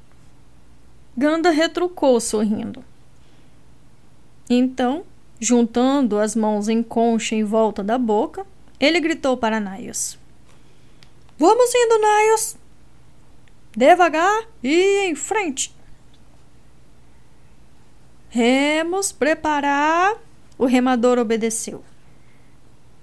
Ganda 1.17 1.51
retrucou 1.51 2.21
sorrindo. 2.21 2.85
Então, 4.49 5.05
juntando 5.39 6.19
as 6.19 6.35
mãos 6.35 6.69
em 6.69 6.83
concha 6.83 7.35
em 7.35 7.45
volta 7.45 7.83
da 7.83 7.99
boca, 7.99 8.47
ele 8.79 9.01
gritou 9.01 9.37
para 9.37 9.61
Naios. 9.61 10.19
Vamos 11.39 11.73
indo, 11.75 11.99
Naios! 11.99 12.57
Devagar 13.77 14.49
e 14.63 15.07
em 15.07 15.15
frente! 15.15 15.75
Remos, 18.31 19.11
preparar 19.11 20.17
o 20.57 20.65
remador 20.65 21.19
obedeceu. 21.19 21.83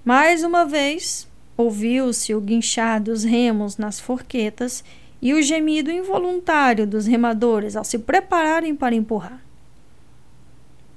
Mais 0.04 0.42
uma 0.42 0.64
vez, 0.64 1.27
ouviu-se 1.58 2.32
o 2.32 2.40
guinchar 2.40 3.02
dos 3.02 3.24
remos 3.24 3.76
nas 3.76 3.98
forquetas 3.98 4.84
e 5.20 5.34
o 5.34 5.42
gemido 5.42 5.90
involuntário 5.90 6.86
dos 6.86 7.04
remadores 7.06 7.74
ao 7.74 7.82
se 7.82 7.98
prepararem 7.98 8.76
para 8.76 8.94
empurrar. 8.94 9.42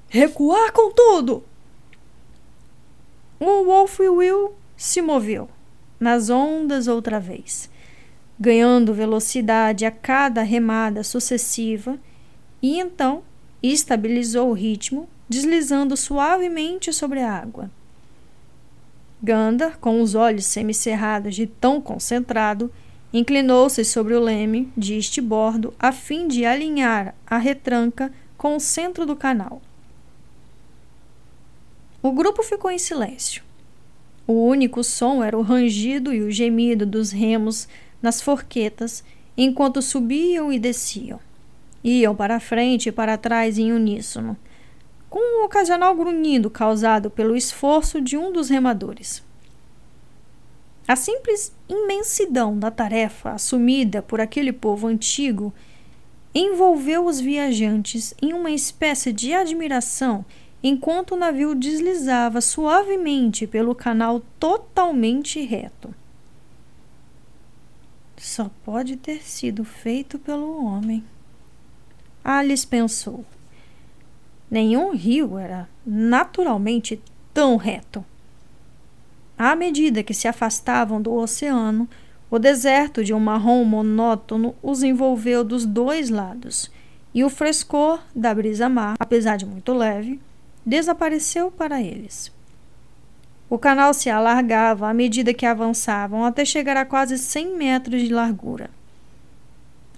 Recuar 0.08 0.72
com 0.72 0.92
tudo! 0.92 1.42
O 3.40 3.64
Wolf 3.64 3.98
Will 3.98 4.54
se 4.76 5.02
moveu, 5.02 5.50
nas 5.98 6.30
ondas 6.30 6.86
outra 6.86 7.18
vez, 7.18 7.68
ganhando 8.38 8.94
velocidade 8.94 9.84
a 9.84 9.90
cada 9.90 10.42
remada 10.42 11.02
sucessiva, 11.02 11.98
e 12.62 12.78
então 12.78 13.24
estabilizou 13.60 14.50
o 14.50 14.54
ritmo 14.54 15.08
deslizando 15.28 15.96
suavemente 15.96 16.92
sobre 16.92 17.18
a 17.18 17.32
água. 17.32 17.68
Gandar, 19.22 19.78
com 19.78 20.02
os 20.02 20.14
olhos 20.16 20.46
semicerrados 20.46 21.34
de 21.34 21.46
tão 21.46 21.80
concentrado, 21.80 22.72
inclinou-se 23.12 23.84
sobre 23.84 24.14
o 24.14 24.20
leme 24.20 24.72
de 24.76 24.98
estibordo 24.98 25.72
a 25.78 25.92
fim 25.92 26.26
de 26.26 26.44
alinhar 26.44 27.14
a 27.26 27.38
retranca 27.38 28.12
com 28.36 28.56
o 28.56 28.60
centro 28.60 29.06
do 29.06 29.14
canal. 29.14 29.62
O 32.02 32.10
grupo 32.10 32.42
ficou 32.42 32.70
em 32.70 32.78
silêncio. 32.78 33.44
O 34.26 34.44
único 34.46 34.82
som 34.82 35.22
era 35.22 35.38
o 35.38 35.42
rangido 35.42 36.12
e 36.12 36.22
o 36.22 36.30
gemido 36.30 36.84
dos 36.84 37.12
remos 37.12 37.68
nas 38.00 38.20
forquetas 38.20 39.04
enquanto 39.36 39.80
subiam 39.80 40.52
e 40.52 40.58
desciam. 40.58 41.20
Iam 41.84 42.14
para 42.14 42.40
frente 42.40 42.88
e 42.88 42.92
para 42.92 43.16
trás 43.16 43.58
em 43.58 43.72
uníssono, 43.72 44.36
com 45.12 45.20
um 45.20 45.44
ocasional 45.44 45.94
grunhido 45.94 46.48
causado 46.48 47.10
pelo 47.10 47.36
esforço 47.36 48.00
de 48.00 48.16
um 48.16 48.32
dos 48.32 48.48
remadores. 48.48 49.22
A 50.88 50.96
simples 50.96 51.52
imensidão 51.68 52.58
da 52.58 52.70
tarefa 52.70 53.32
assumida 53.32 54.00
por 54.00 54.22
aquele 54.22 54.54
povo 54.54 54.86
antigo 54.86 55.52
envolveu 56.34 57.04
os 57.04 57.20
viajantes 57.20 58.14
em 58.22 58.32
uma 58.32 58.52
espécie 58.52 59.12
de 59.12 59.34
admiração 59.34 60.24
enquanto 60.62 61.12
o 61.12 61.18
navio 61.18 61.54
deslizava 61.54 62.40
suavemente 62.40 63.46
pelo 63.46 63.74
canal 63.74 64.22
totalmente 64.40 65.42
reto. 65.42 65.94
Só 68.16 68.50
pode 68.64 68.96
ter 68.96 69.22
sido 69.22 69.62
feito 69.62 70.18
pelo 70.18 70.64
homem. 70.64 71.04
Alice 72.24 72.66
pensou. 72.66 73.26
Nenhum 74.52 74.94
rio 74.94 75.38
era 75.38 75.66
naturalmente 75.86 77.00
tão 77.32 77.56
reto. 77.56 78.04
À 79.38 79.56
medida 79.56 80.02
que 80.02 80.12
se 80.12 80.28
afastavam 80.28 81.00
do 81.00 81.10
oceano, 81.14 81.88
o 82.30 82.38
deserto 82.38 83.02
de 83.02 83.14
um 83.14 83.18
marrom 83.18 83.64
monótono 83.64 84.54
os 84.62 84.82
envolveu 84.82 85.42
dos 85.42 85.64
dois 85.64 86.10
lados, 86.10 86.70
e 87.14 87.24
o 87.24 87.30
frescor 87.30 88.02
da 88.14 88.34
brisa 88.34 88.68
mar, 88.68 88.96
apesar 89.00 89.38
de 89.38 89.46
muito 89.46 89.72
leve, 89.72 90.20
desapareceu 90.66 91.50
para 91.50 91.80
eles. 91.80 92.30
O 93.48 93.56
canal 93.56 93.94
se 93.94 94.10
alargava 94.10 94.86
à 94.86 94.92
medida 94.92 95.32
que 95.32 95.46
avançavam, 95.46 96.26
até 96.26 96.44
chegar 96.44 96.76
a 96.76 96.84
quase 96.84 97.16
100 97.16 97.56
metros 97.56 98.02
de 98.02 98.12
largura. 98.12 98.68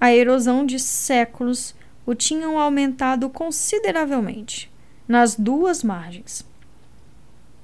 A 0.00 0.14
erosão 0.14 0.64
de 0.64 0.78
séculos 0.78 1.74
o 2.06 2.14
tinham 2.14 2.58
aumentado 2.58 3.28
consideravelmente 3.30 4.70
nas 5.08 5.34
duas 5.34 5.82
margens. 5.82 6.44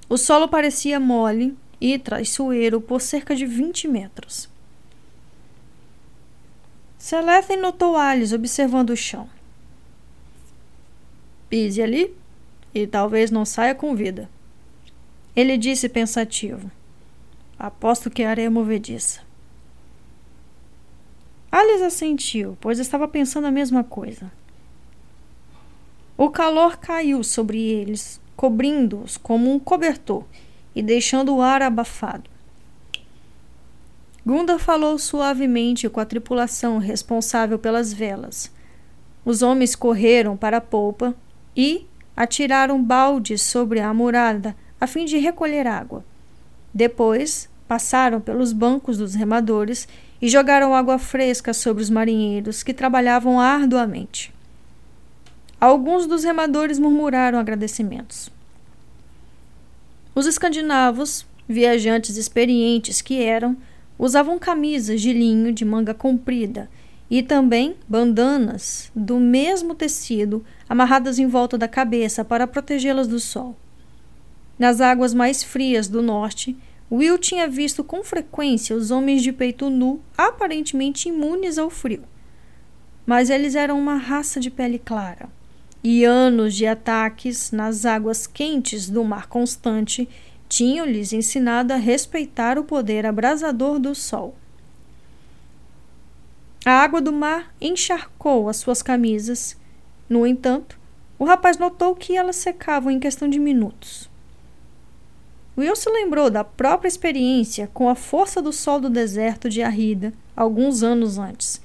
O 0.09 0.17
solo 0.17 0.47
parecia 0.47 0.99
mole 0.99 1.57
e 1.79 1.97
traiçoeiro 1.97 2.81
por 2.81 3.01
cerca 3.01 3.35
de 3.35 3.45
20 3.45 3.87
metros. 3.87 4.49
Celeste 6.97 7.57
notou 7.57 7.97
Alice 7.97 8.35
observando 8.35 8.91
o 8.91 8.95
chão. 8.95 9.27
Pise 11.49 11.81
ali 11.81 12.15
e 12.73 12.85
talvez 12.85 13.31
não 13.31 13.43
saia 13.43 13.73
com 13.73 13.95
vida. 13.95 14.29
Ele 15.35 15.57
disse 15.57 15.89
pensativo. 15.89 16.69
Aposto 17.57 18.09
que 18.09 18.23
a 18.23 18.29
areia 18.29 18.51
movediça. 18.51 19.21
Alice 21.51 21.83
assentiu, 21.83 22.57
pois 22.61 22.79
estava 22.79 23.07
pensando 23.07 23.45
a 23.45 23.51
mesma 23.51 23.83
coisa. 23.83 24.31
O 26.17 26.29
calor 26.29 26.77
caiu 26.77 27.23
sobre 27.23 27.61
eles, 27.61 28.21
cobrindo-os 28.35 29.17
como 29.17 29.51
um 29.51 29.59
cobertor 29.59 30.23
e 30.73 30.81
deixando 30.81 31.35
o 31.35 31.41
ar 31.41 31.61
abafado. 31.61 32.29
Gunda 34.25 34.57
falou 34.57 34.97
suavemente 34.97 35.89
com 35.89 35.99
a 35.99 36.05
tripulação 36.05 36.77
responsável 36.77 37.59
pelas 37.59 37.91
velas. 37.91 38.51
Os 39.25 39.41
homens 39.41 39.75
correram 39.75 40.37
para 40.37 40.57
a 40.57 40.61
polpa 40.61 41.15
e 41.55 41.87
atiraram 42.15 42.81
baldes 42.81 43.41
sobre 43.41 43.79
a 43.79 43.93
murada 43.93 44.55
a 44.79 44.87
fim 44.87 45.05
de 45.05 45.17
recolher 45.17 45.67
água. 45.67 46.05
Depois, 46.73 47.49
passaram 47.67 48.21
pelos 48.21 48.53
bancos 48.53 48.97
dos 48.97 49.15
remadores 49.15 49.87
e 50.21 50.29
jogaram 50.29 50.75
água 50.75 50.99
fresca 50.99 51.53
sobre 51.53 51.81
os 51.81 51.89
marinheiros 51.89 52.61
que 52.61 52.73
trabalhavam 52.73 53.39
arduamente. 53.39 54.33
Alguns 55.59 56.05
dos 56.05 56.23
remadores 56.23 56.77
murmuraram 56.77 57.39
agradecimentos. 57.39 58.29
Os 60.13 60.25
escandinavos, 60.25 61.25
viajantes 61.47 62.17
experientes 62.17 63.01
que 63.01 63.21
eram, 63.21 63.57
usavam 63.97 64.37
camisas 64.37 65.01
de 65.01 65.13
linho 65.13 65.53
de 65.53 65.63
manga 65.63 65.93
comprida 65.93 66.69
e 67.09 67.21
também 67.21 67.75
bandanas 67.87 68.91
do 68.95 69.19
mesmo 69.19 69.75
tecido 69.75 70.43
amarradas 70.67 71.19
em 71.19 71.27
volta 71.27 71.57
da 71.57 71.67
cabeça 71.67 72.23
para 72.23 72.47
protegê-las 72.47 73.07
do 73.07 73.19
sol. 73.19 73.55
Nas 74.57 74.79
águas 74.79 75.13
mais 75.13 75.43
frias 75.43 75.87
do 75.87 76.01
norte, 76.01 76.55
Will 76.91 77.17
tinha 77.17 77.47
visto 77.47 77.85
com 77.85 78.03
frequência 78.03 78.75
os 78.75 78.91
homens 78.91 79.23
de 79.23 79.31
peito 79.31 79.69
nu 79.69 80.01
aparentemente 80.17 81.07
imunes 81.07 81.57
ao 81.57 81.69
frio. 81.69 82.03
Mas 83.05 83.29
eles 83.29 83.55
eram 83.55 83.79
uma 83.79 83.95
raça 83.95 84.41
de 84.41 84.51
pele 84.51 84.77
clara, 84.77 85.29
e 85.81 86.03
anos 86.03 86.53
de 86.53 86.67
ataques 86.67 87.51
nas 87.51 87.85
águas 87.85 88.27
quentes 88.27 88.89
do 88.89 89.05
mar 89.05 89.27
constante 89.27 90.07
tinham-lhes 90.49 91.13
ensinado 91.13 91.71
a 91.71 91.77
respeitar 91.77 92.59
o 92.59 92.65
poder 92.65 93.05
abrasador 93.05 93.79
do 93.79 93.95
sol. 93.95 94.35
A 96.65 96.71
água 96.73 97.01
do 97.01 97.13
mar 97.13 97.55
encharcou 97.61 98.49
as 98.49 98.57
suas 98.57 98.83
camisas. 98.83 99.57
No 100.09 100.27
entanto, 100.27 100.77
o 101.17 101.23
rapaz 101.23 101.57
notou 101.57 101.95
que 101.95 102.17
elas 102.17 102.35
secavam 102.35 102.91
em 102.91 102.99
questão 102.99 103.29
de 103.29 103.39
minutos. 103.39 104.10
Will 105.61 105.75
se 105.75 105.89
lembrou 105.91 106.31
da 106.31 106.43
própria 106.43 106.87
experiência 106.87 107.69
com 107.71 107.87
a 107.87 107.93
força 107.93 108.41
do 108.41 108.51
sol 108.51 108.79
do 108.79 108.89
deserto 108.89 109.47
de 109.47 109.61
Arrida 109.61 110.11
alguns 110.35 110.81
anos 110.81 111.19
antes, 111.19 111.61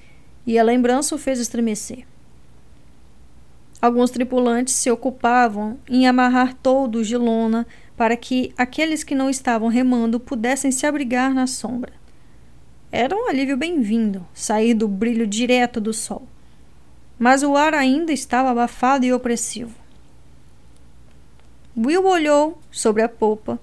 e 0.47 0.59
a 0.59 0.63
lembrança 0.63 1.15
o 1.15 1.19
fez 1.19 1.41
estremecer. 1.41 2.07
Alguns 3.81 4.11
tripulantes 4.11 4.75
se 4.75 4.91
ocupavam 4.91 5.79
em 5.89 6.07
amarrar 6.07 6.53
toldos 6.55 7.09
de 7.09 7.17
lona 7.17 7.67
para 7.97 8.19
que 8.19 8.53
aqueles 8.59 9.03
que 9.03 9.15
não 9.15 9.31
estavam 9.31 9.69
remando 9.69 10.21
pudessem 10.21 10.71
se 10.71 10.87
abrigar 10.87 11.33
na 11.33 11.47
sombra. 11.47 11.95
Era 12.93 13.17
um 13.17 13.31
alívio 13.31 13.57
bem-vindo 13.57 14.27
sair 14.35 14.75
do 14.75 14.87
brilho 14.87 15.27
direto 15.27 15.81
do 15.81 15.95
sol. 15.95 16.27
Mas 17.19 17.43
o 17.43 17.57
ar 17.57 17.73
ainda 17.73 18.13
estava 18.13 18.51
abafado 18.51 19.07
e 19.07 19.13
opressivo. 19.13 19.75
Will 21.75 22.07
olhou 22.07 22.59
sobre 22.71 23.03
a 23.03 23.09
popa 23.09 23.59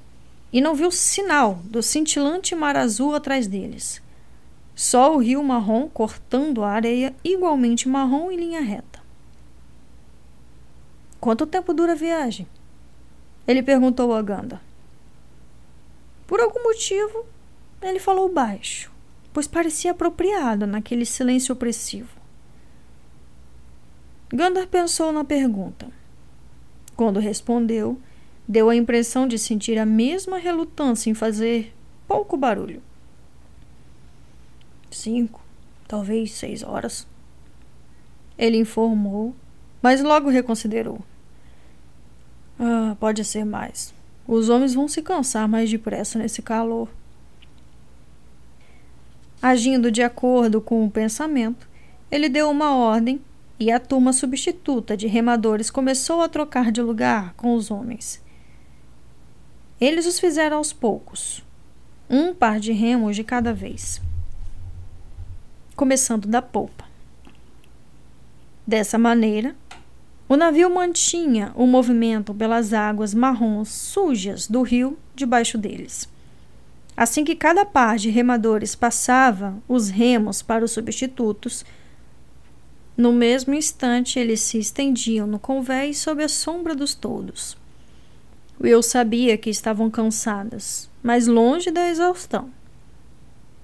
e 0.53 0.61
não 0.61 0.75
viu 0.75 0.91
sinal 0.91 1.55
do 1.63 1.81
cintilante 1.81 2.53
mar 2.53 2.77
azul 2.77 3.15
atrás 3.15 3.47
deles. 3.47 3.99
Só 4.75 5.15
o 5.15 5.17
rio 5.17 5.43
marrom 5.43 5.89
cortando 5.89 6.63
a 6.63 6.69
areia 6.69 7.15
igualmente 7.23 7.89
marrom 7.89 8.29
em 8.29 8.37
linha 8.37 8.61
reta. 8.61 9.01
Quanto 11.19 11.47
tempo 11.47 11.73
dura 11.73 11.93
a 11.93 11.95
viagem? 11.95 12.47
Ele 13.47 13.63
perguntou 13.63 14.13
a 14.13 14.21
Ganda. 14.21 14.61
Por 16.27 16.39
algum 16.39 16.63
motivo, 16.63 17.25
ele 17.81 17.99
falou 17.99 18.31
baixo, 18.31 18.91
pois 19.33 19.47
parecia 19.47 19.91
apropriado 19.91 20.67
naquele 20.67 21.05
silêncio 21.05 21.53
opressivo. 21.53 22.09
Gandar 24.31 24.67
pensou 24.67 25.11
na 25.11 25.23
pergunta. 25.23 25.87
Quando 26.95 27.19
respondeu, 27.19 27.99
deu 28.47 28.69
a 28.69 28.75
impressão 28.75 29.27
de 29.27 29.37
sentir 29.37 29.77
a 29.77 29.85
mesma 29.85 30.37
relutância 30.37 31.09
em 31.09 31.13
fazer 31.13 31.73
pouco 32.07 32.35
barulho. 32.37 32.81
Cinco, 34.91 35.41
talvez 35.87 36.31
seis 36.31 36.63
horas. 36.63 37.07
Ele 38.37 38.57
informou, 38.57 39.35
mas 39.81 40.01
logo 40.01 40.29
reconsiderou. 40.29 41.01
Ah, 42.59 42.95
pode 42.99 43.23
ser 43.25 43.45
mais. 43.45 43.93
Os 44.27 44.49
homens 44.49 44.73
vão 44.73 44.87
se 44.87 45.01
cansar 45.01 45.47
mais 45.47 45.69
depressa 45.69 46.17
nesse 46.17 46.41
calor. 46.41 46.89
Agindo 49.41 49.91
de 49.91 50.01
acordo 50.01 50.61
com 50.61 50.85
o 50.85 50.89
pensamento, 50.89 51.67
ele 52.09 52.29
deu 52.29 52.49
uma 52.49 52.73
ordem 52.75 53.19
e 53.59 53.69
a 53.69 53.79
turma 53.79 54.13
substituta 54.13 54.95
de 54.95 55.07
remadores 55.07 55.69
começou 55.69 56.21
a 56.21 56.29
trocar 56.29 56.71
de 56.71 56.81
lugar 56.81 57.33
com 57.33 57.53
os 57.53 57.69
homens. 57.69 58.22
Eles 59.83 60.05
os 60.05 60.17
fizeram 60.17 60.55
aos 60.55 60.71
poucos, 60.71 61.43
um 62.09 62.33
par 62.33 62.57
de 62.57 62.71
remos 62.71 63.17
de 63.17 63.21
cada 63.21 63.53
vez, 63.53 64.01
começando 65.75 66.25
da 66.25 66.41
polpa. 66.41 66.85
Dessa 68.65 68.97
maneira, 68.97 69.53
o 70.29 70.37
navio 70.37 70.73
mantinha 70.73 71.51
o 71.53 71.67
movimento 71.67 72.33
pelas 72.33 72.71
águas 72.71 73.13
marrons 73.13 73.67
sujas 73.67 74.47
do 74.47 74.61
rio 74.61 74.97
debaixo 75.13 75.57
deles. 75.57 76.07
Assim 76.95 77.25
que 77.25 77.35
cada 77.35 77.65
par 77.65 77.97
de 77.97 78.09
remadores 78.09 78.75
passava 78.75 79.61
os 79.67 79.89
remos 79.89 80.41
para 80.41 80.63
os 80.63 80.71
substitutos, 80.71 81.65
no 82.95 83.11
mesmo 83.11 83.53
instante 83.53 84.17
eles 84.17 84.39
se 84.39 84.57
estendiam 84.57 85.27
no 85.27 85.39
convés 85.39 85.97
sob 85.97 86.23
a 86.23 86.29
sombra 86.29 86.73
dos 86.73 86.95
toldos. 86.95 87.61
Will 88.63 88.81
sabia 88.81 89.37
que 89.37 89.49
estavam 89.49 89.89
cansadas, 89.89 90.89
mas 91.03 91.27
longe 91.27 91.69
da 91.69 91.89
exaustão. 91.89 92.49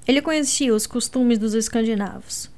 Ele 0.05 0.21
conhecia 0.21 0.75
os 0.75 0.85
costumes 0.85 1.37
dos 1.37 1.53
escandinavos. 1.53 2.51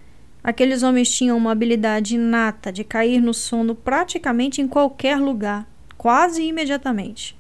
Aqueles 0.44 0.82
homens 0.82 1.14
tinham 1.14 1.38
uma 1.38 1.52
habilidade 1.52 2.16
inata 2.16 2.72
de 2.72 2.84
cair 2.84 3.22
no 3.22 3.32
sono 3.32 3.76
praticamente 3.76 4.60
em 4.60 4.68
qualquer 4.68 5.20
lugar, 5.20 5.68
quase 5.96 6.42
imediatamente. 6.42 7.38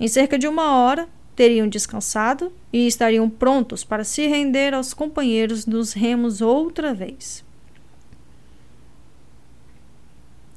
Em 0.00 0.08
cerca 0.08 0.38
de 0.38 0.48
uma 0.48 0.78
hora, 0.78 1.06
teriam 1.36 1.68
descansado 1.68 2.50
e 2.72 2.86
estariam 2.86 3.28
prontos 3.28 3.84
para 3.84 4.04
se 4.04 4.26
render 4.26 4.72
aos 4.72 4.94
companheiros 4.94 5.66
dos 5.66 5.92
remos 5.92 6.40
outra 6.40 6.94
vez. 6.94 7.44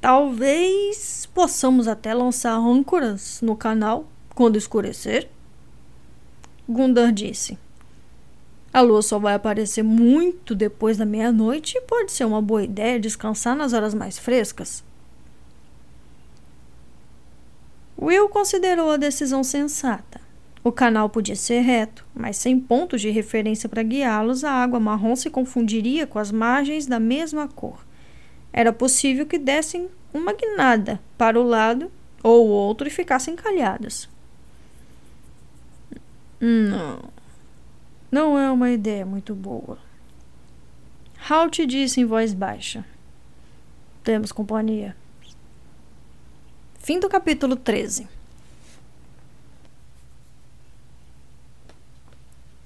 Talvez 0.02 1.28
possamos 1.32 1.86
até 1.86 2.12
lançar 2.12 2.56
âncoras 2.56 3.40
no 3.40 3.54
canal 3.54 4.08
quando 4.34 4.58
escurecer. 4.58 5.28
Gundar 6.68 7.12
disse. 7.12 7.56
A 8.72 8.80
lua 8.80 9.00
só 9.00 9.20
vai 9.20 9.34
aparecer 9.34 9.84
muito 9.84 10.56
depois 10.56 10.96
da 10.96 11.06
meia-noite 11.06 11.78
e 11.78 11.82
pode 11.82 12.10
ser 12.10 12.24
uma 12.24 12.42
boa 12.42 12.64
ideia 12.64 12.98
descansar 12.98 13.54
nas 13.54 13.72
horas 13.72 13.94
mais 13.94 14.18
frescas. 14.18 14.82
Will 17.96 18.28
considerou 18.28 18.90
a 18.90 18.96
decisão 18.96 19.44
sensata. 19.44 20.20
O 20.64 20.72
canal 20.72 21.08
podia 21.08 21.36
ser 21.36 21.60
reto, 21.60 22.04
mas 22.12 22.36
sem 22.36 22.58
pontos 22.58 23.00
de 23.00 23.10
referência 23.10 23.68
para 23.68 23.84
guiá-los, 23.84 24.42
a 24.42 24.50
água 24.50 24.80
marrom 24.80 25.14
se 25.14 25.30
confundiria 25.30 26.08
com 26.08 26.18
as 26.18 26.32
margens 26.32 26.86
da 26.88 26.98
mesma 26.98 27.46
cor 27.46 27.78
era 28.52 28.72
possível 28.72 29.26
que 29.26 29.38
dessem 29.38 29.88
uma 30.12 30.32
guinada 30.32 31.00
para 31.16 31.40
o 31.40 31.42
lado 31.42 31.90
ou 32.22 32.46
o 32.46 32.50
outro 32.50 32.86
e 32.86 32.90
ficassem 32.90 33.34
calhadas. 33.34 34.08
Não. 36.38 37.10
Não 38.10 38.38
é 38.38 38.50
uma 38.50 38.70
ideia 38.70 39.06
muito 39.06 39.34
boa. 39.34 39.78
Halt 41.30 41.60
disse 41.66 42.00
em 42.00 42.04
voz 42.04 42.34
baixa. 42.34 42.84
Temos 44.04 44.32
companhia. 44.32 44.94
Fim 46.78 46.98
do 46.98 47.08
capítulo 47.08 47.56
13. 47.56 48.08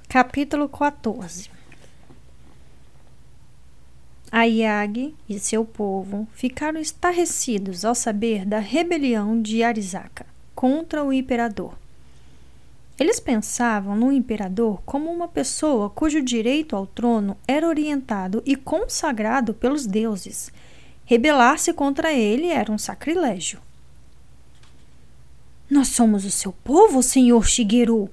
Capítulo 0.09 0.69
14 0.69 1.57
A 4.31 4.47
e 4.49 5.15
seu 5.39 5.65
povo 5.65 6.27
ficaram 6.33 6.81
estarrecidos 6.81 7.85
ao 7.85 7.95
saber 7.95 8.45
da 8.45 8.59
rebelião 8.59 9.41
de 9.41 9.63
Arisaka 9.63 10.27
contra 10.55 11.05
o 11.05 11.13
imperador. 11.13 11.75
Eles 12.99 13.21
pensavam 13.21 13.95
no 13.95 14.11
imperador 14.11 14.83
como 14.85 15.11
uma 15.11 15.29
pessoa 15.29 15.89
cujo 15.91 16.21
direito 16.21 16.75
ao 16.75 16.87
trono 16.87 17.37
era 17.47 17.69
orientado 17.69 18.43
e 18.45 18.57
consagrado 18.57 19.55
pelos 19.55 19.87
deuses. 19.87 20.51
Rebelar-se 21.05 21.73
contra 21.73 22.13
ele 22.13 22.49
era 22.49 22.73
um 22.73 22.79
sacrilégio. 22.79 23.61
Nós 25.71 25.89
somos 25.89 26.25
o 26.25 26.31
seu 26.31 26.53
povo, 26.53 27.03
senhor 27.03 27.47
Shigeru, 27.47 28.11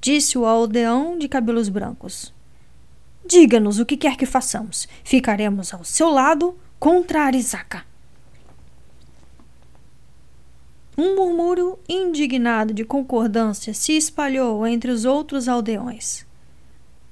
disse 0.00 0.36
o 0.36 0.44
aldeão 0.44 1.16
de 1.16 1.28
cabelos 1.28 1.68
brancos. 1.68 2.33
Diga-nos 3.26 3.78
o 3.78 3.86
que 3.86 3.96
quer 3.96 4.16
que 4.16 4.26
façamos. 4.26 4.86
Ficaremos 5.02 5.72
ao 5.72 5.84
seu 5.84 6.10
lado 6.10 6.56
contra 6.78 7.22
Arisaka. 7.22 7.84
Um 10.96 11.16
murmúrio 11.16 11.78
indignado 11.88 12.72
de 12.72 12.84
concordância 12.84 13.74
se 13.74 13.96
espalhou 13.96 14.66
entre 14.66 14.90
os 14.90 15.04
outros 15.04 15.48
aldeões. 15.48 16.24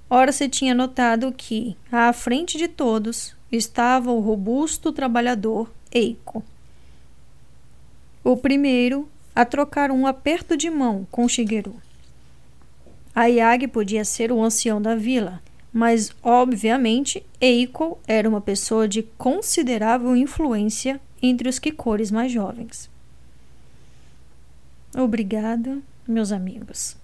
Ora 0.08 0.30
se 0.30 0.48
tinha 0.48 0.74
notado 0.74 1.32
que, 1.32 1.76
à 1.90 2.12
frente 2.12 2.58
de 2.58 2.68
todos, 2.68 3.34
estava 3.50 4.12
o 4.12 4.20
robusto 4.20 4.92
trabalhador 4.92 5.72
Eiko. 5.90 6.44
O 8.22 8.36
primeiro 8.36 9.08
a 9.34 9.44
trocar 9.44 9.90
um 9.90 10.06
aperto 10.06 10.56
de 10.56 10.70
mão 10.70 11.06
com 11.10 11.26
Shigeru. 11.26 11.74
Ayagi 13.14 13.66
podia 13.66 14.04
ser 14.04 14.30
o 14.30 14.42
ancião 14.42 14.80
da 14.80 14.94
vila, 14.94 15.42
mas 15.72 16.14
obviamente 16.22 17.24
Eiko 17.40 17.98
era 18.06 18.28
uma 18.28 18.40
pessoa 18.40 18.86
de 18.86 19.02
considerável 19.02 20.14
influência 20.14 21.00
entre 21.22 21.48
os 21.48 21.58
Kikores 21.58 22.10
mais 22.10 22.30
jovens. 22.30 22.90
Obrigada, 24.94 25.78
meus 26.06 26.32
amigos. 26.32 26.96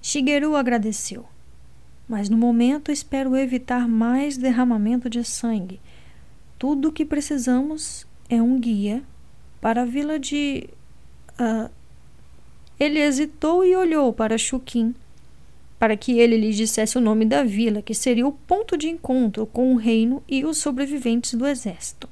Shigeru 0.00 0.54
agradeceu. 0.54 1.26
Mas 2.08 2.28
no 2.28 2.36
momento 2.36 2.92
espero 2.92 3.36
evitar 3.36 3.88
mais 3.88 4.36
derramamento 4.36 5.08
de 5.08 5.24
sangue. 5.24 5.80
Tudo 6.58 6.88
o 6.88 6.92
que 6.92 7.04
precisamos 7.04 8.06
é 8.28 8.40
um 8.40 8.60
guia 8.60 9.02
para 9.60 9.82
a 9.82 9.86
vila 9.86 10.18
de 10.18 10.68
Uh, 11.40 11.70
ele 12.78 12.98
hesitou 13.00 13.64
e 13.64 13.76
olhou 13.76 14.12
para 14.12 14.36
Chuquim, 14.36 14.94
para 15.82 15.96
que 15.96 16.20
ele 16.20 16.36
lhe 16.36 16.52
dissesse 16.52 16.96
o 16.96 17.00
nome 17.00 17.24
da 17.24 17.42
vila, 17.42 17.82
que 17.82 17.92
seria 17.92 18.24
o 18.24 18.30
ponto 18.30 18.76
de 18.76 18.88
encontro 18.88 19.44
com 19.44 19.74
o 19.74 19.76
reino 19.76 20.22
e 20.28 20.44
os 20.44 20.58
sobreviventes 20.58 21.34
do 21.34 21.44
exército. 21.44 22.08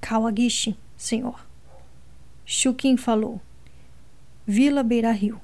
Kawagishi, 0.00 0.76
senhor. 0.96 1.44
Chuquim 2.44 2.96
falou. 2.96 3.40
Vila 4.46 4.84
Beira 4.84 5.10
Rio. 5.10 5.40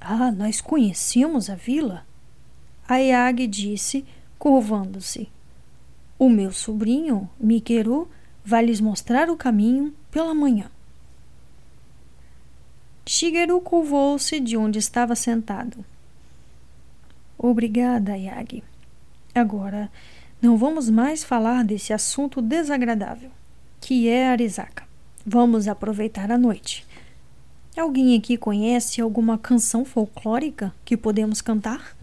Ah, 0.00 0.32
nós 0.32 0.62
conhecemos 0.62 1.50
a 1.50 1.54
vila? 1.54 2.06
Ayag 2.88 3.46
disse, 3.46 4.02
curvando-se. 4.38 5.28
O 6.18 6.30
meu 6.30 6.52
sobrinho, 6.52 7.28
Mikeru, 7.38 8.08
vai 8.42 8.64
lhes 8.64 8.80
mostrar 8.80 9.28
o 9.28 9.36
caminho 9.36 9.94
pela 10.10 10.32
manhã. 10.32 10.70
Shigeru 13.04 13.60
curvou-se 13.60 14.38
de 14.40 14.56
onde 14.56 14.78
estava 14.78 15.14
sentado. 15.14 15.84
Obrigada, 17.36 18.16
Yagi. 18.16 18.62
Agora, 19.34 19.90
não 20.40 20.56
vamos 20.56 20.88
mais 20.88 21.24
falar 21.24 21.64
desse 21.64 21.92
assunto 21.92 22.40
desagradável, 22.40 23.30
que 23.80 24.08
é 24.08 24.28
Arizaka. 24.28 24.86
Vamos 25.26 25.66
aproveitar 25.66 26.30
a 26.30 26.38
noite. 26.38 26.86
Alguém 27.76 28.16
aqui 28.16 28.36
conhece 28.36 29.00
alguma 29.00 29.38
canção 29.38 29.84
folclórica 29.84 30.74
que 30.84 30.96
podemos 30.96 31.40
cantar? 31.40 31.96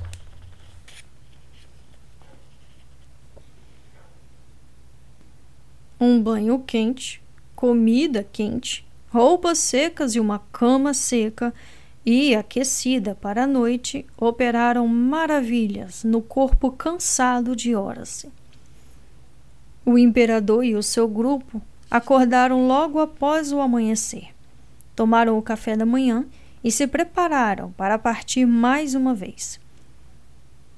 um 6.00 6.22
banho 6.22 6.60
quente, 6.60 7.22
comida 7.56 8.24
quente, 8.24 8.86
roupas 9.12 9.58
secas 9.58 10.16
e 10.16 10.20
uma 10.20 10.40
cama 10.52 10.94
seca 10.94 11.54
e 12.06 12.36
aquecida 12.36 13.16
para 13.16 13.44
a 13.44 13.48
noite 13.48 14.06
operaram 14.18 14.88
maravilhas 14.88 16.04
no 16.04 16.22
corpo 16.22 16.72
cansado 16.72 17.56
de 17.56 17.76
horas. 17.76 18.26
O 19.86 19.98
imperador 19.98 20.64
e 20.64 20.76
o 20.76 20.84
seu 20.84 21.08
grupo 21.08 21.62
acordaram 21.90 22.68
logo 22.68 23.00
após 23.00 23.52
o 23.52 23.60
amanhecer. 23.60 24.30
Tomaram 24.96 25.38
o 25.38 25.42
café 25.42 25.76
da 25.76 25.86
manhã 25.86 26.26
e 26.64 26.72
se 26.72 26.86
prepararam 26.86 27.72
para 27.72 27.98
partir 27.98 28.46
mais 28.46 28.94
uma 28.94 29.16
vez. 29.16 29.60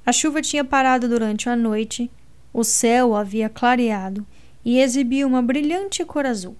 A 0.05 0.11
chuva 0.11 0.41
tinha 0.41 0.63
parado 0.63 1.07
durante 1.07 1.49
a 1.49 1.55
noite, 1.55 2.09
o 2.53 2.63
céu 2.63 3.15
havia 3.15 3.49
clareado 3.49 4.25
e 4.63 4.79
exibia 4.79 5.27
uma 5.27 5.41
brilhante 5.41 6.03
cor 6.05 6.25
azul. 6.25 6.55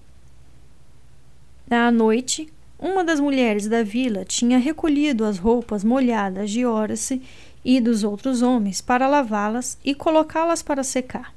À 1.74 1.90
noite, 1.90 2.52
uma 2.78 3.02
das 3.02 3.18
mulheres 3.18 3.66
da 3.66 3.82
vila 3.82 4.26
tinha 4.26 4.58
recolhido 4.58 5.24
as 5.24 5.38
roupas 5.38 5.82
molhadas 5.82 6.50
de 6.50 6.66
Horace 6.66 7.22
e 7.64 7.80
dos 7.80 8.04
outros 8.04 8.42
homens 8.42 8.82
para 8.82 9.08
lavá-las 9.08 9.78
e 9.82 9.94
colocá-las 9.94 10.62
para 10.62 10.84
secar. 10.84 11.34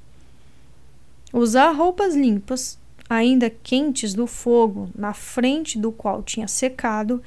Usar 1.31 1.71
roupas 1.71 2.15
limpas, 2.15 2.77
ainda 3.09 3.49
quentes 3.49 4.13
do 4.13 4.27
fogo 4.27 4.89
na 4.93 5.13
frente 5.13 5.79
do 5.79 5.89
qual 5.89 6.21
tinha 6.21 6.49
secado, 6.49 7.23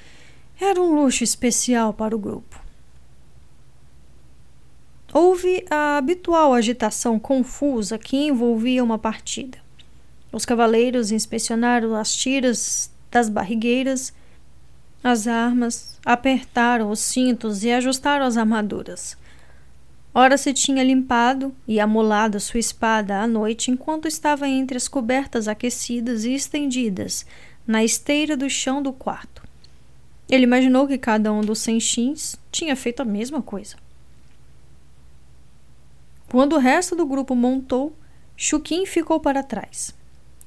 era 0.60 0.78
um 0.78 0.94
luxo 0.94 1.24
especial 1.24 1.94
para 1.94 2.14
o 2.14 2.18
grupo. 2.18 2.60
Houve 5.14 5.64
a 5.70 5.96
habitual 5.96 6.52
agitação 6.52 7.18
confusa 7.18 7.96
que 7.96 8.18
envolvia 8.18 8.84
uma 8.84 8.98
partida. 8.98 9.56
Os 10.30 10.44
cavaleiros 10.44 11.10
inspecionaram 11.10 11.94
as 11.94 12.14
tiras 12.14 12.90
das 13.10 13.28
barrigueiras, 13.28 14.12
as 15.02 15.26
armas, 15.26 15.98
apertaram 16.04 16.90
os 16.90 17.00
cintos 17.00 17.64
e 17.64 17.70
ajustaram 17.70 18.24
as 18.24 18.36
armaduras. 18.36 19.16
Ora 20.14 20.36
se 20.36 20.52
tinha 20.52 20.82
limpado 20.82 21.54
e 21.66 21.78
amolado 21.78 22.40
sua 22.40 22.58
espada 22.58 23.20
à 23.20 23.26
noite 23.26 23.70
enquanto 23.70 24.08
estava 24.08 24.48
entre 24.48 24.76
as 24.76 24.88
cobertas 24.88 25.46
aquecidas 25.46 26.24
e 26.24 26.32
estendidas 26.32 27.24
na 27.66 27.84
esteira 27.84 28.36
do 28.36 28.48
chão 28.48 28.82
do 28.82 28.92
quarto. 28.92 29.42
Ele 30.28 30.44
imaginou 30.44 30.86
que 30.86 30.98
cada 30.98 31.32
um 31.32 31.40
dos 31.40 31.60
senchins 31.60 32.36
tinha 32.50 32.74
feito 32.74 33.00
a 33.00 33.04
mesma 33.04 33.40
coisa. 33.40 33.76
Quando 36.28 36.54
o 36.54 36.58
resto 36.58 36.94
do 36.96 37.06
grupo 37.06 37.34
montou, 37.34 37.94
Chuquim 38.36 38.84
ficou 38.84 39.18
para 39.20 39.42
trás. 39.42 39.94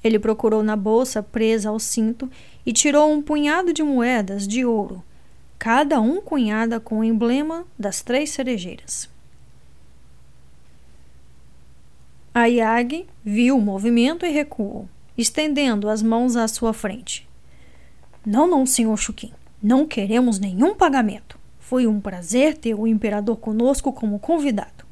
Ele 0.04 0.18
procurou 0.18 0.64
na 0.64 0.76
bolsa 0.76 1.22
presa 1.22 1.70
ao 1.70 1.80
cinto 1.80 2.30
e 2.66 2.74
tirou 2.74 3.12
um 3.12 3.22
punhado 3.22 3.74
de 3.74 3.84
moedas 3.84 4.48
de 4.48 4.66
ouro, 4.66 5.04
cada 5.60 6.02
um 6.02 6.22
cunhada 6.22 6.80
com 6.80 7.00
o 7.00 7.04
emblema 7.04 7.66
das 7.78 8.02
três 8.02 8.32
cerejeiras. 8.32 9.10
A 12.34 12.46
viu 13.24 13.58
o 13.58 13.62
movimento 13.62 14.26
e 14.26 14.30
recuou, 14.30 14.88
estendendo 15.18 15.90
as 15.90 16.02
mãos 16.02 16.36
à 16.36 16.48
sua 16.48 16.74
frente. 16.74 17.28
Não, 18.26 18.48
não, 18.48 18.66
senhor 18.66 18.98
Chuquim. 18.98 19.34
Não 19.62 19.86
queremos 19.86 20.40
nenhum 20.40 20.74
pagamento. 20.74 21.38
Foi 21.60 21.86
um 21.86 22.00
prazer 22.00 22.58
ter 22.58 22.74
o 22.74 22.88
imperador 22.88 23.38
conosco 23.38 23.92
como 23.92 24.18
convidado. 24.18 24.86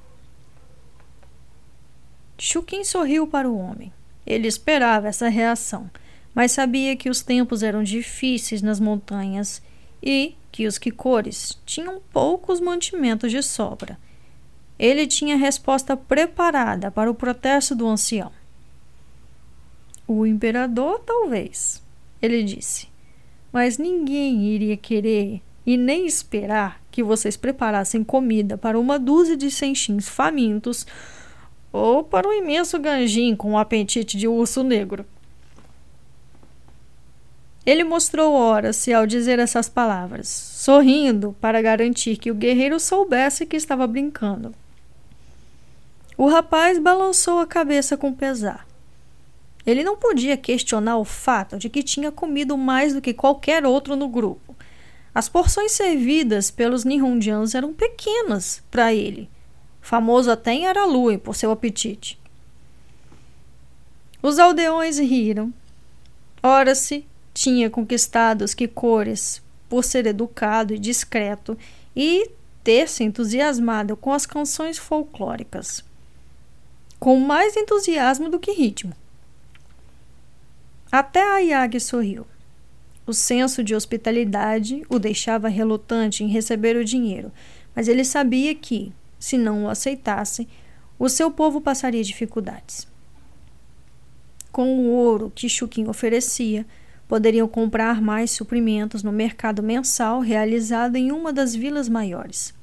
Chuquim 2.38 2.84
sorriu 2.84 3.26
para 3.26 3.50
o 3.50 3.58
homem. 3.58 3.92
Ele 4.30 4.48
esperava 4.48 5.08
essa 5.08 5.28
reação, 5.28 5.90
mas 6.36 6.52
sabia 6.52 6.96
que 6.96 7.10
os 7.10 7.24
tempos 7.24 7.64
eram 7.64 7.82
difíceis 7.82 8.62
nas 8.62 8.80
montanhas 8.80 9.60
e 10.04 10.36
que 10.52 10.68
os 10.68 10.78
Kikores 10.78 11.60
tinham 11.66 12.00
poucos 12.14 12.62
mantimentos 12.62 13.32
de 13.32 13.42
sobra. 13.42 13.98
Ele 14.78 15.08
tinha 15.08 15.36
resposta 15.36 15.98
preparada 15.98 16.92
para 16.92 17.10
o 17.10 17.16
protesto 17.16 17.74
do 17.74 17.88
ancião. 17.88 18.32
O 20.08 20.26
imperador, 20.26 21.00
talvez, 21.00 21.84
ele 22.22 22.44
disse. 22.44 22.88
mas 23.52 23.80
ninguém 23.80 24.44
iria 24.46 24.78
querer 24.78 25.42
e 25.66 25.76
nem 25.76 26.06
esperar 26.06 26.80
que 26.92 27.04
vocês 27.04 27.36
preparassem 27.36 28.04
comida 28.04 28.58
para 28.58 28.80
uma 28.80 29.00
dúzia 29.00 29.36
de 29.36 29.50
senchins 29.50 30.08
famintos 30.08 30.86
ou 31.72 32.04
para 32.04 32.28
um 32.28 32.34
imenso 32.34 32.80
ganjim 32.80 33.36
com 33.36 33.54
o 33.54 33.58
apetite 33.58 34.18
de 34.18 34.28
urso 34.28 34.64
negro. 34.64 35.06
Ele 37.66 37.84
mostrou 37.84 38.34
Horace 38.34 38.94
ao 38.94 39.06
dizer 39.06 39.38
essas 39.38 39.70
palavras, 39.70 40.28
sorrindo 40.28 41.36
para 41.40 41.62
garantir 41.62 42.18
que 42.18 42.32
o 42.32 42.36
guerreiro 42.36 42.80
soubesse 42.80 43.46
que 43.46 43.56
estava 43.56 43.86
brincando. 43.86 44.56
O 46.18 46.28
rapaz 46.28 46.80
balançou 46.80 47.40
a 47.40 47.48
cabeça 47.48 47.96
com 47.96 48.14
pesar. 48.14 48.68
Ele 49.66 49.84
não 49.84 49.98
podia 49.98 50.36
questionar 50.36 50.98
o 50.98 51.06
fato 51.06 51.58
de 51.58 51.70
que 51.70 51.84
tinha 51.84 52.12
comido 52.12 52.58
mais 52.58 52.94
do 52.94 53.02
que 53.02 53.14
qualquer 53.14 53.66
outro 53.66 53.96
no 53.96 54.08
grupo. 54.08 54.56
As 55.14 55.30
porções 55.30 55.74
servidas 55.74 56.50
pelos 56.50 56.84
Nihondianos 56.84 57.54
eram 57.54 57.74
pequenas 57.74 58.64
para 58.72 58.94
ele, 58.94 59.30
famoso 59.82 60.32
até 60.32 60.54
em 60.54 60.68
Aralue 60.68 61.18
por 61.18 61.36
seu 61.36 61.52
apetite. 61.52 62.20
Os 64.22 64.38
aldeões 64.38 65.00
riram. 65.00 65.54
Ora-se 66.44 67.06
tinha 67.34 67.70
conquistado 67.70 68.44
os 68.44 68.54
Kikores 68.54 69.42
por 69.70 69.84
ser 69.84 70.06
educado 70.08 70.74
e 70.74 70.80
discreto 70.80 71.58
e 71.96 72.30
ter 72.64 72.90
se 72.90 73.04
entusiasmado 73.04 73.96
com 73.96 74.12
as 74.12 74.26
canções 74.26 74.78
folclóricas, 74.78 75.84
com 77.00 77.20
mais 77.20 77.56
entusiasmo 77.56 78.30
do 78.30 78.40
que 78.40 78.52
ritmo. 78.52 78.94
Até 80.92 81.22
a 81.22 81.38
Yagi 81.38 81.80
sorriu. 81.80 82.26
O 83.06 83.14
senso 83.14 83.64
de 83.64 83.74
hospitalidade 83.74 84.84
o 84.90 85.00
deixava 85.00 85.48
relutante 85.48 86.24
em 86.24 86.28
receber 86.28 86.76
o 86.76 86.86
dinheiro, 86.86 87.32
mas 87.76 87.88
ele 87.88 88.04
sabia 88.04 88.54
que, 88.54 88.92
se 89.20 89.38
não 89.38 89.66
o 89.66 89.70
aceitasse, 89.70 90.48
o 90.98 91.10
seu 91.10 91.30
povo 91.30 91.60
passaria 91.60 92.04
dificuldades. 92.04 92.88
Com 94.52 94.80
o 94.80 94.90
ouro 94.90 95.32
que 95.36 95.50
Chuquim 95.50 95.88
oferecia, 95.88 96.66
poderiam 97.08 97.48
comprar 97.48 98.02
mais 98.02 98.32
suprimentos 98.32 99.04
no 99.04 99.12
mercado 99.12 99.62
mensal 99.62 100.22
realizado 100.22 100.96
em 100.96 101.12
uma 101.12 101.34
das 101.34 101.56
vilas 101.56 101.90
maiores. 101.90 102.54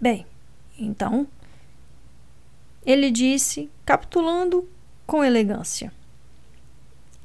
Bem, 0.00 0.26
então, 0.78 1.26
ele 2.84 3.10
disse, 3.10 3.70
capitulando 3.86 4.68
com 5.06 5.24
elegância. 5.24 5.92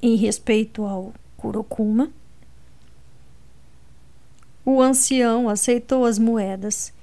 Em 0.01 0.15
respeito 0.15 0.85
ao 0.85 1.13
Kurokuma, 1.35 2.09
o 4.63 4.81
ancião 4.81 5.49
aceitou 5.49 6.05
as 6.05 6.17
moedas 6.17 6.93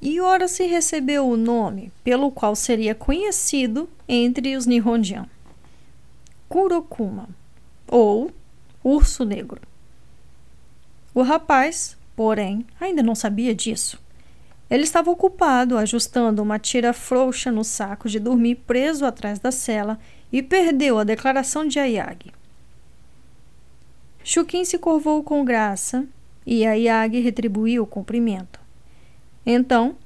e 0.00 0.20
ora 0.20 0.48
se 0.48 0.66
recebeu 0.66 1.28
o 1.28 1.36
nome 1.36 1.92
pelo 2.02 2.30
qual 2.30 2.54
seria 2.54 2.94
conhecido 2.94 3.88
entre 4.08 4.56
os 4.56 4.66
Nihonjian. 4.66 5.26
Kurokuma 6.48 7.28
ou 7.88 8.30
urso 8.82 9.24
negro. 9.24 9.60
O 11.14 11.22
rapaz, 11.22 11.96
porém, 12.14 12.66
ainda 12.80 13.02
não 13.02 13.14
sabia 13.14 13.54
disso. 13.54 14.02
Ele 14.68 14.82
estava 14.82 15.10
ocupado 15.10 15.78
ajustando 15.78 16.42
uma 16.42 16.58
tira 16.58 16.92
frouxa 16.92 17.52
no 17.52 17.62
saco 17.62 18.08
de 18.08 18.18
dormir 18.18 18.56
preso 18.66 19.04
atrás 19.04 19.38
da 19.38 19.52
cela 19.52 19.98
e 20.32 20.42
perdeu 20.42 20.98
a 20.98 21.04
declaração 21.04 21.66
de 21.66 21.78
Ayag. 21.78 22.32
Chukin 24.24 24.64
se 24.64 24.78
curvou 24.78 25.22
com 25.22 25.44
graça 25.44 26.06
e 26.46 26.66
Ayag 26.66 27.20
retribuiu 27.20 27.84
o 27.84 27.86
cumprimento. 27.86 28.63
Então, 29.46 29.96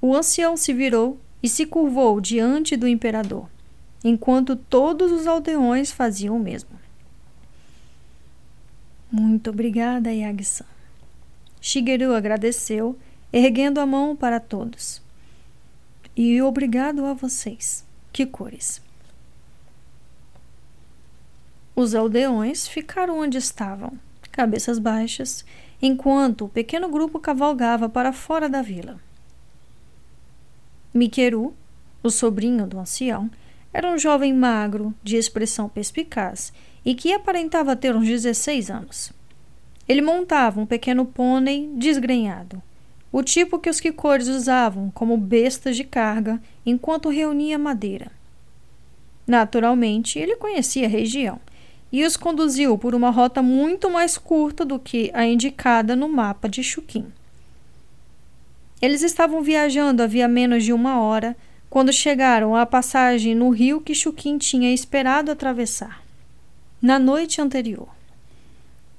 o 0.00 0.14
ancião 0.14 0.56
se 0.56 0.72
virou 0.72 1.20
e 1.42 1.48
se 1.48 1.66
curvou 1.66 2.20
diante 2.20 2.76
do 2.76 2.88
imperador 2.88 3.48
enquanto 4.02 4.56
todos 4.56 5.10
os 5.10 5.26
aldeões 5.26 5.90
faziam 5.90 6.36
o 6.36 6.40
mesmo. 6.40 6.70
Muito 9.10 9.50
obrigada, 9.50 10.12
Yagi-san. 10.12 10.66
Shigeru 11.60 12.14
agradeceu, 12.14 12.96
erguendo 13.32 13.80
a 13.80 13.86
mão 13.86 14.14
para 14.14 14.38
todos. 14.38 15.02
E 16.16 16.40
obrigado 16.42 17.04
a 17.04 17.14
vocês. 17.14 17.84
Que 18.12 18.26
cores! 18.26 18.80
Os 21.74 21.94
aldeões 21.94 22.66
ficaram 22.66 23.20
onde 23.20 23.38
estavam, 23.38 23.92
cabeças 24.32 24.78
baixas, 24.78 25.44
enquanto 25.80 26.44
o 26.44 26.48
pequeno 26.48 26.88
grupo 26.88 27.18
cavalgava 27.18 27.88
para 27.88 28.12
fora 28.12 28.48
da 28.48 28.62
vila. 28.62 28.98
Mikeru, 30.92 31.54
o 32.02 32.10
sobrinho 32.10 32.66
do 32.66 32.78
ancião, 32.78 33.30
era 33.72 33.90
um 33.92 33.98
jovem 33.98 34.32
magro, 34.32 34.94
de 35.02 35.16
expressão 35.16 35.68
perspicaz 35.68 36.52
e 36.84 36.94
que 36.94 37.12
aparentava 37.12 37.76
ter 37.76 37.94
uns 37.94 38.06
16 38.06 38.70
anos. 38.70 39.12
Ele 39.86 40.02
montava 40.02 40.60
um 40.60 40.66
pequeno 40.66 41.04
pônei 41.04 41.68
desgrenhado, 41.76 42.62
o 43.10 43.22
tipo 43.22 43.58
que 43.58 43.70
os 43.70 43.80
Kikores 43.80 44.28
usavam 44.28 44.90
como 44.90 45.16
bestas 45.16 45.76
de 45.76 45.84
carga 45.84 46.40
enquanto 46.64 47.08
reunia 47.08 47.58
madeira. 47.58 48.10
Naturalmente, 49.26 50.18
ele 50.18 50.36
conhecia 50.36 50.86
a 50.86 50.90
região 50.90 51.40
e 51.90 52.04
os 52.04 52.16
conduziu 52.16 52.76
por 52.76 52.94
uma 52.94 53.10
rota 53.10 53.42
muito 53.42 53.90
mais 53.90 54.18
curta 54.18 54.64
do 54.64 54.78
que 54.78 55.10
a 55.14 55.24
indicada 55.24 55.96
no 55.96 56.08
mapa 56.08 56.48
de 56.48 56.62
Chuquim. 56.62 57.06
Eles 58.80 59.02
estavam 59.02 59.42
viajando 59.42 60.02
havia 60.02 60.28
menos 60.28 60.64
de 60.64 60.72
uma 60.72 61.00
hora 61.00 61.36
quando 61.68 61.92
chegaram 61.92 62.54
à 62.54 62.64
passagem 62.64 63.34
no 63.34 63.50
rio 63.50 63.80
que 63.80 63.94
Chuquim 63.94 64.38
tinha 64.38 64.72
esperado 64.72 65.30
atravessar. 65.30 66.02
Na 66.80 66.98
noite 66.98 67.40
anterior, 67.40 67.88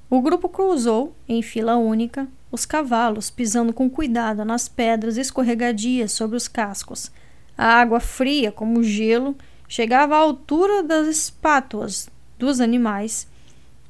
o 0.09 0.21
grupo 0.21 0.49
cruzou, 0.49 1.13
em 1.27 1.41
fila 1.41 1.77
única, 1.77 2.27
os 2.51 2.65
cavalos 2.65 3.29
pisando 3.29 3.71
com 3.71 3.89
cuidado 3.89 4.43
nas 4.43 4.67
pedras 4.67 5.17
escorregadias 5.17 6.11
sobre 6.11 6.35
os 6.35 6.47
cascos. 6.47 7.11
A 7.55 7.65
água 7.79 7.99
fria 7.99 8.51
como 8.51 8.83
gelo 8.83 9.35
chegava 9.67 10.15
à 10.15 10.19
altura 10.19 10.81
das 10.81 11.07
espátuas 11.07 12.09
dos 12.39 12.59
animais 12.61 13.27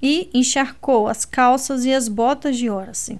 e 0.02 0.30
encharcou 0.34 1.08
as 1.08 1.24
calças 1.24 1.86
e 1.86 1.94
as 1.94 2.08
botas 2.08 2.58
de 2.58 2.70
Horace. 2.70 3.20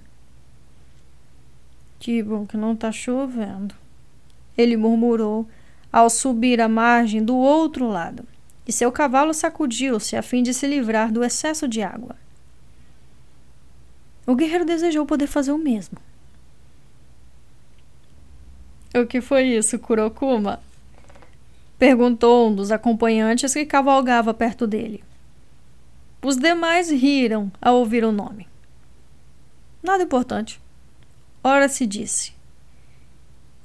Que 1.98 2.22
bom 2.22 2.44
que 2.46 2.56
não 2.56 2.72
está 2.72 2.90
chovendo, 2.90 3.74
ele 4.56 4.76
murmurou 4.76 5.46
ao 5.92 6.10
subir 6.10 6.60
a 6.60 6.68
margem 6.68 7.22
do 7.22 7.36
outro 7.36 7.88
lado, 7.88 8.24
e 8.66 8.72
seu 8.72 8.90
cavalo 8.90 9.32
sacudiu-se 9.32 10.16
a 10.16 10.22
fim 10.22 10.42
de 10.42 10.52
se 10.52 10.66
livrar 10.66 11.12
do 11.12 11.22
excesso 11.22 11.68
de 11.68 11.82
água. 11.82 12.16
O 14.26 14.34
guerreiro 14.34 14.64
desejou 14.64 15.04
poder 15.04 15.26
fazer 15.26 15.52
o 15.52 15.58
mesmo. 15.58 15.98
O 18.94 19.06
que 19.06 19.20
foi 19.20 19.44
isso, 19.44 19.78
Kurokuma? 19.78 20.60
Perguntou 21.78 22.48
um 22.48 22.54
dos 22.54 22.70
acompanhantes 22.70 23.52
que 23.52 23.64
cavalgava 23.64 24.32
perto 24.32 24.66
dele. 24.66 25.02
Os 26.22 26.36
demais 26.36 26.90
riram 26.90 27.50
ao 27.60 27.76
ouvir 27.76 28.04
o 28.04 28.12
nome. 28.12 28.46
Nada 29.82 30.02
importante. 30.02 30.60
Ora 31.42 31.68
se 31.68 31.86
disse. 31.86 32.34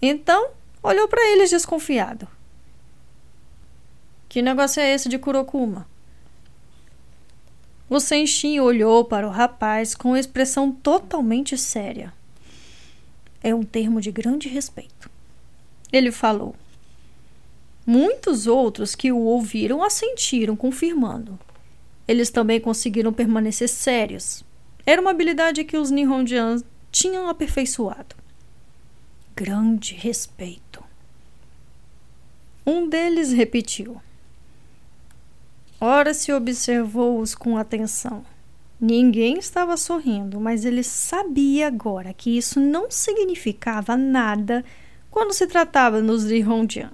Então, 0.02 0.52
olhou 0.82 1.08
para 1.08 1.28
eles 1.32 1.50
desconfiado. 1.50 2.28
Que 4.30 4.42
negócio 4.42 4.82
é 4.82 4.94
esse 4.94 5.10
de 5.10 5.18
Kurokuma? 5.18 5.88
O 7.90 8.00
Senshin 8.00 8.60
olhou 8.60 9.06
para 9.06 9.28
o 9.28 9.32
rapaz 9.32 9.94
com 9.94 10.18
expressão 10.18 10.72
totalmente 10.72 11.58
séria. 11.58 12.14
É 13.44 13.54
um 13.54 13.64
termo 13.64 14.02
de 14.02 14.12
grande 14.12 14.50
respeito. 14.50 15.10
Ele 15.92 16.12
falou. 16.12 16.56
Muitos 17.86 18.48
outros 18.48 18.96
que 18.96 19.12
o 19.12 19.20
ouviram 19.20 19.84
assentiram, 19.84 20.56
confirmando. 20.56 21.38
Eles 22.08 22.30
também 22.30 22.60
conseguiram 22.60 23.12
permanecer 23.12 23.70
sérios. 23.70 24.44
Era 24.86 25.02
uma 25.02 25.12
habilidade 25.12 25.64
que 25.64 25.78
os 25.78 25.90
Nihonjians 25.92 26.64
tinham 26.92 27.28
aperfeiçoado 27.28 28.16
grande 29.36 29.94
respeito. 29.94 30.82
Um 32.66 32.88
deles 32.88 33.34
repetiu. 33.34 34.02
Ora 35.80 36.14
se 36.14 36.32
observou-os 36.32 37.36
com 37.36 37.58
atenção. 37.58 38.26
Ninguém 38.80 39.38
estava 39.38 39.76
sorrindo, 39.76 40.40
mas 40.40 40.64
ele 40.64 40.84
sabia 40.84 41.68
agora 41.68 42.14
que 42.14 42.38
isso 42.38 42.60
não 42.62 42.90
significava 42.90 43.98
nada 43.98 44.64
quando 45.12 45.34
se 45.34 45.46
tratava 45.48 46.02
nos 46.02 46.24
Rondian. 46.24 46.92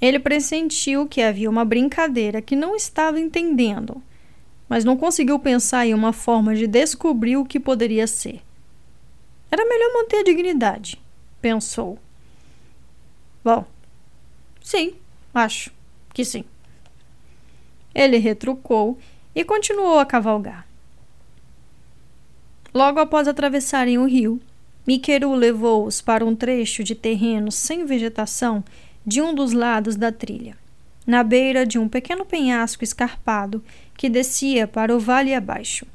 Ele 0.00 0.18
pressentiu 0.18 1.06
que 1.06 1.22
havia 1.22 1.48
uma 1.48 1.64
brincadeira 1.64 2.42
que 2.42 2.54
não 2.54 2.76
estava 2.76 3.18
entendendo, 3.18 4.02
mas 4.68 4.84
não 4.84 4.96
conseguiu 4.96 5.38
pensar 5.38 5.86
em 5.86 5.94
uma 5.94 6.12
forma 6.12 6.54
de 6.54 6.66
descobrir 6.66 7.36
o 7.36 7.44
que 7.44 7.58
poderia 7.58 8.06
ser. 8.06 8.42
Era 9.50 9.64
melhor 9.64 9.94
manter 9.94 10.18
a 10.18 10.24
dignidade, 10.24 11.00
pensou. 11.40 11.98
Bom, 13.42 13.64
sim, 14.62 14.94
acho 15.32 15.72
que 16.12 16.24
sim. 16.24 16.44
Ele 17.94 18.18
retrucou 18.18 18.98
e 19.34 19.44
continuou 19.44 19.98
a 19.98 20.04
cavalgar. 20.04 20.66
Logo 22.74 23.00
após 23.00 23.26
atravessarem 23.26 23.96
o 23.96 24.04
rio, 24.04 24.38
Mikeru 24.86 25.32
levou-os 25.34 26.02
para 26.02 26.24
um 26.24 26.36
trecho 26.36 26.84
de 26.84 26.94
terreno 26.94 27.50
sem 27.50 27.86
vegetação 27.86 28.62
de 29.06 29.22
um 29.22 29.32
dos 29.32 29.52
lados 29.52 29.94
da 29.94 30.10
trilha, 30.10 30.56
na 31.06 31.22
beira 31.22 31.64
de 31.64 31.78
um 31.78 31.88
pequeno 31.88 32.24
penhasco 32.24 32.82
escarpado 32.82 33.62
que 33.96 34.08
descia 34.08 34.66
para 34.66 34.94
o 34.94 34.98
vale 34.98 35.32
abaixo. 35.32 35.86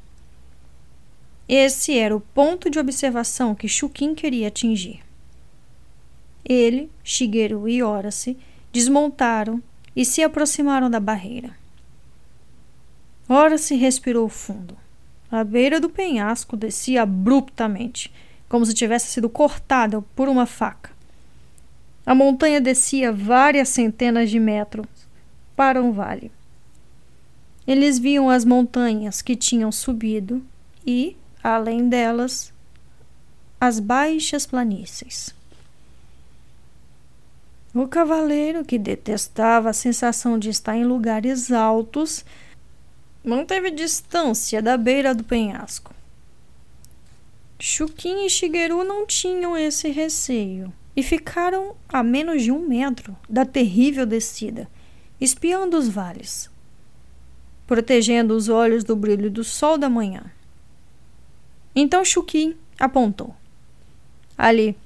Esse 1.46 1.98
era 1.98 2.16
o 2.16 2.20
ponto 2.20 2.70
de 2.70 2.78
observação 2.78 3.54
que 3.54 3.68
Shukin 3.68 4.14
queria 4.14 4.48
atingir. 4.48 5.00
Ele, 6.42 6.90
Shigeru 7.04 7.68
e 7.68 7.82
Horace 7.82 8.38
desmontaram 8.72 9.62
e 9.94 10.04
se 10.04 10.22
aproximaram 10.22 10.88
da 10.88 10.98
barreira. 10.98 11.54
Ora 13.28 13.58
se 13.58 13.76
respirou 13.76 14.28
fundo. 14.28 14.76
A 15.30 15.44
beira 15.44 15.78
do 15.78 15.90
penhasco 15.90 16.56
descia 16.56 17.02
abruptamente, 17.02 18.12
como 18.48 18.64
se 18.64 18.74
tivesse 18.74 19.08
sido 19.08 19.28
cortada 19.28 20.02
por 20.14 20.28
uma 20.28 20.46
faca. 20.46 20.91
A 22.04 22.14
montanha 22.14 22.60
descia 22.60 23.12
várias 23.12 23.68
centenas 23.68 24.28
de 24.28 24.40
metros 24.40 24.86
para 25.54 25.80
um 25.80 25.92
vale. 25.92 26.32
Eles 27.66 27.98
viam 27.98 28.28
as 28.28 28.44
montanhas 28.44 29.22
que 29.22 29.36
tinham 29.36 29.70
subido 29.70 30.44
e, 30.84 31.16
além 31.42 31.88
delas, 31.88 32.52
as 33.60 33.78
baixas 33.78 34.44
planícies. 34.44 35.32
O 37.72 37.86
cavaleiro, 37.86 38.64
que 38.64 38.78
detestava 38.78 39.70
a 39.70 39.72
sensação 39.72 40.38
de 40.38 40.50
estar 40.50 40.76
em 40.76 40.84
lugares 40.84 41.52
altos, 41.52 42.24
manteve 43.24 43.70
distância 43.70 44.60
da 44.60 44.76
beira 44.76 45.14
do 45.14 45.22
penhasco. 45.22 45.94
Chuquin 47.60 48.26
e 48.26 48.28
Shigeru 48.28 48.82
não 48.82 49.06
tinham 49.06 49.56
esse 49.56 49.88
receio 49.88 50.72
e 50.94 51.02
ficaram 51.02 51.74
a 51.88 52.02
menos 52.02 52.42
de 52.42 52.52
um 52.52 52.66
metro 52.66 53.16
da 53.28 53.44
terrível 53.44 54.04
descida, 54.04 54.68
espiando 55.20 55.76
os 55.76 55.88
vales, 55.88 56.50
protegendo 57.66 58.36
os 58.36 58.48
olhos 58.48 58.84
do 58.84 58.94
brilho 58.94 59.30
do 59.30 59.42
sol 59.42 59.78
da 59.78 59.88
manhã. 59.88 60.24
Então 61.74 62.04
Chuquin 62.04 62.54
apontou. 62.78 63.34
Ali, 64.36 64.76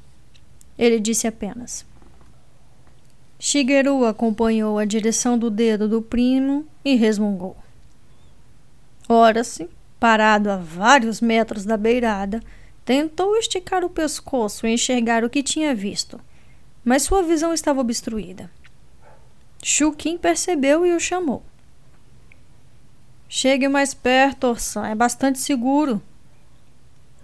ele 0.78 1.00
disse 1.00 1.26
apenas. 1.26 1.84
Shigeru 3.38 4.04
acompanhou 4.04 4.78
a 4.78 4.84
direção 4.84 5.38
do 5.38 5.50
dedo 5.50 5.88
do 5.88 6.00
primo 6.00 6.66
e 6.84 6.94
resmungou. 6.94 7.56
Ora-se, 9.08 9.68
parado 10.00 10.50
a 10.50 10.56
vários 10.56 11.20
metros 11.20 11.64
da 11.64 11.76
beirada, 11.76 12.40
tentou 12.86 13.36
esticar 13.36 13.84
o 13.84 13.90
pescoço 13.90 14.64
e 14.64 14.72
enxergar 14.72 15.24
o 15.24 15.28
que 15.28 15.42
tinha 15.42 15.74
visto, 15.74 16.20
mas 16.84 17.02
sua 17.02 17.20
visão 17.20 17.52
estava 17.52 17.80
obstruída. 17.80 18.48
Shukin 19.60 20.16
percebeu 20.16 20.86
e 20.86 20.94
o 20.94 21.00
chamou. 21.00 21.42
Chegue 23.28 23.66
mais 23.66 23.92
perto, 23.92 24.44
Orsan, 24.44 24.86
é 24.86 24.94
bastante 24.94 25.40
seguro. 25.40 26.00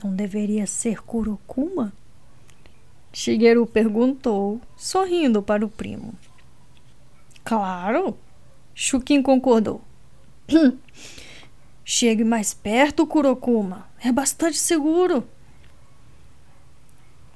Não 0.02 0.12
deveria 0.12 0.66
ser 0.66 1.00
Kurokuma? 1.00 1.92
Shigeru 3.12 3.64
perguntou, 3.64 4.60
sorrindo 4.76 5.40
para 5.40 5.64
o 5.64 5.68
primo. 5.68 6.12
Claro, 7.44 8.18
Shukin 8.74 9.22
concordou. 9.22 9.80
Chegue 11.84 12.24
mais 12.24 12.52
perto, 12.52 13.06
Kurokuma. 13.06 13.86
É 14.02 14.10
bastante 14.10 14.58
seguro. 14.58 15.24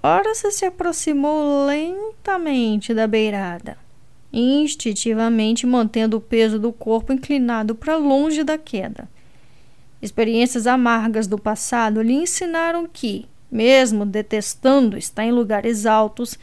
Horace 0.07 0.53
se 0.53 0.65
aproximou 0.65 1.67
lentamente 1.67 2.95
da 2.95 3.09
beirada, 3.09 3.77
instintivamente 4.33 5.67
mantendo 5.67 6.19
o 6.19 6.21
peso 6.21 6.61
do 6.61 6.73
corpo 6.73 7.13
inclinado 7.13 7.75
para 7.75 7.97
longe 7.97 8.45
da 8.45 8.57
queda. 8.57 9.09
Experiências 10.01 10.69
amargas 10.69 11.27
do 11.27 11.37
passado 11.37 12.01
lhe 12.03 12.13
ensinaram 12.13 12.87
que, 12.87 13.27
mesmo 13.51 14.07
detestando 14.07 14.97
estar 14.97 15.25
em 15.25 15.33
lugares 15.33 15.87
altos, 15.87 16.39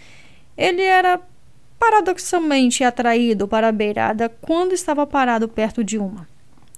ele 0.57 0.81
era 0.81 1.21
paradoxalmente 1.79 2.83
atraído 2.83 3.47
para 3.47 3.69
a 3.69 3.71
beirada 3.71 4.27
quando 4.27 4.73
estava 4.73 5.07
parado 5.07 5.47
perto 5.47 5.83
de 5.83 5.97
uma 5.97 6.27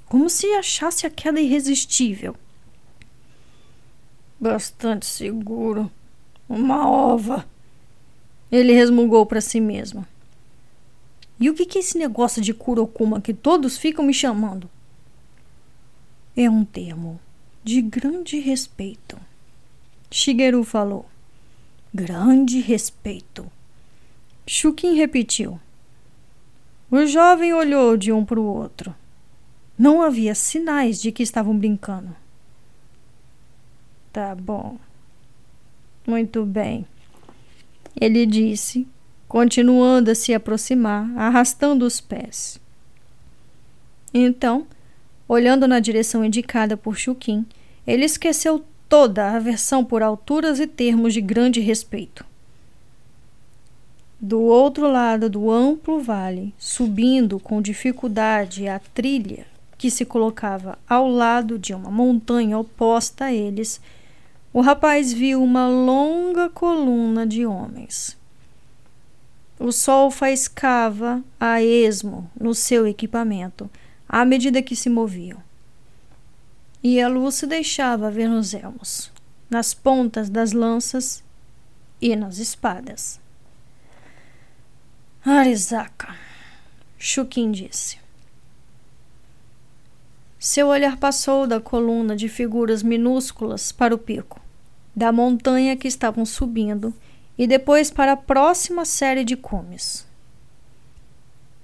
como 0.05 0.29
se 0.29 0.47
achasse 0.53 1.05
a 1.05 1.09
queda 1.09 1.41
irresistível. 1.41 2.35
Bastante 4.39 5.05
seguro. 5.05 5.91
Uma 6.47 6.87
ova. 6.87 7.45
Ele 8.51 8.73
resmungou 8.73 9.25
para 9.25 9.41
si 9.41 9.59
mesmo. 9.59 10.05
E 11.39 11.49
o 11.49 11.53
que 11.53 11.77
é 11.77 11.81
esse 11.81 11.97
negócio 11.97 12.41
de 12.41 12.53
Kurokuma 12.53 13.19
que 13.19 13.33
todos 13.33 13.77
ficam 13.77 14.05
me 14.05 14.13
chamando? 14.13 14.69
É 16.35 16.49
um 16.49 16.63
termo 16.63 17.19
de 17.63 17.81
grande 17.81 18.39
respeito. 18.39 19.17
Shigeru 20.09 20.63
falou. 20.63 21.05
Grande 21.93 22.59
respeito. 22.59 23.51
Shukin 24.47 24.95
repetiu. 24.95 25.59
O 26.91 27.05
jovem 27.05 27.53
olhou 27.53 27.97
de 27.97 28.11
um 28.11 28.23
para 28.23 28.39
o 28.39 28.45
outro. 28.45 28.95
Não 29.77 30.01
havia 30.01 30.35
sinais 30.35 31.01
de 31.01 31.11
que 31.11 31.23
estavam 31.23 31.57
brincando. 31.57 32.15
Tá 34.13 34.33
bom. 34.35 34.77
Muito 36.05 36.45
bem. 36.45 36.85
Ele 37.99 38.25
disse, 38.25 38.87
continuando 39.27 40.11
a 40.11 40.15
se 40.15 40.33
aproximar, 40.33 41.09
arrastando 41.17 41.85
os 41.85 41.99
pés. 41.99 42.59
Então, 44.13 44.67
olhando 45.27 45.67
na 45.67 45.79
direção 45.79 46.23
indicada 46.23 46.77
por 46.77 46.97
Chuquim, 46.97 47.45
ele 47.85 48.05
esqueceu 48.05 48.63
toda 48.87 49.25
a 49.25 49.35
aversão 49.35 49.83
por 49.83 50.03
alturas 50.03 50.59
e 50.59 50.67
termos 50.67 51.13
de 51.13 51.21
grande 51.21 51.59
respeito. 51.59 52.25
Do 54.19 54.41
outro 54.41 54.89
lado 54.89 55.29
do 55.29 55.51
amplo 55.51 55.99
vale, 55.99 56.53
subindo 56.57 57.39
com 57.39 57.61
dificuldade 57.61 58.67
a 58.67 58.79
trilha 58.79 59.45
que 59.77 59.91
se 59.91 60.05
colocava 60.05 60.79
ao 60.87 61.07
lado 61.07 61.59
de 61.59 61.73
uma 61.73 61.91
montanha 61.91 62.57
oposta 62.57 63.25
a 63.25 63.33
eles, 63.33 63.81
o 64.55 64.61
rapaz 64.61 65.11
viu 65.11 65.43
uma 65.43 65.67
longa 65.67 66.49
coluna 66.49 67.27
de 67.27 67.45
homens. 67.45 68.17
O 69.59 69.69
sol 69.69 70.09
faiscava 70.09 71.21
a 71.37 71.61
esmo 71.61 72.31
no 72.39 72.55
seu 72.55 72.87
equipamento 72.87 73.69
à 74.07 74.23
medida 74.23 74.61
que 74.61 74.73
se 74.73 74.89
moviam. 74.89 75.43
E 76.81 77.01
a 77.01 77.09
luz 77.09 77.35
se 77.35 77.45
deixava 77.45 78.09
ver 78.09 78.29
nos 78.29 78.53
elmos, 78.53 79.11
nas 79.49 79.73
pontas 79.73 80.29
das 80.29 80.53
lanças 80.53 81.21
e 82.01 82.15
nas 82.15 82.37
espadas. 82.37 83.19
Arizaka, 85.25 86.15
Shukin 86.97 87.51
disse. 87.51 87.97
Seu 90.39 90.67
olhar 90.67 90.95
passou 90.95 91.45
da 91.45 91.59
coluna 91.59 92.15
de 92.15 92.29
figuras 92.29 92.81
minúsculas 92.81 93.73
para 93.73 93.93
o 93.93 93.97
pico, 93.97 94.44
da 94.95 95.11
montanha 95.11 95.75
que 95.75 95.87
estavam 95.87 96.25
subindo, 96.25 96.93
e 97.37 97.45
depois 97.45 97.91
para 97.91 98.13
a 98.13 98.17
próxima 98.17 98.85
série 98.85 99.25
de 99.25 99.35
cumes. 99.35 100.07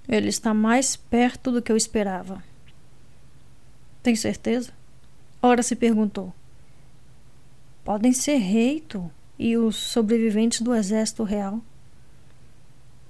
Ele 0.08 0.28
está 0.28 0.54
mais 0.54 0.96
perto 0.96 1.52
do 1.52 1.62
que 1.62 1.72
eu 1.72 1.78
esperava. 1.78 2.44
Tem 4.04 4.16
certeza? 4.16 4.74
Ora 5.42 5.64
se 5.64 5.76
perguntou. 5.76 6.34
Podem 7.86 8.12
ser 8.12 8.38
Reito 8.38 9.10
e 9.40 9.58
os 9.58 9.76
sobreviventes 9.76 10.62
do 10.62 10.76
exército 10.76 11.24
real. 11.24 11.62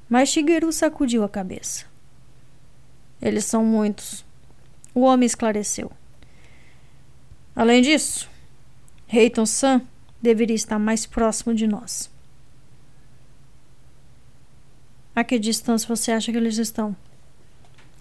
Mas 0.07 0.29
Shigeru 0.29 0.71
sacudiu 0.71 1.23
a 1.23 1.29
cabeça. 1.29 1.85
Eles 3.21 3.45
são 3.45 3.65
muitos. 3.65 4.23
O 4.93 5.01
homem 5.01 5.25
esclareceu. 5.25 5.91
Além 7.55 7.81
disso, 7.81 8.29
Reiton 9.07 9.45
San 9.45 9.81
deveria 10.21 10.55
estar 10.55 10.77
mais 10.77 11.05
próximo 11.05 11.53
de 11.53 11.67
nós. 11.67 12.09
A 15.15 15.23
que 15.23 15.37
distância 15.37 15.87
você 15.87 16.11
acha 16.11 16.31
que 16.31 16.37
eles 16.37 16.57
estão? 16.57 16.95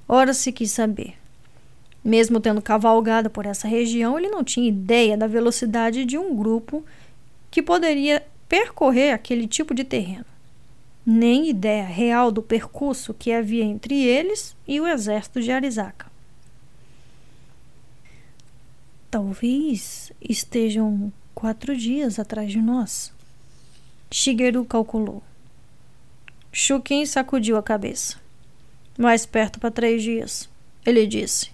Ora 0.07 0.33
se 0.33 0.53
quis 0.53 0.71
saber. 0.71 1.14
Mesmo 2.05 2.41
tendo 2.41 2.62
cavalgado 2.62 3.29
por 3.29 3.47
essa 3.47 3.68
região, 3.68 4.18
ele 4.18 4.29
não 4.29 4.43
tinha 4.43 4.68
ideia 4.68 5.16
da 5.16 5.27
velocidade 5.27 6.05
de 6.05 6.16
um 6.16 6.35
grupo 6.35 6.85
que 7.51 7.62
poderia 7.62 8.25
percorrer 8.49 9.12
aquele 9.12 9.47
tipo 9.47 9.75
de 9.75 9.85
terreno, 9.85 10.25
nem 11.05 11.49
ideia 11.49 11.85
real 11.85 12.33
do 12.33 12.43
percurso 12.43 13.14
que 13.14 13.33
havia 13.33 13.64
entre 13.64 14.03
eles 14.03 14.57
e 14.66 14.81
o 14.81 14.87
exército 14.87 15.41
de 15.41 15.53
Arizaka. 15.53 16.11
Talvez 19.11 20.12
estejam 20.21 21.12
quatro 21.35 21.76
dias 21.76 22.18
atrás 22.18 22.51
de 22.51 22.61
nós. 22.61 23.12
Shigeru 24.11 24.64
calculou. 24.64 25.22
Shukin 26.53 27.07
sacudiu 27.07 27.57
a 27.57 27.62
cabeça. 27.62 28.16
Mais 28.99 29.24
perto 29.24 29.61
para 29.61 29.70
três 29.70 30.03
dias, 30.03 30.49
ele 30.85 31.07
disse. 31.07 31.51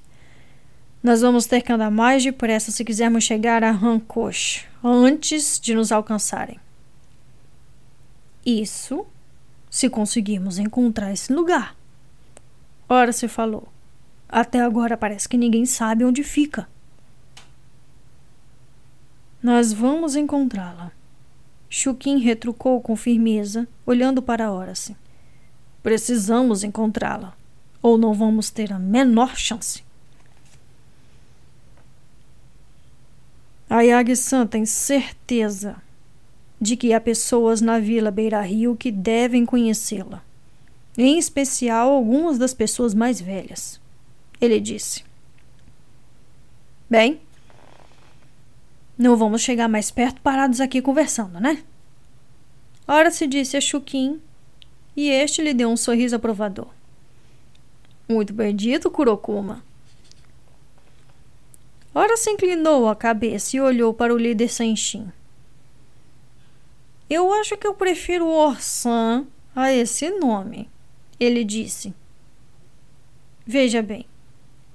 Nós 1.03 1.21
vamos 1.21 1.47
ter 1.47 1.63
que 1.63 1.71
andar 1.71 1.91
mais 1.91 2.25
depressa 2.25 2.73
se 2.73 2.85
quisermos 2.85 3.23
chegar 3.23 3.63
a 3.63 3.71
Hankosh 3.71 4.67
antes 4.83 5.61
de 5.61 5.75
nos 5.75 5.93
alcançarem. 5.93 6.59
Isso 8.45 9.07
se 9.71 9.91
conseguirmos 9.91 10.59
encontrar 10.59 11.13
esse 11.13 11.33
lugar. 11.33 11.77
Ora 12.89 13.13
se 13.13 13.29
falou. 13.29 13.69
Até 14.29 14.61
agora 14.61 14.97
parece 14.97 15.29
que 15.29 15.37
ninguém 15.37 15.67
sabe 15.67 16.05
onde 16.05 16.23
fica. 16.25 16.69
Nós 19.47 19.73
vamos 19.73 20.17
encontrá-la. 20.17 20.91
Chukin 21.71 22.19
retrucou 22.19 22.81
com 22.81 22.97
firmeza, 22.97 23.69
olhando 23.87 24.21
para 24.21 24.51
Horace. 24.51 24.97
Precisamos 25.85 26.65
encontrá-la, 26.65 27.33
ou 27.81 27.97
não 27.97 28.13
vamos 28.13 28.51
ter 28.51 28.73
a 28.73 28.79
menor 28.81 29.37
chance. 29.37 29.85
Ayagi-san 33.71 34.49
tem 34.49 34.67
certeza 34.67 35.77
de 36.61 36.77
que 36.77 36.93
há 36.93 37.01
pessoas 37.01 37.61
na 37.61 37.79
Vila 37.79 38.11
Beira 38.11 38.41
Rio 38.41 38.75
que 38.75 38.91
devem 38.91 39.47
conhecê-la, 39.47 40.25
em 40.99 41.21
especial 41.21 41.91
algumas 41.91 42.37
das 42.37 42.53
pessoas 42.53 42.95
mais 42.95 43.21
velhas. 43.21 43.81
Ele 44.41 44.59
disse. 44.59 45.05
Bem, 46.91 47.21
não 48.99 49.17
vamos 49.17 49.43
chegar 49.43 49.69
mais 49.69 49.91
perto 49.91 50.21
parados 50.21 50.61
aqui 50.61 50.81
conversando, 50.81 51.39
né? 51.39 51.63
Ora 52.89 53.11
se 53.11 53.27
disse 53.27 53.57
a 53.57 53.61
Chuquim 53.61 54.21
e 54.97 55.11
este 55.11 55.43
lhe 55.43 55.53
deu 55.53 55.69
um 55.69 55.77
sorriso 55.77 56.17
aprovador. 56.17 56.69
Muito 58.09 58.33
bem 58.33 58.55
dito, 58.55 58.91
Kurokuma. 58.91 59.63
Ora 61.95 62.17
se 62.17 62.31
inclinou 62.31 62.89
a 62.89 62.97
cabeça 62.97 63.57
e 63.57 63.61
olhou 63.61 63.93
para 63.93 64.15
o 64.15 64.19
líder 64.19 64.49
Senshin. 64.49 65.11
Eu 67.09 67.33
acho 67.33 67.57
que 67.57 67.67
eu 67.67 67.75
prefiro 67.75 68.27
Orsan 68.27 69.27
a 69.55 69.73
esse 69.73 70.11
nome, 70.11 70.69
ele 71.19 71.45
disse. 71.45 71.95
Veja 73.47 73.83
bem, 73.83 74.07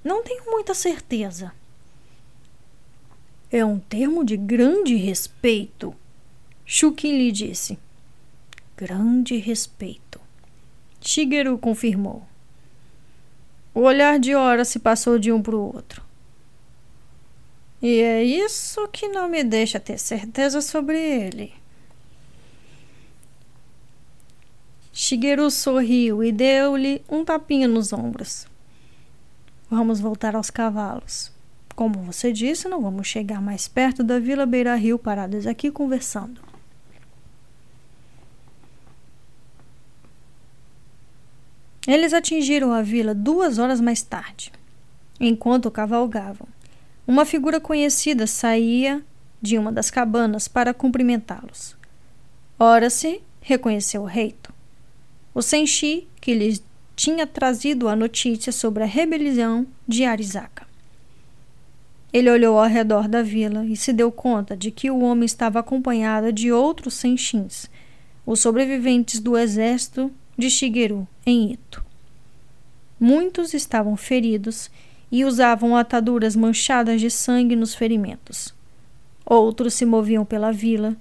não 0.04 0.22
tenho 0.22 0.44
muita 0.50 0.74
certeza 0.74 1.52
é 3.52 3.62
um 3.62 3.78
termo 3.78 4.24
de 4.24 4.34
grande 4.34 4.96
respeito. 4.96 5.94
Shukin 6.64 7.18
lhe 7.18 7.30
disse. 7.30 7.78
Grande 8.74 9.36
respeito. 9.36 10.18
Shigeru 11.02 11.58
confirmou. 11.58 12.26
O 13.74 13.80
olhar 13.80 14.18
de 14.18 14.34
Ora 14.34 14.64
se 14.64 14.78
passou 14.78 15.18
de 15.18 15.30
um 15.30 15.42
para 15.42 15.54
o 15.54 15.74
outro. 15.74 16.02
E 17.82 18.00
é 18.00 18.24
isso 18.24 18.88
que 18.88 19.08
não 19.08 19.28
me 19.28 19.44
deixa 19.44 19.78
ter 19.78 19.98
certeza 19.98 20.62
sobre 20.62 20.98
ele. 20.98 21.52
Shigeru 24.92 25.50
sorriu 25.50 26.24
e 26.24 26.32
deu-lhe 26.32 27.02
um 27.06 27.22
tapinha 27.22 27.68
nos 27.68 27.92
ombros. 27.92 28.46
Vamos 29.68 30.00
voltar 30.00 30.36
aos 30.36 30.48
cavalos. 30.48 31.32
Como 31.74 32.02
você 32.02 32.32
disse, 32.32 32.68
não 32.68 32.82
vamos 32.82 33.06
chegar 33.06 33.40
mais 33.40 33.66
perto 33.66 34.04
da 34.04 34.18
Vila 34.18 34.44
Beira 34.44 34.74
Rio 34.74 34.98
parados 34.98 35.46
aqui 35.46 35.70
conversando. 35.70 36.40
Eles 41.86 42.12
atingiram 42.12 42.72
a 42.72 42.80
vila 42.80 43.12
duas 43.14 43.58
horas 43.58 43.80
mais 43.80 44.02
tarde. 44.02 44.52
Enquanto 45.18 45.70
cavalgavam, 45.70 46.46
uma 47.06 47.24
figura 47.24 47.60
conhecida 47.60 48.26
saía 48.26 49.02
de 49.40 49.58
uma 49.58 49.72
das 49.72 49.90
cabanas 49.90 50.46
para 50.46 50.72
cumprimentá-los. 50.72 51.76
Ora-se 52.58 53.20
reconheceu 53.40 54.02
o 54.02 54.06
reito. 54.06 54.54
O 55.34 55.42
Senshi, 55.42 56.06
que 56.20 56.34
lhes 56.34 56.62
tinha 56.94 57.26
trazido 57.26 57.88
a 57.88 57.96
notícia 57.96 58.52
sobre 58.52 58.84
a 58.84 58.86
rebelião 58.86 59.66
de 59.88 60.04
Arizaka. 60.04 60.71
Ele 62.12 62.30
olhou 62.30 62.58
ao 62.58 62.68
redor 62.68 63.08
da 63.08 63.22
vila 63.22 63.64
e 63.64 63.74
se 63.74 63.92
deu 63.92 64.12
conta 64.12 64.56
de 64.56 64.70
que 64.70 64.90
o 64.90 65.00
homem 65.00 65.24
estava 65.24 65.60
acompanhado 65.60 66.32
de 66.32 66.52
outros 66.52 66.94
senshins, 66.94 67.70
os 68.26 68.40
sobreviventes 68.40 69.18
do 69.18 69.36
exército 69.36 70.12
de 70.36 70.50
Shigeru 70.50 71.08
em 71.24 71.52
Ito. 71.52 71.82
Muitos 73.00 73.54
estavam 73.54 73.96
feridos 73.96 74.70
e 75.10 75.24
usavam 75.24 75.76
ataduras 75.76 76.36
manchadas 76.36 77.00
de 77.00 77.10
sangue 77.10 77.56
nos 77.56 77.74
ferimentos. 77.74 78.54
Outros 79.24 79.74
se 79.74 79.84
moviam 79.84 80.24
pela 80.24 80.52
vila, 80.52 80.96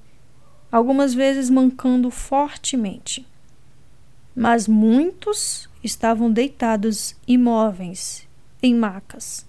algumas 0.71 1.13
vezes 1.13 1.49
mancando 1.49 2.09
fortemente. 2.09 3.25
Mas 4.35 4.67
muitos 4.67 5.69
estavam 5.83 6.31
deitados 6.31 7.15
imóveis 7.27 8.27
em 8.63 8.73
macas 8.73 9.45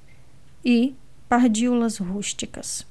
e 0.65 0.95
pardíolas 1.33 1.97
rústicas. 1.97 2.87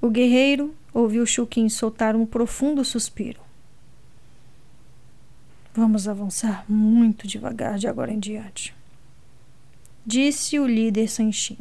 O 0.00 0.10
guerreiro 0.10 0.74
ouviu 0.92 1.24
Chuquim 1.24 1.68
soltar 1.68 2.16
um 2.16 2.26
profundo 2.26 2.84
suspiro. 2.84 3.40
Vamos 5.72 6.08
avançar 6.08 6.68
muito 6.68 7.24
devagar 7.24 7.78
de 7.78 7.86
agora 7.86 8.12
em 8.12 8.18
diante, 8.18 8.74
disse 10.04 10.58
o 10.58 10.66
líder 10.66 11.06
Sanshin. 11.06 11.58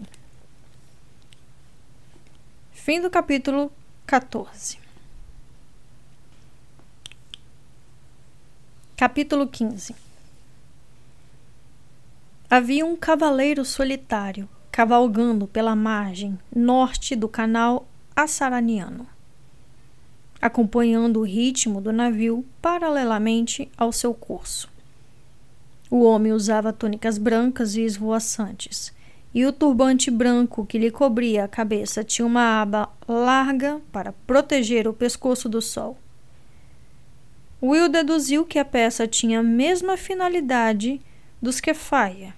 Fim 2.72 3.00
do 3.00 3.12
capítulo 3.12 3.72
14. 4.08 4.80
Capítulo 8.96 9.48
15 9.48 9.96
Havia 12.50 12.84
um 12.84 12.96
cavaleiro 12.98 13.64
solitário 13.64 14.50
cavalgando 14.78 15.48
pela 15.48 15.76
margem 15.76 16.38
norte 16.56 17.16
do 17.16 17.28
canal 17.28 17.88
Assaraniano, 18.16 19.08
acompanhando 20.40 21.20
o 21.20 21.24
ritmo 21.24 21.82
do 21.82 21.92
navio 21.92 22.46
paralelamente 22.62 23.72
ao 23.76 23.92
seu 23.92 24.14
curso. 24.14 24.70
O 25.90 26.04
homem 26.04 26.32
usava 26.32 26.72
túnicas 26.72 27.18
brancas 27.18 27.76
e 27.76 27.82
esvoaçantes, 27.82 28.94
e 29.34 29.48
o 29.48 29.52
turbante 29.52 30.12
branco 30.12 30.64
que 30.64 30.78
lhe 30.78 30.92
cobria 30.92 31.46
a 31.46 31.48
cabeça 31.48 32.04
tinha 32.04 32.28
uma 32.28 32.62
aba 32.62 32.88
larga 33.08 33.82
para 33.92 34.14
proteger 34.28 34.88
o 34.88 34.94
pescoço 34.94 35.50
do 35.50 35.60
sol. 35.60 35.98
Will 37.64 37.90
deduziu 37.90 38.46
que 38.46 38.60
a 38.60 38.66
peça 38.66 39.08
tinha 39.08 39.40
a 39.40 39.44
mesma 39.44 39.98
finalidade 39.98 41.02
dos 41.42 41.60
que 41.60 41.74
Faia, 41.74 42.36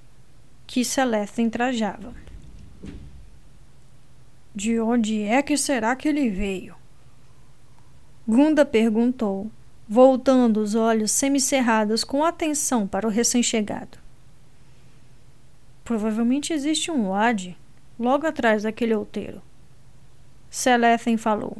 que 0.65 0.85
Celeste 0.85 1.49
trajava. 1.49 2.28
De 4.55 4.79
onde 4.79 5.23
é 5.23 5.41
que 5.41 5.55
será 5.55 5.95
que 5.95 6.07
ele 6.07 6.29
veio? 6.29 6.75
Gunda 8.27 8.65
perguntou, 8.65 9.49
voltando 9.87 10.57
os 10.57 10.75
olhos 10.75 11.11
semicerrados 11.11 12.03
com 12.03 12.23
atenção 12.23 12.87
para 12.87 13.07
o 13.07 13.09
recém-chegado. 13.09 13.97
Provavelmente 15.83 16.53
existe 16.53 16.91
um 16.91 17.09
Wadi 17.09 17.57
logo 17.99 18.27
atrás 18.27 18.63
daquele 18.63 18.93
outeiro. 18.93 19.41
Selethen 20.49 21.17
falou. 21.17 21.57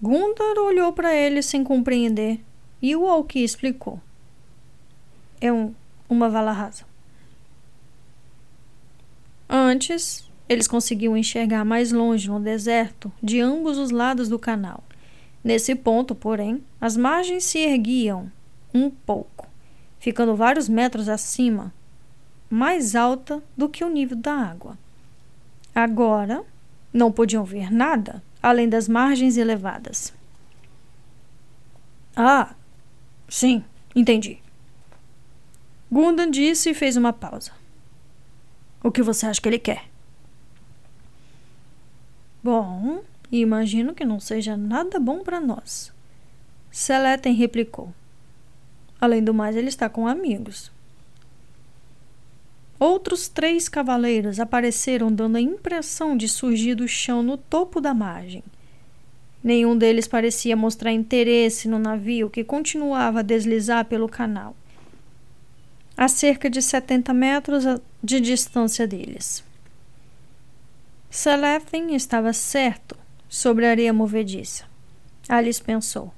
Gundar 0.00 0.56
olhou 0.58 0.92
para 0.92 1.14
ele 1.14 1.42
sem 1.42 1.64
compreender 1.64 2.40
e 2.80 2.94
o 2.94 3.06
Alki 3.06 3.42
explicou. 3.42 4.00
É 5.40 5.52
um, 5.52 5.74
uma 6.08 6.28
vala 6.28 6.52
rasa. 6.52 6.84
Antes, 9.48 10.27
eles 10.48 10.66
conseguiam 10.66 11.16
enxergar 11.16 11.64
mais 11.64 11.92
longe 11.92 12.28
no 12.28 12.40
deserto 12.40 13.12
de 13.22 13.40
ambos 13.40 13.76
os 13.76 13.90
lados 13.90 14.28
do 14.28 14.38
canal. 14.38 14.82
Nesse 15.44 15.74
ponto, 15.74 16.14
porém, 16.14 16.62
as 16.80 16.96
margens 16.96 17.44
se 17.44 17.58
erguiam 17.58 18.30
um 18.72 18.90
pouco, 18.90 19.46
ficando 19.98 20.34
vários 20.34 20.68
metros 20.68 21.08
acima 21.08 21.72
mais 22.50 22.96
alta 22.96 23.42
do 23.56 23.68
que 23.68 23.84
o 23.84 23.90
nível 23.90 24.16
da 24.16 24.32
água. 24.32 24.78
Agora, 25.74 26.44
não 26.92 27.12
podiam 27.12 27.44
ver 27.44 27.70
nada 27.70 28.22
além 28.42 28.68
das 28.68 28.88
margens 28.88 29.36
elevadas. 29.36 30.12
Ah, 32.16 32.54
sim, 33.28 33.62
entendi. 33.94 34.38
Gundan 35.90 36.30
disse 36.30 36.70
e 36.70 36.74
fez 36.74 36.96
uma 36.96 37.12
pausa. 37.12 37.52
O 38.82 38.90
que 38.90 39.02
você 39.02 39.26
acha 39.26 39.40
que 39.40 39.48
ele 39.48 39.58
quer? 39.58 39.84
Bom, 42.50 43.02
imagino 43.30 43.94
que 43.94 44.06
não 44.06 44.18
seja 44.18 44.56
nada 44.56 44.98
bom 44.98 45.18
para 45.18 45.38
nós. 45.38 45.92
Seleten 46.70 47.34
replicou. 47.34 47.92
Além 48.98 49.22
do 49.22 49.34
mais, 49.34 49.54
ele 49.54 49.68
está 49.68 49.86
com 49.86 50.08
amigos. 50.08 50.72
Outros 52.80 53.28
três 53.28 53.68
cavaleiros 53.68 54.40
apareceram 54.40 55.12
dando 55.12 55.36
a 55.36 55.42
impressão 55.42 56.16
de 56.16 56.26
surgir 56.26 56.74
do 56.74 56.88
chão 56.88 57.22
no 57.22 57.36
topo 57.36 57.82
da 57.82 57.92
margem. 57.92 58.42
Nenhum 59.44 59.76
deles 59.76 60.08
parecia 60.08 60.56
mostrar 60.56 60.90
interesse 60.90 61.68
no 61.68 61.78
navio 61.78 62.30
que 62.30 62.42
continuava 62.42 63.20
a 63.20 63.22
deslizar 63.22 63.84
pelo 63.84 64.08
canal, 64.08 64.56
a 65.94 66.08
cerca 66.08 66.48
de 66.48 66.62
70 66.62 67.12
metros 67.12 67.64
de 68.02 68.18
distância 68.20 68.86
deles. 68.86 69.46
Selethen 71.10 71.94
estava 71.94 72.32
certo 72.34 72.94
sobre 73.28 73.66
a 73.66 73.70
areia 73.70 73.92
movediça. 73.92 74.64
Alice 75.26 75.62
pensou. 75.62 76.12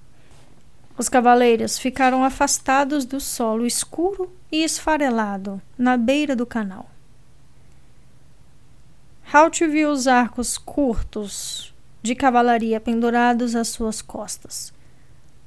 Os 0.98 1.08
cavaleiros 1.08 1.78
ficaram 1.78 2.24
afastados 2.24 3.04
do 3.04 3.20
solo 3.20 3.64
escuro 3.64 4.30
e 4.50 4.64
esfarelado 4.64 5.62
na 5.78 5.96
beira 5.96 6.34
do 6.34 6.44
canal. 6.44 6.90
Halt 9.32 9.64
viu 9.66 9.90
os 9.90 10.08
arcos 10.08 10.58
curtos 10.58 11.72
de 12.02 12.16
cavalaria 12.16 12.80
pendurados 12.80 13.54
às 13.54 13.68
suas 13.68 14.02
costas. 14.02 14.72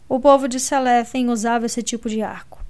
O 0.07 0.19
povo 0.19 0.47
de 0.47 0.59
Selethen 0.59 1.29
usava 1.29 1.65
esse 1.65 1.83
tipo 1.83 2.09
de 2.09 2.21
arco. 2.21 2.63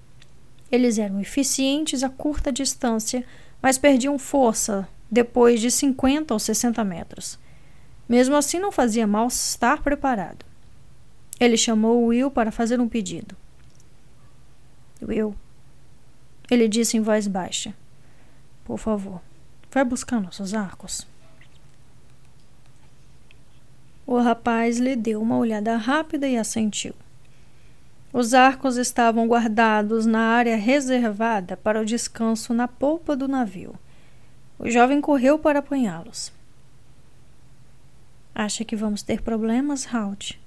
Eles 0.72 0.98
eram 0.98 1.22
eficientes 1.22 2.04
a 2.04 2.10
curta 2.10 2.52
distância, 2.52 3.24
mas 3.62 3.78
perdiam 3.78 4.18
força 4.18 4.90
depois 5.14 5.62
de 5.62 5.70
50 5.70 6.34
ou 6.34 6.40
60 6.40 6.84
metros. 6.84 7.38
Mesmo 8.10 8.36
assim, 8.36 8.58
não 8.58 8.72
fazia 8.72 9.06
mal 9.06 9.28
estar 9.28 9.84
preparado. 9.84 10.44
Ele 11.40 11.56
chamou 11.56 12.08
Will 12.08 12.32
para 12.32 12.52
fazer 12.52 12.82
um 12.82 12.90
pedido. 12.90 13.38
Will, 15.02 15.36
ele 16.50 16.68
disse 16.68 16.98
em 16.98 17.02
voz 17.02 17.28
baixa: 17.28 17.76
Por 18.66 18.80
favor, 18.80 19.22
vai 19.72 19.86
buscar 19.86 20.20
nossos 20.20 20.56
arcos. 20.56 21.08
O 24.08 24.18
rapaz 24.18 24.80
lhe 24.80 24.96
deu 24.96 25.22
uma 25.22 25.38
olhada 25.38 25.78
rápida 25.78 26.28
e 26.28 26.38
assentiu. 26.38 26.96
Os 28.12 28.34
arcos 28.34 28.78
estavam 28.78 29.28
guardados 29.28 30.06
na 30.08 30.22
área 30.22 30.56
reservada 30.56 31.56
para 31.56 31.82
o 31.82 31.86
descanso 31.86 32.54
na 32.54 32.68
polpa 32.68 33.16
do 33.16 33.28
navio. 33.28 33.76
O 34.58 34.70
jovem 34.70 35.02
correu 35.02 35.38
para 35.40 35.60
apanhá-los. 35.60 36.32
Acha 38.34 38.64
que 38.66 38.76
vamos 38.76 39.04
ter 39.04 39.22
problemas, 39.22 39.94
Halt? 39.94 40.40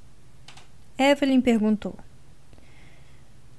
Evelyn 0.99 1.41
perguntou. 1.41 1.97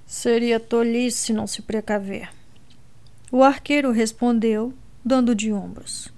Seria 0.06 0.60
tolice 0.60 1.34
não 1.34 1.46
se 1.46 1.62
precaver. 1.62 2.30
O 3.32 3.44
arqueiro 3.44 3.92
respondeu, 3.92 4.74
dando 5.04 5.36
de 5.36 5.52
ombros. 5.52 6.12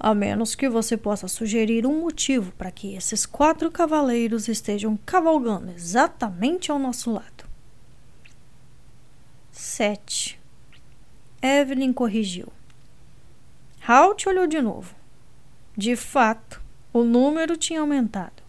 A 0.00 0.14
menos 0.14 0.54
que 0.54 0.68
você 0.68 0.96
possa 0.96 1.26
sugerir 1.26 1.86
um 1.86 2.00
motivo 2.00 2.52
para 2.52 2.70
que 2.70 2.94
esses 2.94 3.24
quatro 3.26 3.70
cavaleiros 3.70 4.46
estejam 4.48 4.98
cavalgando 5.04 5.70
exatamente 5.70 6.70
ao 6.70 6.78
nosso 6.78 7.10
lado. 7.10 7.44
Sete. 9.50 10.38
Evelyn 11.42 11.92
corrigiu. 11.92 12.52
Halt 13.88 14.26
olhou 14.26 14.46
de 14.46 14.60
novo. 14.60 14.94
De 15.74 15.96
fato, 15.96 16.60
o 16.92 17.02
número 17.02 17.56
tinha 17.56 17.80
aumentado. 17.80 18.42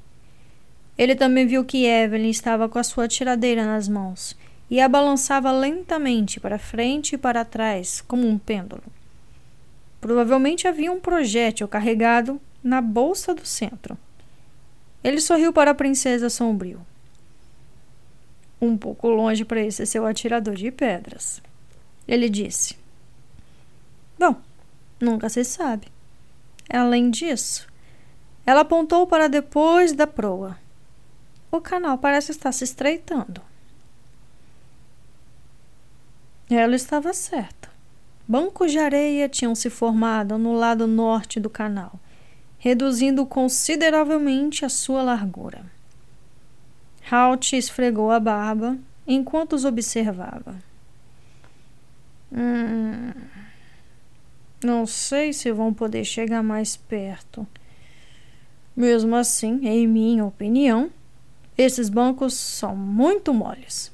Ele 0.97 1.15
também 1.15 1.47
viu 1.47 1.63
que 1.63 1.85
Evelyn 1.85 2.29
estava 2.29 2.67
com 2.67 2.77
a 2.77 2.83
sua 2.83 3.07
tiradeira 3.07 3.65
nas 3.65 3.87
mãos 3.87 4.35
e 4.69 4.81
a 4.81 4.89
balançava 4.89 5.49
lentamente 5.49 6.41
para 6.41 6.59
frente 6.59 7.15
e 7.15 7.17
para 7.17 7.45
trás, 7.45 8.01
como 8.01 8.27
um 8.27 8.37
pêndulo. 8.37 8.83
Provavelmente 10.01 10.67
havia 10.67 10.91
um 10.91 10.99
projétil 10.99 11.69
carregado 11.69 12.41
na 12.61 12.81
bolsa 12.81 13.33
do 13.33 13.45
centro. 13.45 13.97
Ele 15.01 15.21
sorriu 15.21 15.53
para 15.53 15.71
a 15.71 15.75
princesa 15.75 16.29
sombrio. 16.29 16.85
Um 18.61 18.77
pouco 18.77 19.07
longe 19.07 19.45
para 19.45 19.61
esse 19.61 19.85
seu 19.85 20.05
atirador 20.05 20.55
de 20.55 20.69
pedras. 20.69 21.41
Ele 22.05 22.27
disse: 22.27 22.75
Bom, 24.19 24.35
nunca 24.99 25.29
se 25.29 25.43
sabe. 25.43 25.87
Além 26.69 27.09
disso, 27.09 27.67
ela 28.45 28.61
apontou 28.61 29.07
para 29.07 29.27
depois 29.27 29.93
da 29.93 30.05
proa. 30.05 30.57
O 31.51 31.59
canal 31.59 31.97
parece 31.97 32.31
estar 32.31 32.51
se 32.51 32.63
estreitando. 32.63 33.41
Ela 36.49 36.75
estava 36.75 37.13
certa. 37.13 37.69
Bancos 38.27 38.71
de 38.71 38.79
areia 38.79 39.27
tinham 39.27 39.55
se 39.55 39.69
formado 39.69 40.37
no 40.37 40.53
lado 40.53 40.85
norte 40.85 41.39
do 41.39 41.49
canal, 41.49 41.99
reduzindo 42.59 43.25
consideravelmente 43.25 44.63
a 44.63 44.69
sua 44.69 45.01
largura. 45.01 45.65
Halt 47.11 47.53
esfregou 47.53 48.11
a 48.11 48.19
barba 48.19 48.77
enquanto 49.07 49.53
os 49.53 49.65
observava. 49.65 50.55
Hum, 52.31 53.11
não 54.63 54.85
sei 54.85 55.33
se 55.33 55.51
vão 55.51 55.73
poder 55.73 56.03
chegar 56.03 56.43
mais 56.43 56.75
perto. 56.75 57.47
Mesmo 58.75 59.15
assim, 59.15 59.67
em 59.67 59.87
minha 59.87 60.25
opinião, 60.25 60.89
esses 61.57 61.89
bancos 61.89 62.33
são 62.33 62.75
muito 62.75 63.33
moles. 63.33 63.91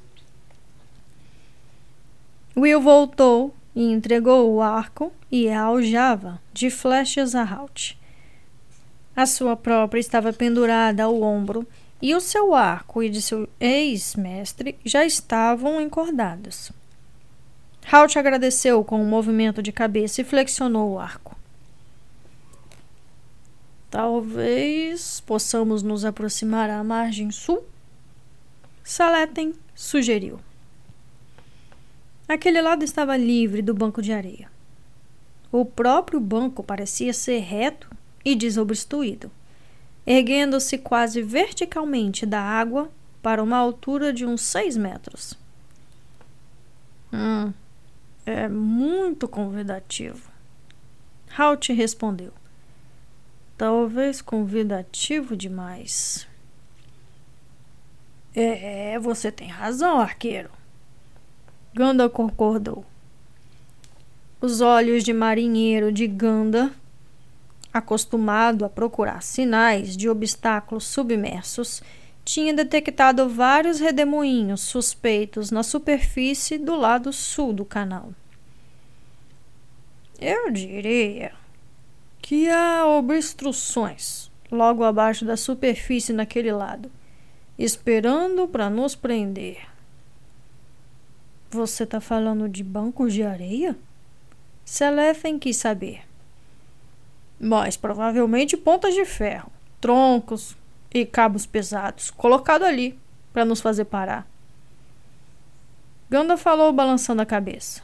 Will 2.56 2.80
voltou 2.80 3.54
e 3.74 3.92
entregou 3.92 4.54
o 4.54 4.62
arco 4.62 5.12
e 5.30 5.48
a 5.48 5.62
aljava 5.62 6.40
de 6.52 6.70
flechas 6.70 7.34
a 7.34 7.42
Halt. 7.42 7.98
A 9.14 9.26
sua 9.26 9.56
própria 9.56 10.00
estava 10.00 10.32
pendurada 10.32 11.04
ao 11.04 11.20
ombro 11.20 11.66
e 12.00 12.14
o 12.14 12.20
seu 12.20 12.54
arco 12.54 13.02
e 13.02 13.08
de 13.08 13.20
seu 13.20 13.48
ex-mestre 13.58 14.78
já 14.84 15.04
estavam 15.04 15.80
encordados. 15.80 16.70
Halt 17.90 18.16
agradeceu 18.18 18.82
com 18.82 19.00
um 19.00 19.08
movimento 19.08 19.62
de 19.62 19.70
cabeça 19.70 20.20
e 20.20 20.24
flexionou 20.24 20.92
o 20.92 20.98
arco. 20.98 21.36
Talvez 23.88 25.20
possamos 25.20 25.82
nos 25.82 26.04
aproximar 26.04 26.68
à 26.68 26.82
margem 26.82 27.30
sul? 27.30 27.64
Saleten 28.82 29.54
sugeriu. 29.74 30.40
Aquele 32.28 32.60
lado 32.60 32.84
estava 32.84 33.16
livre 33.16 33.62
do 33.62 33.72
banco 33.72 34.02
de 34.02 34.12
areia. 34.12 34.50
O 35.52 35.64
próprio 35.64 36.18
banco 36.18 36.62
parecia 36.64 37.12
ser 37.12 37.38
reto 37.38 37.88
e 38.24 38.34
desobstruído, 38.34 39.30
erguendo-se 40.04 40.76
quase 40.76 41.22
verticalmente 41.22 42.26
da 42.26 42.40
água 42.40 42.90
para 43.22 43.42
uma 43.42 43.56
altura 43.56 44.12
de 44.12 44.26
uns 44.26 44.40
seis 44.42 44.76
metros. 44.76 45.38
Hum, 47.12 47.52
é 48.26 48.48
muito 48.48 49.28
convidativo. 49.28 50.30
Halt 51.38 51.72
respondeu. 51.72 52.32
Talvez 53.56 54.20
convidativo 54.20 55.36
demais. 55.36 56.26
É, 58.34 58.98
você 58.98 59.30
tem 59.30 59.48
razão, 59.48 60.00
arqueiro. 60.00 60.50
Ganda 61.72 62.08
concordou. 62.10 62.84
Os 64.40 64.60
olhos 64.60 65.04
de 65.04 65.12
marinheiro 65.12 65.90
de 65.90 66.06
Ganda, 66.06 66.70
acostumado 67.72 68.64
a 68.64 68.68
procurar 68.68 69.22
sinais 69.22 69.96
de 69.96 70.08
obstáculos 70.08 70.84
submersos, 70.84 71.82
tinha 72.26 72.52
detectado 72.52 73.28
vários 73.28 73.78
redemoinhos 73.78 74.60
suspeitos 74.60 75.52
na 75.52 75.62
superfície 75.62 76.58
do 76.58 76.74
lado 76.74 77.12
sul 77.12 77.52
do 77.52 77.64
canal. 77.64 78.12
Eu 80.20 80.50
diria 80.50 81.32
que 82.20 82.50
há 82.50 82.84
obstruções 82.84 84.28
logo 84.50 84.82
abaixo 84.82 85.24
da 85.24 85.36
superfície 85.36 86.12
naquele 86.12 86.50
lado, 86.50 86.90
esperando 87.56 88.48
para 88.48 88.68
nos 88.68 88.96
prender. 88.96 89.64
Você 91.48 91.86
tá 91.86 92.00
falando 92.00 92.48
de 92.48 92.64
bancos 92.64 93.14
de 93.14 93.22
areia? 93.22 93.78
Selethen 94.64 95.38
quis 95.38 95.58
saber. 95.58 96.02
Mas 97.38 97.76
provavelmente 97.76 98.56
pontas 98.56 98.94
de 98.94 99.04
ferro, 99.04 99.52
troncos 99.80 100.56
e 101.00 101.06
cabos 101.06 101.44
pesados, 101.44 102.10
colocado 102.10 102.64
ali 102.64 102.98
para 103.32 103.44
nos 103.44 103.60
fazer 103.60 103.84
parar. 103.84 104.26
Ganda 106.08 106.36
falou 106.36 106.72
balançando 106.72 107.20
a 107.20 107.26
cabeça. 107.26 107.82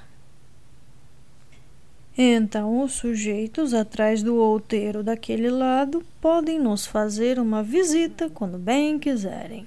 Então, 2.16 2.82
os 2.82 2.92
sujeitos 2.92 3.74
atrás 3.74 4.22
do 4.22 4.36
outeiro 4.36 5.02
daquele 5.02 5.50
lado 5.50 6.04
podem 6.20 6.58
nos 6.58 6.86
fazer 6.86 7.38
uma 7.38 7.62
visita 7.62 8.30
quando 8.30 8.58
bem 8.58 8.98
quiserem. 8.98 9.66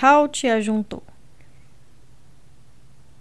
Halt 0.00 0.44
ajuntou. 0.46 1.02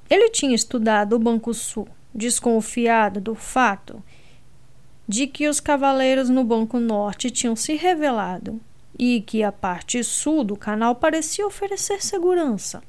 Ele 0.10 0.30
tinha 0.30 0.56
estudado 0.56 1.14
o 1.14 1.20
Banco 1.20 1.54
Sul, 1.54 1.88
desconfiado 2.14 3.20
do 3.20 3.36
fato 3.36 4.02
de 5.08 5.26
que 5.28 5.48
os 5.48 5.60
cavaleiros 5.60 6.30
no 6.30 6.44
Banco 6.44 6.80
Norte 6.80 7.30
tinham 7.32 7.56
se 7.56 7.76
revelado 7.76 8.62
e 8.98 9.22
que 9.22 9.44
a 9.44 9.52
parte 9.52 10.04
sul 10.04 10.44
do 10.44 10.56
canal 10.56 10.96
parecia 10.96 11.46
oferecer 11.46 12.04
segurança. 12.04 12.82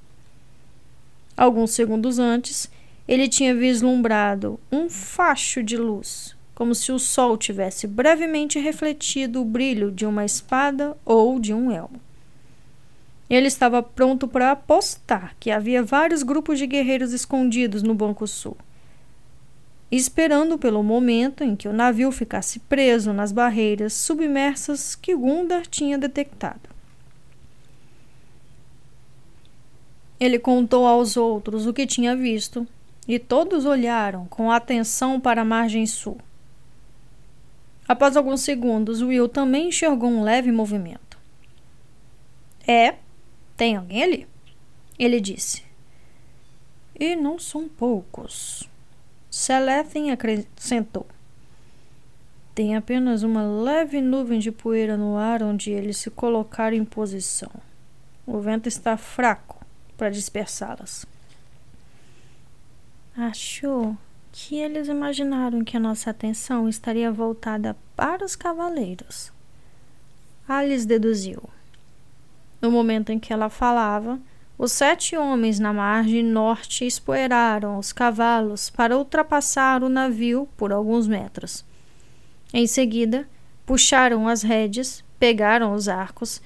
Alguns 1.37 1.71
segundos 1.71 2.19
antes, 2.19 2.71
ele 3.07 3.29
tinha 3.29 3.55
vislumbrado 3.55 4.59
um 4.73 4.91
facho 4.91 5.63
de 5.63 5.77
luz, 5.77 6.37
como 6.55 6.75
se 6.75 6.91
o 6.91 6.99
sol 6.99 7.37
tivesse 7.37 7.87
brevemente 7.87 8.59
refletido 8.59 9.41
o 9.41 9.45
brilho 9.45 9.91
de 9.91 10.05
uma 10.05 10.25
espada 10.25 10.97
ou 11.05 11.39
de 11.39 11.55
um 11.55 11.71
elmo. 11.71 12.01
Ele 13.31 13.47
estava 13.47 13.83
pronto 13.83 14.27
para 14.27 14.51
apostar 14.51 15.37
que 15.39 15.51
havia 15.51 15.83
vários 15.83 16.23
grupos 16.23 16.59
de 16.59 16.67
guerreiros 16.67 17.13
escondidos 17.13 17.83
no 17.83 17.95
Banco 17.95 18.27
Sul, 18.27 18.57
esperando 19.91 20.59
pelo 20.59 20.83
momento 20.83 21.43
em 21.43 21.57
que 21.57 21.69
o 21.69 21.73
navio 21.73 22.13
ficasse 22.13 22.59
preso 22.61 23.13
nas 23.13 23.33
barreiras 23.33 23.95
submersas 23.95 24.95
que 24.95 25.15
Gundar 25.15 25.67
tinha 25.67 25.97
detectado. 25.97 26.69
Ele 30.21 30.39
contou 30.39 30.87
aos 30.87 31.17
outros 31.17 31.67
o 31.67 31.73
que 31.73 31.87
tinha 31.87 32.15
visto 32.15 32.67
e 33.07 33.19
todos 33.19 33.65
olharam 33.65 34.27
com 34.27 34.51
atenção 34.51 35.19
para 35.19 35.43
a 35.43 35.45
margem 35.45 35.87
sul. 35.87 36.19
Após 37.89 38.17
alguns 38.19 38.43
segundos, 38.43 39.01
Will 39.01 39.29
também 39.29 39.69
enxergou 39.69 40.11
um 40.11 40.23
leve 40.23 40.53
movimento. 40.53 41.17
É, 42.67 42.97
tem 43.57 43.77
alguém 43.77 44.03
ali? 44.03 44.29
Ele 44.99 45.21
disse. 45.21 45.63
E 46.95 47.17
não 47.17 47.39
são 47.39 47.67
poucos. 47.67 48.68
Selethen 49.31 50.11
acrescentou. 50.11 51.07
Tem 52.55 52.75
apenas 52.75 53.23
uma 53.23 53.43
leve 53.43 54.01
nuvem 54.01 54.41
de 54.41 54.51
poeira 54.51 54.97
no 54.97 55.17
ar 55.17 55.43
onde 55.43 55.71
eles 55.71 55.97
se 55.99 56.11
colocaram 56.11 56.77
em 56.77 56.85
posição. 56.85 57.51
O 58.27 58.41
vento 58.41 58.69
está 58.69 58.97
fraco 58.97 59.65
para 59.97 60.11
dispersá-las. 60.11 61.07
Achou 63.17 63.97
que 64.33 64.57
eles 64.57 64.89
imaginaram 64.89 65.65
que 65.65 65.77
a 65.77 65.81
nossa 65.81 66.11
atenção 66.11 66.69
estaria 66.69 67.11
voltada 67.11 67.77
para 67.97 68.25
os 68.25 68.37
cavaleiros. 68.37 69.33
Alice 70.49 70.87
deduziu. 70.87 71.43
No 72.61 72.71
momento 72.71 73.11
em 73.11 73.19
que 73.19 73.33
ela 73.33 73.49
falava, 73.49 74.19
os 74.59 74.73
sete 74.73 75.17
homens 75.17 75.61
na 75.61 75.73
margem 75.73 76.25
norte 76.25 76.85
espoeiraram 76.85 77.79
os 77.79 77.93
cavalos 77.93 78.69
para 78.69 78.99
ultrapassar 78.99 79.85
o 79.85 79.89
navio 79.89 80.49
por 80.57 80.73
alguns 80.73 81.07
metros. 81.07 81.65
Em 82.53 82.67
seguida, 82.67 83.29
puxaram 83.65 84.27
as 84.27 84.43
rédeas, 84.43 85.05
pegaram 85.17 85.75
os 85.75 85.89
arcos 85.89 86.43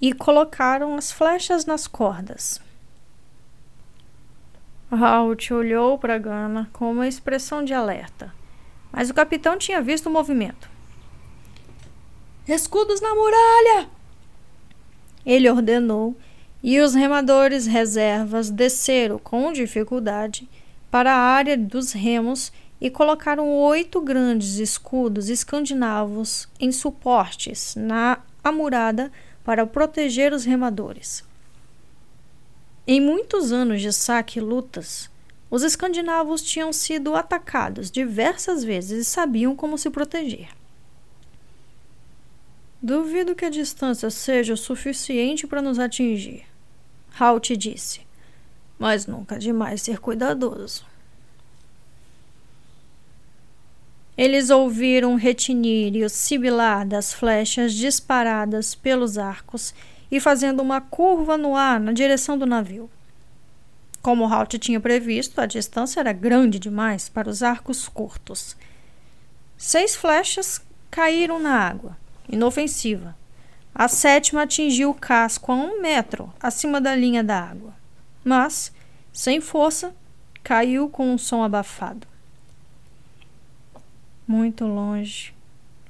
e 0.00 0.12
colocaram 0.12 0.96
as 0.96 1.12
flechas 1.12 1.64
nas 1.64 1.86
cordas. 1.86 2.60
Halt 4.90 5.52
olhou 5.52 5.98
para 5.98 6.18
Gana 6.18 6.68
com 6.72 6.90
uma 6.90 7.06
expressão 7.06 7.64
de 7.64 7.72
alerta, 7.72 8.34
mas 8.90 9.08
o 9.08 9.14
capitão 9.14 9.56
tinha 9.56 9.80
visto 9.80 10.06
o 10.06 10.12
movimento. 10.12 10.68
Escudos 12.48 13.00
na 13.00 13.14
muralha! 13.14 13.88
Ele 15.24 15.50
ordenou 15.50 16.16
e 16.66 16.80
os 16.80 16.94
remadores 16.94 17.64
reservas 17.64 18.50
desceram 18.50 19.20
com 19.20 19.52
dificuldade 19.52 20.48
para 20.90 21.14
a 21.14 21.16
área 21.16 21.56
dos 21.56 21.92
remos 21.92 22.52
e 22.80 22.90
colocaram 22.90 23.48
oito 23.48 24.00
grandes 24.00 24.56
escudos 24.56 25.28
escandinavos 25.28 26.48
em 26.58 26.72
suportes 26.72 27.76
na 27.76 28.18
amurada 28.42 29.12
para 29.44 29.64
proteger 29.64 30.32
os 30.32 30.44
remadores. 30.44 31.22
Em 32.84 33.00
muitos 33.00 33.52
anos 33.52 33.80
de 33.80 33.92
saque 33.92 34.40
e 34.40 34.42
lutas, 34.42 35.08
os 35.48 35.62
escandinavos 35.62 36.42
tinham 36.42 36.72
sido 36.72 37.14
atacados 37.14 37.92
diversas 37.92 38.64
vezes 38.64 39.06
e 39.06 39.08
sabiam 39.08 39.54
como 39.54 39.78
se 39.78 39.88
proteger. 39.88 40.48
Duvido 42.82 43.36
que 43.36 43.44
a 43.44 43.50
distância 43.50 44.10
seja 44.10 44.54
o 44.54 44.56
suficiente 44.56 45.46
para 45.46 45.62
nos 45.62 45.78
atingir, 45.78 46.44
Halt 47.18 47.56
disse, 47.56 48.00
mas 48.78 49.06
nunca 49.06 49.36
é 49.36 49.38
demais 49.38 49.82
ser 49.82 49.98
cuidadoso. 49.98 50.84
Eles 54.16 54.50
ouviram 54.50 55.14
retinir 55.14 55.94
e 55.94 56.04
o 56.04 56.08
sibilar 56.08 56.86
das 56.86 57.12
flechas 57.12 57.74
disparadas 57.74 58.74
pelos 58.74 59.18
arcos 59.18 59.74
e 60.10 60.20
fazendo 60.20 60.60
uma 60.60 60.80
curva 60.80 61.36
no 61.36 61.54
ar 61.54 61.78
na 61.80 61.92
direção 61.92 62.38
do 62.38 62.46
navio. 62.46 62.88
Como 64.00 64.26
Halt 64.32 64.58
tinha 64.58 64.80
previsto, 64.80 65.40
a 65.40 65.46
distância 65.46 66.00
era 66.00 66.12
grande 66.12 66.58
demais 66.58 67.08
para 67.08 67.28
os 67.28 67.42
arcos 67.42 67.88
curtos. 67.88 68.56
Seis 69.56 69.96
flechas 69.96 70.60
caíram 70.90 71.38
na 71.38 71.54
água, 71.54 71.96
inofensiva. 72.28 73.16
A 73.78 73.88
sétima 73.88 74.44
atingiu 74.44 74.88
o 74.88 74.94
casco 74.94 75.52
a 75.52 75.54
um 75.54 75.82
metro 75.82 76.32
acima 76.40 76.80
da 76.80 76.96
linha 76.96 77.22
da 77.22 77.38
água, 77.38 77.74
mas, 78.24 78.72
sem 79.12 79.38
força, 79.38 79.94
caiu 80.42 80.88
com 80.88 81.12
um 81.12 81.18
som 81.18 81.42
abafado. 81.42 82.06
Muito 84.26 84.64
longe, 84.64 85.34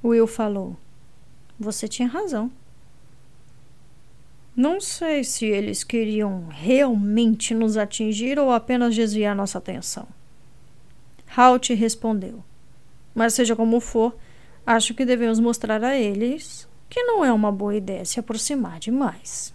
Will 0.03 0.27
falou. 0.27 0.75
Você 1.57 1.87
tinha 1.87 2.09
razão. 2.09 2.51
Não 4.53 4.81
sei 4.81 5.23
se 5.23 5.45
eles 5.45 5.81
queriam 5.81 6.49
realmente 6.49 7.53
nos 7.53 7.77
atingir 7.77 8.37
ou 8.37 8.51
apenas 8.51 8.95
desviar 8.95 9.33
nossa 9.33 9.59
atenção. 9.59 10.09
Halt 11.37 11.73
respondeu. 11.73 12.43
Mas 13.15 13.33
seja 13.33 13.55
como 13.55 13.79
for, 13.79 14.13
acho 14.65 14.93
que 14.93 15.05
devemos 15.05 15.39
mostrar 15.39 15.81
a 15.85 15.97
eles 15.97 16.66
que 16.89 17.03
não 17.03 17.23
é 17.23 17.31
uma 17.31 17.51
boa 17.51 17.75
ideia 17.75 18.05
se 18.05 18.19
aproximar 18.19 18.79
demais. 18.79 19.53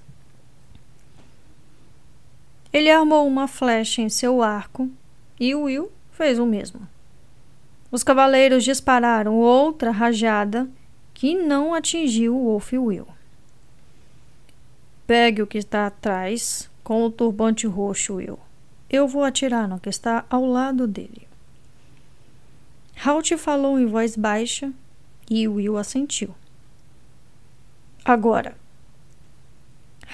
Ele 2.72 2.90
armou 2.90 3.26
uma 3.26 3.46
flecha 3.46 4.00
em 4.00 4.08
seu 4.08 4.42
arco 4.42 4.90
e 5.38 5.54
Will 5.54 5.92
fez 6.12 6.38
o 6.38 6.46
mesmo. 6.46 6.88
Os 7.90 8.02
cavaleiros 8.02 8.64
dispararam 8.64 9.34
outra 9.34 9.90
rajada 9.90 10.68
que 11.12 11.34
não 11.34 11.74
atingiu 11.74 12.34
Wolf 12.34 12.72
Will. 12.72 13.06
Pegue 15.06 15.42
o 15.42 15.46
que 15.46 15.58
está 15.58 15.86
atrás 15.86 16.70
com 16.82 17.04
o 17.04 17.10
turbante 17.10 17.66
roxo, 17.66 18.14
Will. 18.14 18.38
Eu 18.88 19.06
vou 19.06 19.22
atirar 19.22 19.68
no 19.68 19.78
que 19.78 19.90
está 19.90 20.24
ao 20.30 20.46
lado 20.46 20.86
dele. 20.86 21.28
Halt 23.04 23.36
falou 23.36 23.78
em 23.78 23.86
voz 23.86 24.16
baixa 24.16 24.72
e 25.30 25.46
Will 25.46 25.76
assentiu. 25.76 26.34
Agora. 28.04 28.56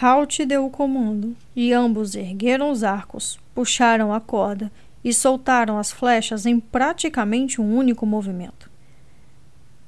Halt 0.01 0.45
deu 0.45 0.67
o 0.67 0.71
comando 0.71 1.35
e 1.57 1.73
ambos 1.73 2.15
ergueram 2.15 2.71
os 2.71 2.85
arcos, 2.85 3.41
puxaram 3.55 4.13
a 4.13 4.21
corda 4.21 4.71
e 5.03 5.13
soltaram 5.13 5.79
as 5.79 5.91
flechas 5.91 6.45
em 6.45 6.61
praticamente 6.61 7.61
um 7.61 7.77
único 7.77 8.05
movimento. 8.05 8.71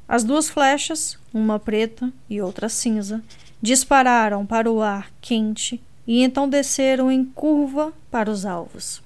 As 0.08 0.24
duas 0.24 0.48
flechas, 0.48 1.18
uma 1.32 1.58
preta 1.58 2.12
e 2.28 2.40
outra 2.40 2.68
cinza, 2.68 3.22
dispararam 3.62 4.44
para 4.46 4.70
o 4.70 4.80
ar 4.80 5.10
quente 5.20 5.80
e 6.06 6.22
então 6.22 6.48
desceram 6.48 7.12
em 7.12 7.24
curva 7.24 7.92
para 8.10 8.30
os 8.30 8.44
alvos. 8.44 9.02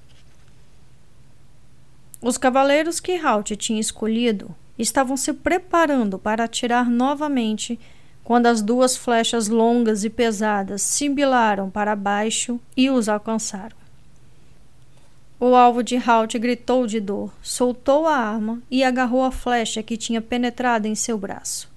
Os 2.21 2.37
cavaleiros 2.37 2.99
que 2.99 3.17
Halt 3.17 3.55
tinha 3.55 3.79
escolhido 3.79 4.55
estavam 4.79 5.15
se 5.15 5.31
preparando 5.33 6.17
para 6.17 6.45
atirar 6.45 6.89
novamente 6.89 7.79
quando 8.25 8.47
as 8.47 8.59
duas 8.63 8.97
flechas 8.97 9.47
longas 9.47 10.03
e 10.03 10.09
pesadas 10.09 10.81
sibilaram 10.81 11.69
para 11.69 11.95
baixo 11.95 12.59
e 12.75 12.89
os 12.89 13.07
alcançaram. 13.07 13.77
O 15.39 15.53
alvo 15.53 15.83
de 15.83 15.95
Halt 15.95 16.33
gritou 16.39 16.87
de 16.87 16.99
dor, 16.99 17.31
soltou 17.43 18.07
a 18.07 18.15
arma 18.15 18.63
e 18.69 18.83
agarrou 18.83 19.23
a 19.23 19.29
flecha 19.29 19.83
que 19.83 19.95
tinha 19.95 20.21
penetrado 20.21 20.87
em 20.87 20.95
seu 20.95 21.19
braço. 21.19 21.69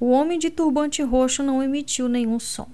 O 0.00 0.10
homem 0.10 0.38
de 0.38 0.48
turbante 0.48 1.02
roxo 1.02 1.42
não 1.42 1.62
emitiu 1.62 2.08
nenhum 2.08 2.38
som. 2.38 2.68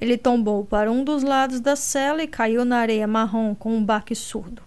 Ele 0.00 0.18
tombou 0.18 0.64
para 0.64 0.90
um 0.90 1.04
dos 1.04 1.22
lados 1.22 1.60
da 1.60 1.76
cela 1.76 2.24
e 2.24 2.26
caiu 2.26 2.64
na 2.64 2.78
areia 2.78 3.06
marrom 3.06 3.54
com 3.54 3.76
um 3.76 3.84
baque 3.84 4.16
surdo. 4.16 4.62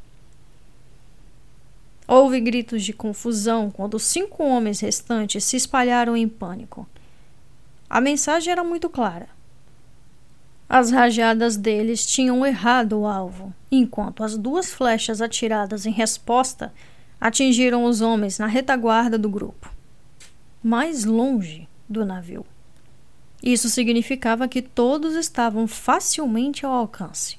Houve 2.08 2.40
gritos 2.40 2.84
de 2.84 2.94
confusão 2.94 3.70
quando 3.70 3.96
os 3.96 4.04
cinco 4.04 4.44
homens 4.44 4.80
restantes 4.80 5.44
se 5.44 5.58
espalharam 5.58 6.16
em 6.16 6.28
pânico. 6.28 6.88
A 7.94 8.00
mensagem 8.00 8.50
era 8.50 8.64
muito 8.64 8.90
clara. 8.90 9.28
As 10.70 10.92
rajadas 10.92 11.58
deles 11.58 12.06
tinham 12.06 12.46
errado 12.46 12.98
o 12.98 13.06
alvo, 13.06 13.54
enquanto 13.70 14.24
as 14.24 14.38
duas 14.38 14.72
flechas 14.72 15.22
atiradas 15.22 15.86
em 15.86 15.92
resposta 15.92 16.74
atingiram 17.20 17.84
os 17.84 18.00
homens 18.00 18.40
na 18.40 18.48
retaguarda 18.48 19.18
do 19.18 19.28
grupo, 19.28 19.70
mais 20.64 21.04
longe 21.04 21.68
do 21.90 22.06
navio. 22.06 22.46
Isso 23.44 23.68
significava 23.70 24.48
que 24.48 24.62
todos 24.62 25.14
estavam 25.14 25.68
facilmente 25.68 26.66
ao 26.66 26.72
alcance. 26.72 27.38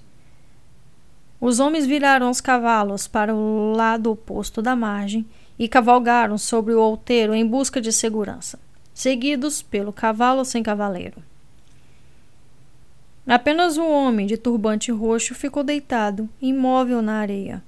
Os 1.40 1.60
homens 1.60 1.86
viraram 1.86 2.28
os 2.28 2.42
cavalos 2.42 3.08
para 3.08 3.34
o 3.34 3.72
lado 3.72 4.10
oposto 4.10 4.60
da 4.60 4.76
margem 4.76 5.24
e 5.58 5.66
cavalgaram 5.66 6.36
sobre 6.36 6.74
o 6.74 6.80
outeiro 6.82 7.34
em 7.34 7.46
busca 7.46 7.80
de 7.80 7.90
segurança, 7.90 8.60
seguidos 8.94 9.62
pelo 9.62 9.92
cavalo 9.92 10.44
sem 10.44 10.62
cavaleiro. 10.62 11.22
Apenas 13.26 13.76
um 13.76 13.88
homem 13.88 14.26
de 14.26 14.36
turbante 14.36 14.90
roxo 14.90 15.34
ficou 15.34 15.62
deitado, 15.62 16.28
imóvel 16.40 17.00
na 17.00 17.18
areia. 17.18 17.62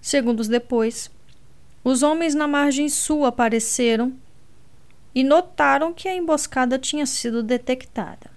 Segundos 0.00 0.46
depois, 0.46 1.10
os 1.82 2.02
homens 2.02 2.34
na 2.34 2.46
margem 2.46 2.88
sul 2.88 3.26
apareceram 3.26 4.14
e 5.14 5.24
notaram 5.24 5.92
que 5.92 6.06
a 6.06 6.14
emboscada 6.14 6.78
tinha 6.78 7.04
sido 7.04 7.42
detectada. 7.42 8.30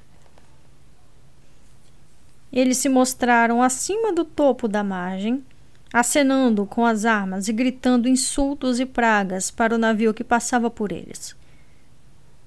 Eles 2.52 2.78
se 2.78 2.90
mostraram 2.90 3.62
acima 3.62 4.12
do 4.12 4.26
topo 4.26 4.68
da 4.68 4.84
margem, 4.84 5.46
acenando 5.94 6.66
com 6.66 6.86
as 6.86 7.06
armas 7.06 7.48
e 7.48 7.54
gritando 7.54 8.08
insultos 8.08 8.80
e 8.80 8.86
pragas 8.86 9.52
para 9.52 9.76
o 9.76 9.78
navio 9.78 10.14
que 10.14 10.24
passava 10.24 10.70
por 10.70 10.92
eles. 10.92 11.36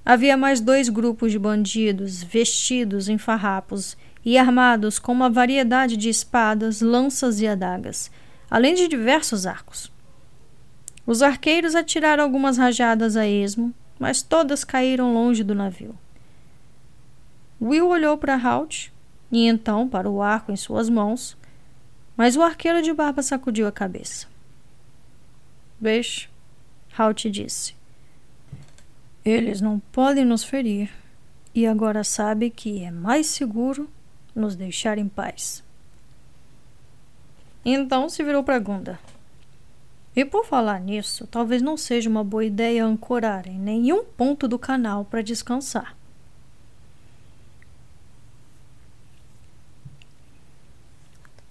Havia 0.04 0.36
mais 0.36 0.60
dois 0.60 0.88
grupos 0.88 1.32
de 1.32 1.38
bandidos, 1.38 2.22
vestidos 2.22 3.08
em 3.08 3.18
farrapos 3.18 3.96
e 4.24 4.38
armados 4.38 4.98
com 4.98 5.12
uma 5.12 5.30
variedade 5.30 5.96
de 5.96 6.08
espadas, 6.08 6.80
lanças 6.80 7.40
e 7.40 7.46
adagas, 7.46 8.10
além 8.50 8.74
de 8.74 8.88
diversos 8.88 9.46
arcos. 9.46 9.92
Os 11.06 11.22
arqueiros 11.22 11.74
atiraram 11.74 12.24
algumas 12.24 12.56
rajadas 12.56 13.16
a 13.16 13.26
esmo, 13.26 13.74
mas 13.98 14.22
todas 14.22 14.64
caíram 14.64 15.12
longe 15.12 15.44
do 15.44 15.54
navio. 15.54 15.94
Will 17.60 17.88
olhou 17.88 18.16
para 18.16 18.36
Halt 18.36 18.90
e 19.30 19.46
então 19.46 19.88
para 19.88 20.08
o 20.08 20.22
arco 20.22 20.50
em 20.50 20.56
suas 20.56 20.88
mãos, 20.88 21.36
mas 22.16 22.36
o 22.36 22.42
arqueiro 22.42 22.82
de 22.82 22.92
barba 22.92 23.22
sacudiu 23.22 23.66
a 23.66 23.72
cabeça. 23.72 24.26
Beijo, 25.80 26.28
Halt 26.96 27.28
disse. 27.30 27.74
Eles 29.24 29.60
não 29.60 29.78
podem 29.90 30.24
nos 30.24 30.44
ferir 30.44 30.90
e 31.54 31.66
agora 31.66 32.04
sabe 32.04 32.50
que 32.50 32.84
é 32.84 32.90
mais 32.90 33.26
seguro 33.26 33.88
nos 34.34 34.54
deixar 34.54 34.98
em 34.98 35.08
paz. 35.08 35.64
Então 37.64 38.08
se 38.08 38.22
virou 38.22 38.44
para 38.44 38.58
Gunda. 38.58 38.98
E 40.14 40.24
por 40.24 40.44
falar 40.44 40.78
nisso, 40.80 41.26
talvez 41.26 41.60
não 41.60 41.76
seja 41.76 42.08
uma 42.08 42.22
boa 42.22 42.44
ideia 42.44 42.84
ancorar 42.84 43.48
em 43.48 43.58
nenhum 43.58 44.04
ponto 44.04 44.46
do 44.46 44.58
canal 44.58 45.04
para 45.04 45.22
descansar. 45.22 45.96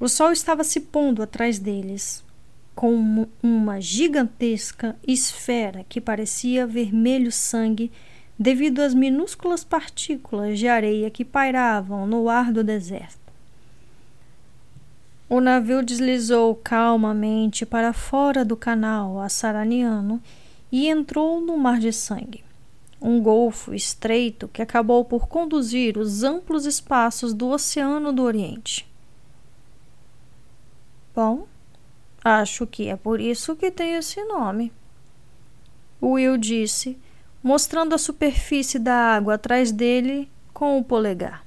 O 0.04 0.10
sol 0.10 0.34
estava 0.34 0.66
se 0.66 0.82
pondo 0.82 1.24
atrás 1.24 1.58
deles, 1.58 2.26
com 2.76 3.26
uma 3.42 3.80
gigantesca 3.80 4.98
esfera 5.08 5.86
que 5.88 6.02
parecia 6.02 6.68
vermelho 6.68 7.32
sangue 7.32 7.90
devido 8.38 8.82
às 8.82 8.94
minúsculas 8.94 9.64
partículas 9.64 10.60
de 10.60 10.68
areia 10.68 11.10
que 11.10 11.24
pairavam 11.24 12.06
no 12.06 12.28
ar 12.28 12.52
do 12.52 12.66
deserto. 12.66 13.32
O 15.30 15.40
navio 15.40 15.82
deslizou 15.82 16.54
calmamente 16.54 17.66
para 17.66 17.94
fora 17.94 18.44
do 18.44 18.58
canal 18.58 19.22
Assaraniano 19.22 20.22
e 20.70 20.90
entrou 20.90 21.40
no 21.40 21.58
Mar 21.58 21.80
de 21.80 21.94
Sangue, 21.94 22.44
um 23.02 23.22
golfo 23.22 23.74
estreito 23.74 24.50
que 24.50 24.62
acabou 24.62 25.06
por 25.06 25.30
conduzir 25.30 25.98
os 25.98 26.26
amplos 26.26 26.66
espaços 26.66 27.34
do 27.34 27.48
Oceano 27.48 28.12
do 28.12 28.24
Oriente. 28.24 28.92
Bom, 31.16 31.48
acho 32.24 32.66
que 32.66 32.88
é 32.88 32.96
por 32.96 33.20
isso 33.22 33.56
que 33.56 33.70
tem 33.70 33.96
esse 33.96 34.24
nome. 34.24 34.72
Will 36.02 36.38
disse, 36.38 36.98
mostrando 37.42 37.94
a 37.94 37.98
superfície 37.98 38.80
da 38.80 38.96
água 38.96 39.36
atrás 39.36 39.72
dele 39.72 40.30
com 40.54 40.78
o 40.78 40.84
polegar. 40.84 41.46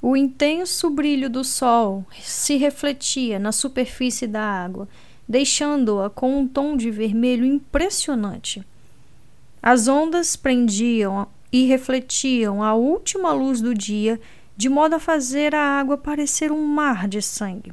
O 0.00 0.16
intenso 0.16 0.90
brilho 0.90 1.28
do 1.28 1.42
sol 1.42 2.04
se 2.20 2.56
refletia 2.56 3.38
na 3.38 3.50
superfície 3.50 4.26
da 4.26 4.42
água, 4.42 4.88
deixando-a 5.28 6.08
com 6.08 6.38
um 6.38 6.46
tom 6.46 6.76
de 6.76 6.90
vermelho 6.90 7.44
impressionante. 7.44 8.64
As 9.60 9.88
ondas 9.88 10.36
prendiam 10.36 11.26
e 11.50 11.64
refletiam 11.64 12.62
a 12.62 12.74
última 12.74 13.32
luz 13.32 13.60
do 13.60 13.74
dia, 13.74 14.20
de 14.58 14.68
modo 14.68 14.96
a 14.96 15.00
fazer 15.00 15.54
a 15.54 15.62
água 15.62 15.96
parecer 15.96 16.52
um 16.52 16.66
mar 16.66 17.08
de 17.08 17.22
sangue. 17.22 17.72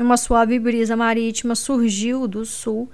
Uma 0.00 0.16
suave 0.16 0.58
brisa 0.58 0.96
marítima 0.96 1.54
surgiu 1.54 2.26
do 2.26 2.46
sul 2.46 2.90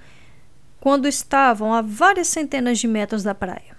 quando 0.81 1.07
estavam 1.07 1.73
a 1.73 1.81
várias 1.81 2.27
centenas 2.27 2.79
de 2.79 2.87
metros 2.89 3.23
da 3.23 3.33
praia. 3.33 3.77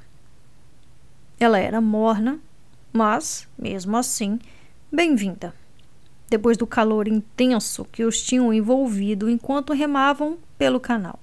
Ela 1.38 1.58
era 1.58 1.82
morna 1.82 2.40
mas, 2.92 3.48
mesmo 3.58 3.96
assim, 3.96 4.38
bem-vinda. 4.90 5.54
Depois 6.28 6.58
do 6.58 6.66
calor 6.66 7.08
intenso 7.08 7.86
que 7.86 8.04
os 8.04 8.22
tinham 8.22 8.52
envolvido 8.52 9.30
enquanto 9.30 9.72
remavam 9.72 10.38
pelo 10.58 10.78
canal. 10.78 11.18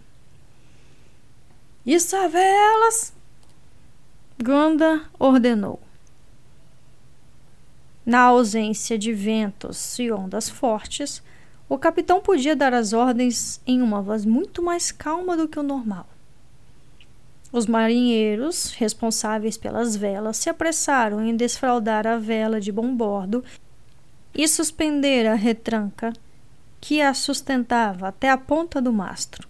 E 1.85 1.95
velas! 1.97 3.13
Ganda 4.37 5.03
ordenou. 5.19 5.79
Na 8.09 8.21
ausência 8.21 8.97
de 8.97 9.13
ventos 9.13 9.99
e 9.99 10.11
ondas 10.11 10.49
fortes, 10.49 11.21
o 11.69 11.77
capitão 11.77 12.19
podia 12.19 12.55
dar 12.55 12.73
as 12.73 12.91
ordens 12.91 13.61
em 13.67 13.83
uma 13.83 14.01
voz 14.01 14.25
muito 14.25 14.63
mais 14.63 14.91
calma 14.91 15.37
do 15.37 15.47
que 15.47 15.59
o 15.59 15.61
normal. 15.61 16.07
Os 17.51 17.67
marinheiros, 17.67 18.73
responsáveis 18.73 19.57
pelas 19.57 19.95
velas, 19.95 20.37
se 20.37 20.49
apressaram 20.49 21.23
em 21.23 21.35
desfraldar 21.35 22.07
a 22.07 22.17
vela 22.17 22.59
de 22.59 22.71
bom 22.71 22.95
bordo 22.95 23.43
e 24.33 24.47
suspender 24.47 25.27
a 25.27 25.35
retranca 25.35 26.11
que 26.81 27.03
a 27.03 27.13
sustentava 27.13 28.07
até 28.07 28.31
a 28.31 28.37
ponta 28.39 28.81
do 28.81 28.91
mastro. 28.91 29.47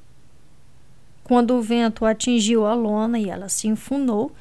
Quando 1.23 1.51
o 1.51 1.61
vento 1.61 2.03
atingiu 2.03 2.65
a 2.65 2.73
lona 2.73 3.17
e 3.17 3.29
ela 3.29 3.47
se 3.47 3.69
enfunou, 3.69 4.33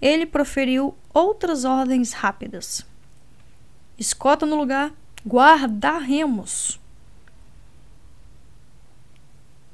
ele 0.00 0.24
proferiu 0.24 0.94
outras 1.12 1.66
ordens 1.66 2.14
rápidas. 2.14 2.88
Escota 3.98 4.46
no 4.46 4.54
lugar, 4.54 4.92
guarda 5.26 5.98
remos. 5.98 6.78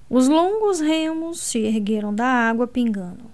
Os 0.09 0.29
longos 0.29 0.81
remos 0.81 1.41
se 1.41 1.59
ergueram 1.59 2.15
da 2.15 2.25
água 2.25 2.67
pingando. 2.67 3.25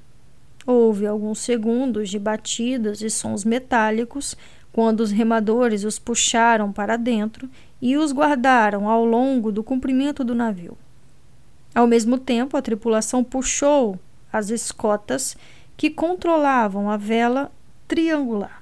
Houve 0.67 1.07
alguns 1.07 1.39
segundos 1.39 2.11
de 2.11 2.19
batidas 2.19 3.03
e 3.03 3.09
sons 3.09 3.45
metálicos 3.45 4.37
quando 4.73 5.01
os 5.01 5.13
remadores 5.13 5.85
os 5.85 5.97
puxaram 5.97 6.73
para 6.73 6.97
dentro 6.97 7.49
e 7.81 7.97
os 7.97 8.13
guardaram 8.13 8.89
ao 8.89 9.05
longo 9.05 9.53
do 9.53 9.63
comprimento 9.63 10.25
do 10.25 10.35
navio. 10.35 10.77
Ao 11.73 11.87
mesmo 11.87 12.19
tempo, 12.19 12.57
a 12.57 12.63
tripulação 12.63 13.23
puxou 13.23 13.97
as 14.33 14.51
escotas 14.51 15.37
que 15.77 15.89
controlavam 15.89 16.91
a 16.91 16.97
vela 16.97 17.51
triangular, 17.87 18.60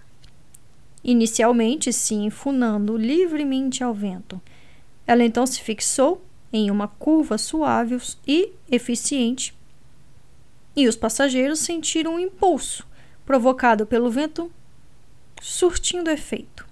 inicialmente 1.02 1.92
se 1.92 2.14
enfunando 2.14 2.96
livremente 2.96 3.82
ao 3.82 3.94
vento. 3.94 4.40
Ela 5.06 5.24
então 5.24 5.46
se 5.46 5.62
fixou 5.62 6.22
em 6.52 6.70
uma 6.70 6.88
curva 6.88 7.38
suave 7.38 7.98
e 8.26 8.52
eficiente, 8.70 9.54
e 10.74 10.86
os 10.86 10.96
passageiros 10.96 11.58
sentiram 11.58 12.14
um 12.14 12.18
impulso 12.18 12.86
provocado 13.26 13.84
pelo 13.84 14.10
vento 14.10 14.50
surtindo 15.40 16.10
efeito. 16.10 16.66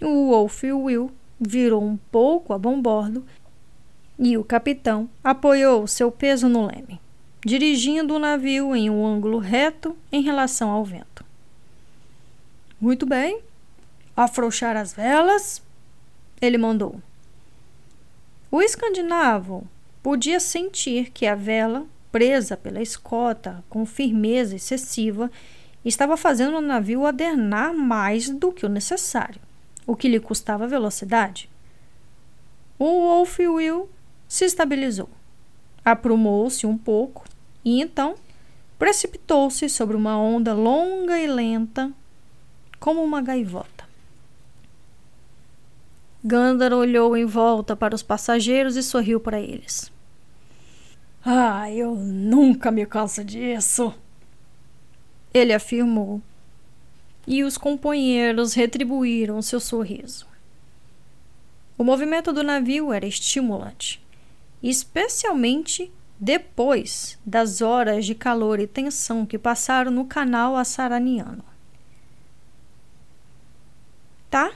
O 0.00 0.30
Wolf 0.30 0.64
Will 0.64 1.10
virou 1.40 1.82
um 1.82 1.96
pouco 1.96 2.52
a 2.52 2.58
bombordo 2.58 3.24
e 4.18 4.36
o 4.36 4.44
capitão 4.44 5.08
apoiou 5.22 5.86
seu 5.86 6.10
peso 6.10 6.48
no 6.48 6.66
leme, 6.66 7.00
dirigindo 7.44 8.14
o 8.14 8.18
navio 8.18 8.74
em 8.74 8.90
um 8.90 9.06
ângulo 9.06 9.38
reto 9.38 9.96
em 10.10 10.22
relação 10.22 10.70
ao 10.70 10.84
vento. 10.84 11.11
Muito 12.82 13.06
bem. 13.06 13.40
Afrouxar 14.16 14.76
as 14.76 14.92
velas, 14.92 15.62
ele 16.40 16.58
mandou. 16.58 17.00
O 18.50 18.60
escandinavo 18.60 19.68
podia 20.02 20.40
sentir 20.40 21.12
que 21.12 21.24
a 21.24 21.36
vela, 21.36 21.86
presa 22.10 22.56
pela 22.56 22.82
escota 22.82 23.62
com 23.70 23.86
firmeza 23.86 24.56
excessiva, 24.56 25.30
estava 25.84 26.16
fazendo 26.16 26.56
o 26.56 26.60
navio 26.60 27.06
adernar 27.06 27.72
mais 27.72 28.28
do 28.28 28.50
que 28.50 28.66
o 28.66 28.68
necessário, 28.68 29.40
o 29.86 29.94
que 29.94 30.08
lhe 30.08 30.18
custava 30.18 30.66
velocidade. 30.66 31.48
O 32.80 32.84
Wolf 32.84 33.38
Will 33.38 33.88
se 34.26 34.44
estabilizou, 34.44 35.08
aprumou-se 35.84 36.66
um 36.66 36.76
pouco 36.76 37.24
e 37.64 37.80
então 37.80 38.16
precipitou-se 38.76 39.68
sobre 39.68 39.96
uma 39.96 40.18
onda 40.18 40.52
longa 40.52 41.16
e 41.16 41.28
lenta, 41.28 41.92
como 42.82 43.00
uma 43.00 43.22
gaivota. 43.22 43.84
Gandalf 46.24 46.72
olhou 46.72 47.16
em 47.16 47.24
volta 47.24 47.76
para 47.76 47.94
os 47.94 48.02
passageiros 48.02 48.74
e 48.74 48.82
sorriu 48.82 49.20
para 49.20 49.40
eles. 49.40 49.92
Ah, 51.24 51.70
eu 51.70 51.94
nunca 51.94 52.72
me 52.72 52.84
canso 52.84 53.22
disso. 53.22 53.94
Ele 55.32 55.52
afirmou. 55.52 56.20
E 57.24 57.44
os 57.44 57.56
companheiros 57.56 58.52
retribuíram 58.52 59.40
seu 59.42 59.60
sorriso. 59.60 60.26
O 61.78 61.84
movimento 61.84 62.32
do 62.32 62.42
navio 62.42 62.92
era 62.92 63.06
estimulante, 63.06 64.04
especialmente 64.60 65.88
depois 66.18 67.16
das 67.24 67.62
horas 67.62 68.04
de 68.04 68.16
calor 68.16 68.58
e 68.58 68.66
tensão 68.66 69.24
que 69.24 69.38
passaram 69.38 69.92
no 69.92 70.04
canal 70.04 70.56
Assaraniano. 70.56 71.51
Tá, 74.32 74.50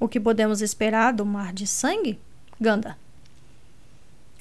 o 0.00 0.08
que 0.08 0.18
podemos 0.18 0.60
esperar 0.60 1.12
do 1.12 1.24
mar 1.24 1.52
de 1.52 1.64
sangue? 1.64 2.18
Ganda. 2.60 2.98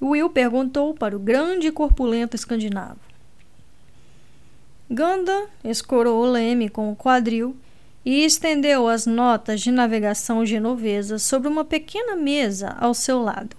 Will 0.02 0.28
perguntou 0.28 0.96
para 0.96 1.16
o 1.16 1.20
grande 1.20 1.68
e 1.68 1.72
corpulento 1.72 2.36
escandinavo. 2.36 3.00
Ganda 4.90 5.48
escorou 5.64 6.24
o 6.24 6.32
leme 6.32 6.68
com 6.68 6.92
o 6.92 6.96
quadril 6.96 7.56
e 8.04 8.26
estendeu 8.26 8.88
as 8.88 9.06
notas 9.06 9.62
de 9.62 9.70
navegação 9.70 10.44
genovesas 10.44 11.22
sobre 11.22 11.48
uma 11.48 11.64
pequena 11.64 12.16
mesa 12.16 12.76
ao 12.80 12.96
seu 12.96 13.22
lado. 13.22 13.56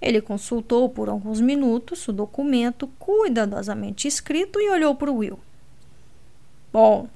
Ele 0.00 0.20
consultou 0.20 0.88
por 0.88 1.08
alguns 1.08 1.40
minutos 1.40 2.08
o 2.08 2.12
documento 2.12 2.88
cuidadosamente 2.98 4.08
escrito 4.08 4.60
e 4.60 4.68
olhou 4.68 4.96
para 4.96 5.12
Will. 5.12 5.38
Bom, 6.72 7.08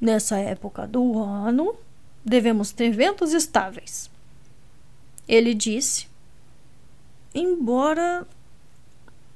nessa 0.00 0.38
época 0.38 0.86
do 0.86 1.18
ano, 1.18 1.74
devemos 2.24 2.72
ter 2.72 2.90
ventos 2.90 3.32
estáveis. 3.32 4.10
Ele 5.28 5.54
disse, 5.54 6.08
embora 7.34 8.26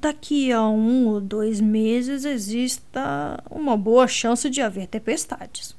daqui 0.00 0.52
a 0.52 0.62
um 0.66 1.08
ou 1.08 1.20
dois 1.20 1.60
meses 1.60 2.24
exista 2.24 3.42
uma 3.50 3.76
boa 3.76 4.06
chance 4.06 4.50
de 4.50 4.60
haver 4.60 4.86
tempestades. 4.86 5.74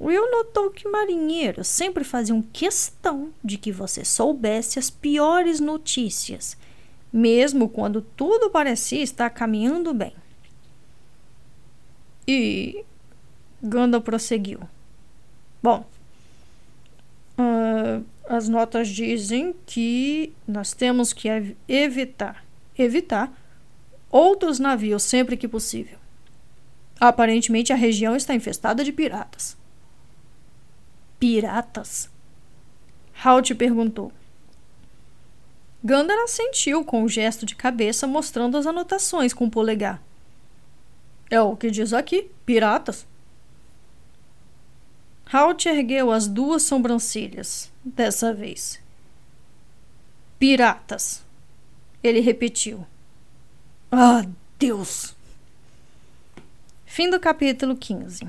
Will 0.00 0.30
notou 0.30 0.70
que 0.70 0.88
marinheiros 0.88 1.68
sempre 1.68 2.04
faziam 2.04 2.40
questão 2.40 3.32
de 3.44 3.58
que 3.58 3.70
você 3.70 4.02
soubesse 4.02 4.78
as 4.78 4.88
piores 4.88 5.60
notícias, 5.60 6.56
mesmo 7.12 7.68
quando 7.68 8.00
tudo 8.00 8.48
parecia 8.48 9.02
estar 9.02 9.28
caminhando 9.28 9.92
bem. 9.92 10.14
E 12.32 12.84
Gandalf 13.60 14.04
prosseguiu. 14.04 14.60
Bom, 15.60 15.84
uh, 17.36 18.04
as 18.28 18.48
notas 18.48 18.88
dizem 18.88 19.52
que 19.66 20.32
nós 20.46 20.72
temos 20.72 21.12
que 21.12 21.28
evitar, 21.66 22.44
evitar 22.78 23.36
outros 24.08 24.60
navios 24.60 25.02
sempre 25.02 25.36
que 25.36 25.48
possível. 25.48 25.98
Aparentemente 27.00 27.72
a 27.72 27.76
região 27.76 28.14
está 28.14 28.32
infestada 28.32 28.84
de 28.84 28.92
piratas. 28.92 29.56
Piratas? 31.18 32.08
Halt 33.24 33.52
perguntou. 33.56 34.12
Gandalf 35.82 36.20
assentiu 36.22 36.84
com 36.84 37.02
um 37.02 37.08
gesto 37.08 37.44
de 37.44 37.56
cabeça 37.56 38.06
mostrando 38.06 38.56
as 38.56 38.66
anotações 38.66 39.32
com 39.32 39.46
o 39.46 39.50
polegar. 39.50 40.00
É 41.30 41.40
o 41.40 41.56
que 41.56 41.70
diz 41.70 41.92
aqui, 41.92 42.28
piratas. 42.44 43.06
Halt 45.32 45.64
ergueu 45.66 46.10
as 46.10 46.26
duas 46.26 46.64
sobrancelhas, 46.64 47.70
dessa 47.84 48.34
vez. 48.34 48.80
Piratas. 50.40 51.22
Ele 52.02 52.18
repetiu. 52.18 52.84
Ah, 53.92 54.26
Deus! 54.58 55.14
Fim 56.84 57.08
do 57.08 57.20
capítulo 57.20 57.76
15. 57.76 58.26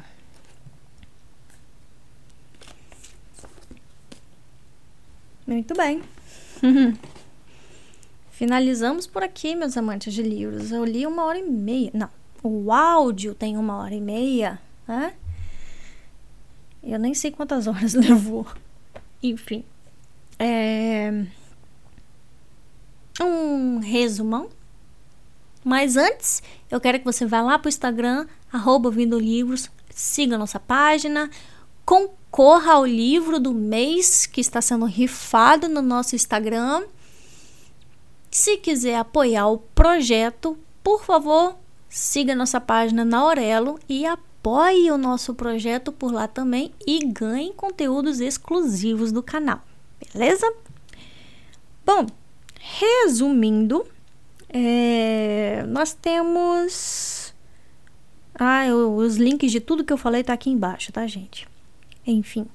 Muito 5.47 5.73
bem. 5.73 6.03
Finalizamos 8.31 9.07
por 9.07 9.23
aqui, 9.23 9.55
meus 9.55 9.75
amantes 9.75 10.13
de 10.13 10.21
livros. 10.21 10.71
Eu 10.71 10.85
li 10.85 11.07
uma 11.07 11.23
hora 11.23 11.39
e 11.39 11.43
meia. 11.43 11.89
Não, 11.93 12.09
o 12.43 12.71
áudio 12.71 13.35
tem 13.35 13.57
uma 13.57 13.77
hora 13.77 13.93
e 13.93 14.01
meia, 14.01 14.59
né? 14.87 15.13
Eu 16.83 16.97
nem 16.97 17.13
sei 17.13 17.31
quantas 17.31 17.67
horas 17.67 17.93
levou. 17.95 18.47
Enfim. 19.21 19.63
É... 20.39 21.25
Um 23.21 23.77
resumão. 23.77 24.49
Mas 25.63 25.95
antes, 25.95 26.41
eu 26.71 26.81
quero 26.81 26.97
que 26.97 27.05
você 27.05 27.25
vá 27.25 27.41
lá 27.41 27.59
para 27.59 27.67
o 27.67 27.69
Instagram, 27.69 28.27
arroba 28.51 28.89
Vindo 28.89 29.19
Livros, 29.19 29.69
siga 29.93 30.37
nossa 30.37 30.59
página, 30.59 31.29
concorra 31.85 32.73
ao 32.73 32.85
livro 32.85 33.39
do 33.39 33.53
mês 33.53 34.25
que 34.25 34.41
está 34.41 34.59
sendo 34.59 34.85
rifado 34.85 35.69
no 35.69 35.83
nosso 35.83 36.15
Instagram. 36.15 36.83
Se 38.31 38.57
quiser 38.57 38.95
apoiar 38.95 39.49
o 39.49 39.59
projeto, 39.59 40.57
por 40.83 41.03
favor, 41.03 41.60
siga 41.91 42.33
nossa 42.33 42.61
página 42.61 43.03
na 43.03 43.17
Aurelo 43.17 43.77
e 43.87 44.05
apoie 44.05 44.89
o 44.89 44.97
nosso 44.97 45.35
projeto 45.35 45.91
por 45.91 46.11
lá 46.11 46.25
também 46.25 46.71
e 46.87 47.05
ganhe 47.05 47.51
conteúdos 47.53 48.21
exclusivos 48.21 49.11
do 49.11 49.21
canal, 49.21 49.61
beleza? 50.13 50.51
Bom, 51.85 52.07
resumindo, 52.57 53.85
é, 54.47 55.65
nós 55.67 55.93
temos. 55.93 57.33
Ah, 58.33 58.65
eu, 58.65 58.95
os 58.95 59.17
links 59.17 59.51
de 59.51 59.59
tudo 59.59 59.83
que 59.83 59.91
eu 59.91 59.97
falei 59.97 60.23
tá 60.23 60.31
aqui 60.31 60.49
embaixo, 60.49 60.93
tá, 60.93 61.05
gente? 61.05 61.45
Enfim. 62.07 62.47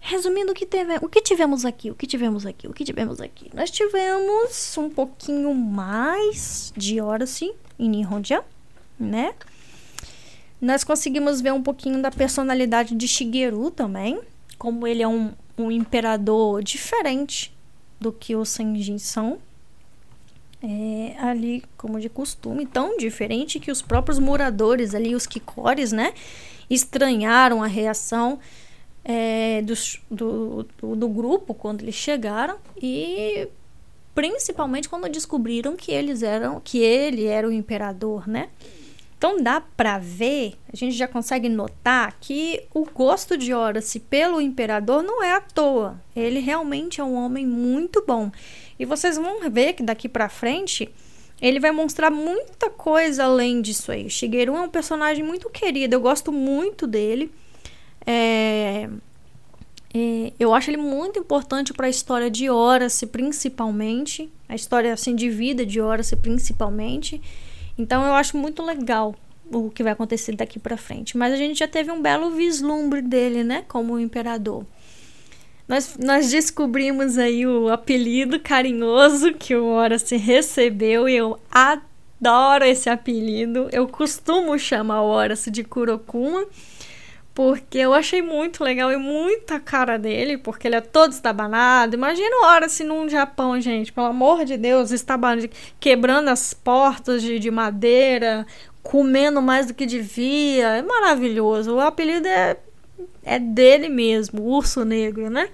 Resumindo 0.00 0.52
o 0.52 0.54
que, 0.54 0.66
teve, 0.66 0.96
o 1.02 1.08
que 1.08 1.20
tivemos 1.20 1.64
aqui, 1.64 1.90
o 1.90 1.94
que 1.94 2.06
tivemos 2.06 2.44
aqui, 2.44 2.66
o 2.66 2.72
que 2.72 2.84
tivemos 2.84 3.20
aqui. 3.20 3.50
Nós 3.54 3.70
tivemos 3.70 4.76
um 4.76 4.90
pouquinho 4.90 5.54
mais 5.54 6.72
de 6.76 7.00
Odyssey 7.00 7.54
em 7.78 7.88
Nihonja, 7.88 8.44
né? 8.98 9.34
Nós 10.60 10.82
conseguimos 10.84 11.40
ver 11.40 11.52
um 11.52 11.62
pouquinho 11.62 12.00
da 12.00 12.10
personalidade 12.10 12.94
de 12.94 13.06
Shigeru 13.06 13.70
também, 13.70 14.20
como 14.58 14.86
ele 14.86 15.02
é 15.02 15.08
um, 15.08 15.32
um 15.58 15.70
imperador 15.70 16.62
diferente 16.62 17.54
do 18.00 18.12
que 18.12 18.34
os 18.34 18.48
Senjin 18.48 18.98
são. 18.98 19.38
É, 20.62 21.16
ali, 21.18 21.62
como 21.76 22.00
de 22.00 22.08
costume, 22.08 22.64
tão 22.64 22.96
diferente 22.96 23.60
que 23.60 23.70
os 23.70 23.82
próprios 23.82 24.18
moradores 24.18 24.94
ali, 24.94 25.14
os 25.14 25.26
Kikores, 25.26 25.92
né, 25.92 26.14
estranharam 26.70 27.62
a 27.62 27.66
reação 27.66 28.38
é, 29.04 29.60
do, 29.60 29.74
do, 30.10 30.66
do, 30.80 30.96
do 30.96 31.08
grupo 31.08 31.52
quando 31.52 31.82
eles 31.82 31.94
chegaram 31.94 32.56
e 32.80 33.46
principalmente 34.14 34.88
quando 34.88 35.06
descobriram 35.10 35.76
que 35.76 35.92
eles 35.92 36.22
eram 36.22 36.58
que 36.58 36.78
ele 36.78 37.26
era 37.26 37.46
o 37.46 37.52
imperador, 37.52 38.26
né? 38.26 38.48
Então 39.24 39.42
dá 39.42 39.58
para 39.58 39.96
ver, 39.96 40.52
a 40.70 40.76
gente 40.76 40.94
já 40.94 41.08
consegue 41.08 41.48
notar 41.48 42.14
que 42.20 42.64
o 42.74 42.84
gosto 42.84 43.38
de 43.38 43.54
Horace 43.54 43.98
pelo 43.98 44.38
imperador 44.38 45.02
não 45.02 45.24
é 45.24 45.32
à 45.32 45.40
toa. 45.40 45.98
Ele 46.14 46.40
realmente 46.40 47.00
é 47.00 47.04
um 47.04 47.14
homem 47.14 47.46
muito 47.46 48.04
bom. 48.06 48.30
E 48.78 48.84
vocês 48.84 49.16
vão 49.16 49.48
ver 49.50 49.72
que 49.72 49.82
daqui 49.82 50.10
para 50.10 50.28
frente 50.28 50.90
ele 51.40 51.58
vai 51.58 51.70
mostrar 51.70 52.10
muita 52.10 52.68
coisa 52.68 53.24
além 53.24 53.62
disso 53.62 53.90
aí. 53.90 54.04
O 54.04 54.10
Shigeru 54.10 54.56
é 54.56 54.60
um 54.60 54.68
personagem 54.68 55.24
muito 55.24 55.48
querido, 55.48 55.94
eu 55.94 56.02
gosto 56.02 56.30
muito 56.30 56.86
dele. 56.86 57.32
É, 58.06 58.90
é, 59.94 60.32
eu 60.38 60.52
acho 60.52 60.68
ele 60.68 60.76
muito 60.76 61.18
importante 61.18 61.72
para 61.72 61.86
a 61.86 61.90
história 61.90 62.30
de 62.30 62.50
Horace, 62.50 63.06
principalmente. 63.06 64.30
A 64.46 64.54
história 64.54 64.92
assim, 64.92 65.16
de 65.16 65.30
vida 65.30 65.64
de 65.64 65.80
Horace, 65.80 66.14
principalmente. 66.14 67.22
Então 67.76 68.04
eu 68.04 68.14
acho 68.14 68.36
muito 68.36 68.62
legal 68.62 69.14
o 69.52 69.70
que 69.70 69.82
vai 69.82 69.92
acontecer 69.92 70.34
daqui 70.36 70.58
para 70.58 70.76
frente. 70.76 71.16
Mas 71.16 71.32
a 71.32 71.36
gente 71.36 71.58
já 71.58 71.68
teve 71.68 71.90
um 71.90 72.00
belo 72.00 72.30
vislumbre 72.30 73.02
dele, 73.02 73.44
né? 73.44 73.64
Como 73.68 73.98
imperador. 73.98 74.64
Nós, 75.66 75.96
nós 75.98 76.30
descobrimos 76.30 77.16
aí 77.16 77.46
o 77.46 77.68
apelido 77.68 78.38
carinhoso 78.38 79.32
que 79.32 79.54
o 79.54 79.66
Horace 79.66 80.16
recebeu 80.16 81.08
e 81.08 81.16
eu 81.16 81.38
adoro 81.50 82.64
esse 82.64 82.90
apelido. 82.90 83.68
Eu 83.72 83.88
costumo 83.88 84.58
chamar 84.58 85.02
o 85.02 85.08
Horace 85.08 85.50
de 85.50 85.64
Kurokuma 85.64 86.46
porque 87.34 87.78
eu 87.78 87.92
achei 87.92 88.22
muito 88.22 88.62
legal 88.62 88.92
e 88.92 88.96
muita 88.96 89.58
cara 89.58 89.98
dele, 89.98 90.38
porque 90.38 90.68
ele 90.68 90.76
é 90.76 90.80
todo 90.80 91.12
estabanado. 91.12 91.96
Imagina 91.96 92.36
o 92.42 92.46
Horace 92.46 92.84
num 92.84 93.08
Japão, 93.08 93.60
gente, 93.60 93.92
pelo 93.92 94.06
amor 94.06 94.44
de 94.44 94.56
Deus, 94.56 94.92
estabanado, 94.92 95.48
quebrando 95.80 96.28
as 96.28 96.54
portas 96.54 97.22
de, 97.22 97.38
de 97.38 97.50
madeira, 97.50 98.46
comendo 98.82 99.42
mais 99.42 99.66
do 99.66 99.74
que 99.74 99.84
devia. 99.84 100.76
É 100.76 100.82
maravilhoso. 100.82 101.74
O 101.74 101.80
apelido 101.80 102.28
é 102.28 102.56
é 103.24 103.38
dele 103.38 103.88
mesmo, 103.88 104.42
urso 104.42 104.84
negro, 104.84 105.30
né? 105.30 105.48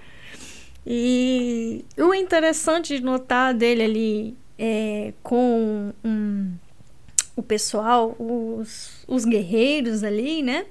E 0.85 1.85
o 1.97 2.13
interessante 2.13 2.97
de 2.97 3.03
notar 3.03 3.53
dele 3.53 3.83
ali 3.83 4.37
é, 4.57 5.13
com 5.23 5.93
um, 6.03 6.51
o 7.35 7.41
pessoal, 7.41 8.15
os, 8.19 9.03
os 9.07 9.25
guerreiros 9.25 10.03
ali, 10.03 10.41
né? 10.41 10.65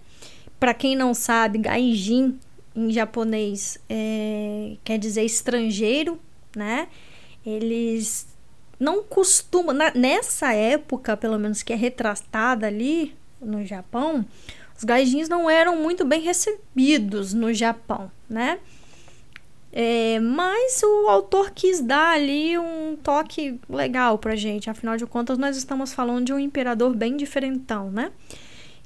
Para 0.60 0.74
quem 0.74 0.94
não 0.94 1.14
sabe, 1.14 1.58
gaijin 1.58 2.38
em 2.76 2.92
japonês 2.92 3.78
é, 3.88 4.76
quer 4.84 4.98
dizer 4.98 5.24
estrangeiro, 5.24 6.20
né? 6.54 6.86
Eles 7.44 8.28
não 8.78 9.02
costumam, 9.02 9.74
na, 9.74 9.92
nessa 9.94 10.52
época, 10.52 11.16
pelo 11.16 11.38
menos 11.38 11.62
que 11.62 11.72
é 11.72 11.76
retratada 11.76 12.66
ali 12.66 13.14
no 13.40 13.64
Japão, 13.64 14.24
os 14.76 14.84
gaijins 14.84 15.28
não 15.28 15.48
eram 15.48 15.76
muito 15.76 16.04
bem 16.04 16.20
recebidos 16.20 17.34
no 17.34 17.52
Japão, 17.52 18.10
né? 18.28 18.58
É, 19.72 20.18
mas 20.18 20.82
o 20.82 21.08
autor 21.08 21.52
quis 21.52 21.80
dar 21.80 22.14
ali 22.14 22.58
um 22.58 22.96
toque 22.96 23.60
legal 23.68 24.18
pra 24.18 24.34
gente. 24.34 24.68
Afinal 24.68 24.96
de 24.96 25.06
contas, 25.06 25.38
nós 25.38 25.56
estamos 25.56 25.92
falando 25.92 26.24
de 26.26 26.32
um 26.32 26.38
imperador 26.38 26.94
bem 26.94 27.16
diferentão, 27.16 27.90
né? 27.90 28.10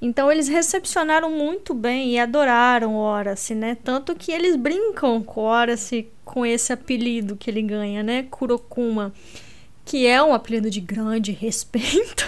Então 0.04 0.30
eles 0.30 0.48
recepcionaram 0.48 1.30
muito 1.30 1.72
bem 1.72 2.10
e 2.10 2.18
adoraram 2.18 2.94
Horace, 2.94 3.54
né? 3.54 3.74
Tanto 3.82 4.14
que 4.14 4.30
eles 4.30 4.54
brincam 4.54 5.22
com 5.22 5.40
Horace 5.40 6.10
com 6.22 6.44
esse 6.44 6.74
apelido 6.74 7.36
que 7.36 7.50
ele 7.50 7.62
ganha, 7.62 8.02
né? 8.02 8.26
Kurokuma, 8.30 9.14
que 9.82 10.06
é 10.06 10.22
um 10.22 10.34
apelido 10.34 10.68
de 10.68 10.78
grande 10.78 11.32
respeito. 11.32 12.22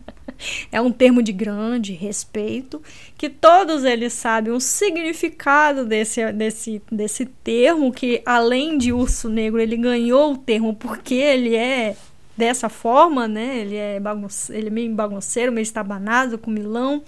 é 0.72 0.80
um 0.80 0.90
termo 0.90 1.22
de 1.22 1.32
grande 1.32 1.92
respeito, 1.92 2.82
que 3.18 3.28
todos 3.28 3.84
eles 3.84 4.14
sabem 4.14 4.50
o 4.50 4.58
significado 4.58 5.84
desse, 5.84 6.32
desse, 6.32 6.80
desse 6.90 7.26
termo, 7.26 7.92
que 7.92 8.22
além 8.24 8.78
de 8.78 8.90
urso 8.90 9.28
negro, 9.28 9.60
ele 9.60 9.76
ganhou 9.76 10.32
o 10.32 10.38
termo 10.38 10.74
porque 10.74 11.16
ele 11.16 11.54
é 11.56 11.94
dessa 12.36 12.68
forma, 12.68 13.28
né? 13.28 13.58
Ele 13.58 13.76
é, 13.76 14.00
bagunce, 14.00 14.52
ele 14.52 14.68
é 14.68 14.70
meio 14.70 14.94
bagunceiro, 14.94 15.52
meio 15.52 15.62
estabanado, 15.62 16.38
com 16.38 16.50
milão. 16.50 17.02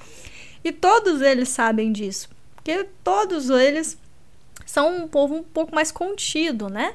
E 0.63 0.73
todos 0.73 1.21
eles 1.21 1.49
sabem 1.49 1.93
disso, 1.93 2.29
porque 2.55 2.87
todos 3.03 3.51
eles 3.51 3.99
são 4.65 5.05
um 5.05 5.09
povo 5.09 5.35
um 5.35 5.43
pouco 5.43 5.75
mais 5.75 5.93
contido, 5.93 6.69
né? 6.69 6.95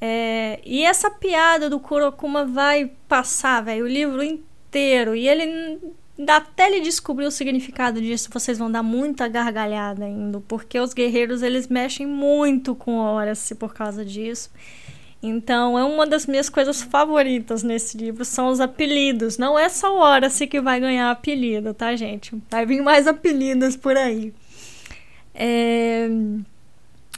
É, 0.00 0.60
e 0.64 0.82
essa 0.84 1.10
piada 1.10 1.70
do 1.70 1.80
Kurokuma 1.80 2.44
vai 2.44 2.90
passar, 3.08 3.62
velho, 3.62 3.84
o 3.84 3.88
livro 3.88 4.22
inteiro. 4.22 5.14
E 5.14 5.26
ele 5.26 5.80
até 6.28 6.66
ele 6.68 6.80
descobrir 6.80 7.26
o 7.26 7.30
significado 7.30 8.00
disso, 8.00 8.28
vocês 8.30 8.58
vão 8.58 8.70
dar 8.70 8.82
muita 8.82 9.26
gargalhada 9.26 10.04
ainda, 10.04 10.40
porque 10.46 10.78
os 10.78 10.92
guerreiros 10.92 11.42
eles 11.42 11.66
mexem 11.66 12.06
muito 12.06 12.74
com 12.74 12.98
Horace 12.98 13.54
por 13.54 13.74
causa 13.74 14.04
disso. 14.04 14.50
Então, 15.26 15.78
é 15.78 15.84
uma 15.84 16.06
das 16.06 16.26
minhas 16.26 16.48
coisas 16.48 16.82
favoritas 16.82 17.62
nesse 17.62 17.96
livro 17.96 18.24
são 18.24 18.48
os 18.48 18.60
apelidos. 18.60 19.38
Não 19.38 19.58
é 19.58 19.68
só 19.68 19.96
o 19.96 20.00
Horace 20.00 20.46
que 20.46 20.60
vai 20.60 20.78
ganhar 20.78 21.10
apelido, 21.10 21.72
tá, 21.72 21.96
gente? 21.96 22.36
Vai 22.50 22.66
vir 22.66 22.82
mais 22.82 23.06
apelidos 23.06 23.76
por 23.76 23.96
aí. 23.96 24.34
É... 25.34 26.08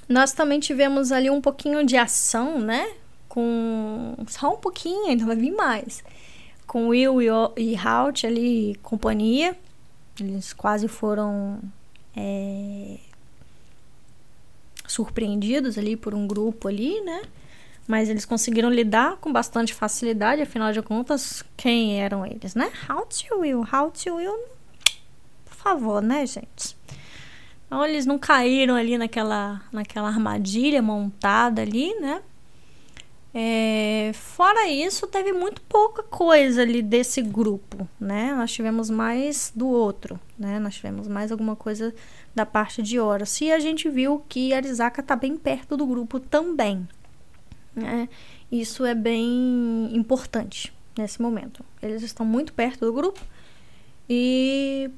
Nós 0.08 0.32
também 0.32 0.60
tivemos 0.60 1.10
ali 1.10 1.28
um 1.28 1.40
pouquinho 1.40 1.84
de 1.84 1.96
ação, 1.96 2.60
né? 2.60 2.88
Com 3.28 4.14
só 4.28 4.54
um 4.54 4.56
pouquinho, 4.56 5.08
ainda 5.08 5.24
vai 5.24 5.34
vir 5.36 5.50
mais 5.50 6.04
com 6.66 6.88
Will 6.88 7.20
e 7.56 7.76
Halt 7.76 8.26
ali, 8.26 8.78
companhia. 8.82 9.56
Eles 10.20 10.52
quase 10.52 10.88
foram 10.88 11.60
é, 12.14 12.96
surpreendidos 14.86 15.78
ali 15.78 15.96
por 15.96 16.14
um 16.14 16.26
grupo 16.26 16.68
ali, 16.68 17.00
né? 17.02 17.22
Mas 17.86 18.08
eles 18.08 18.24
conseguiram 18.24 18.68
lidar 18.68 19.16
com 19.16 19.32
bastante 19.32 19.72
facilidade, 19.72 20.42
afinal 20.42 20.72
de 20.72 20.82
contas, 20.82 21.44
quem 21.56 22.00
eram 22.00 22.26
eles, 22.26 22.54
né? 22.54 22.72
Halt 22.88 23.26
e 23.26 23.34
Will, 23.34 23.64
Halt 23.70 24.06
e 24.06 24.10
Will, 24.10 24.38
por 25.44 25.54
favor, 25.54 26.02
né, 26.02 26.26
gente? 26.26 26.76
Então 27.66 27.84
eles 27.84 28.06
não 28.06 28.18
caíram 28.18 28.74
ali 28.74 28.96
naquela, 28.98 29.62
naquela 29.72 30.08
armadilha 30.08 30.82
montada 30.82 31.62
ali, 31.62 31.94
né? 32.00 32.22
É, 33.38 34.12
fora 34.14 34.66
isso, 34.66 35.06
teve 35.06 35.30
muito 35.30 35.60
pouca 35.62 36.02
coisa 36.02 36.62
ali 36.62 36.80
desse 36.80 37.20
grupo, 37.20 37.86
né? 38.00 38.32
Nós 38.34 38.50
tivemos 38.50 38.88
mais 38.88 39.52
do 39.54 39.68
outro, 39.68 40.18
né? 40.38 40.58
Nós 40.58 40.76
tivemos 40.76 41.06
mais 41.06 41.30
alguma 41.30 41.54
coisa 41.54 41.94
da 42.34 42.46
parte 42.46 42.82
de 42.82 42.98
Horus. 42.98 43.38
E 43.42 43.52
a 43.52 43.58
gente 43.58 43.90
viu 43.90 44.24
que 44.26 44.54
Arizaka 44.54 45.02
tá 45.02 45.14
bem 45.14 45.36
perto 45.36 45.76
do 45.76 45.86
grupo 45.86 46.18
também, 46.18 46.88
né? 47.76 48.08
Isso 48.50 48.84
é 48.86 48.94
bem 48.94 49.90
importante 49.94 50.72
nesse 50.96 51.20
momento. 51.20 51.64
Eles 51.82 52.02
estão 52.02 52.24
muito 52.24 52.52
perto 52.54 52.86
do 52.86 52.92
grupo 52.92 53.20
e 54.08 54.90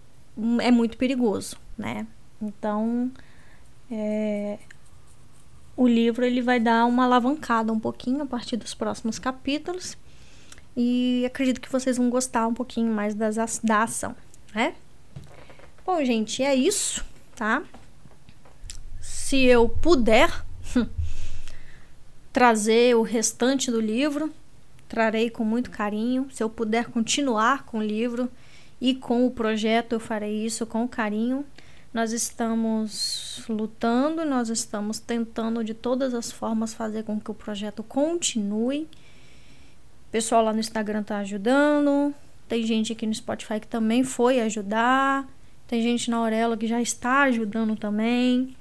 é 0.61 0.71
muito 0.71 0.97
perigoso, 0.97 1.57
né? 1.77 2.07
Então, 2.41 3.11
é, 3.91 4.59
o 5.77 5.89
livro 5.89 6.25
ele 6.25 6.41
vai 6.41 6.61
dar 6.61 6.87
uma 6.87 7.05
alavancada 7.05 7.73
um 7.73 7.81
pouquinho 7.81 8.23
a 8.23 8.27
partir 8.27 8.57
dos 8.57 8.75
próximos 8.75 9.19
capítulos. 9.19 9.97
E 10.77 11.25
acredito 11.27 11.61
que 11.61 11.71
vocês 11.71 11.97
vão 11.97 12.09
gostar 12.09 12.47
um 12.47 12.55
pouquinho 12.55 12.93
mais 12.93 13.13
das, 13.13 13.59
da 13.59 13.83
ação, 13.83 14.15
né? 14.55 14.75
Bom, 15.85 16.05
gente, 16.05 16.43
é 16.43 16.55
isso, 16.55 17.05
tá? 17.35 17.65
Se 19.01 19.43
eu 19.43 19.69
puder 19.69 20.45
trazer 22.39 22.95
o 22.95 23.03
restante 23.03 23.69
do 23.69 23.81
livro, 23.81 24.33
trarei 24.89 25.29
com 25.29 25.43
muito 25.43 25.73
carinho. 25.73 26.29
Se 26.31 26.41
eu 26.41 26.49
puder 26.49 26.87
continuar 26.87 27.65
com 27.65 27.79
o 27.79 27.83
livro 27.83 28.31
e 28.81 28.95
com 28.95 29.27
o 29.27 29.31
projeto, 29.33 29.95
eu 29.95 29.99
farei 29.99 30.47
isso 30.47 30.65
com 30.65 30.87
carinho. 30.87 31.45
Nós 31.93 32.13
estamos 32.13 33.43
lutando, 33.49 34.25
nós 34.25 34.51
estamos 34.51 35.01
tentando 35.01 35.65
de 35.65 35.75
todas 35.75 36.15
as 36.15 36.31
formas 36.31 36.73
fazer 36.73 37.03
com 37.03 37.19
que 37.19 37.29
o 37.29 37.35
projeto 37.35 37.83
continue. 37.83 38.83
O 40.07 40.13
pessoal 40.13 40.45
lá 40.45 40.53
no 40.53 40.61
Instagram 40.61 41.03
tá 41.03 41.19
ajudando. 41.19 42.15
Tem 42.47 42.65
gente 42.65 42.93
aqui 42.93 43.05
no 43.05 43.15
Spotify 43.17 43.59
que 43.59 43.67
também 43.67 44.05
foi 44.05 44.41
ajudar. 44.43 45.29
Tem 45.67 45.83
gente 45.83 46.09
na 46.09 46.19
Aurela 46.19 46.57
que 46.57 46.69
já 46.69 46.81
está 46.81 47.23
ajudando 47.23 47.75
também. 47.75 48.57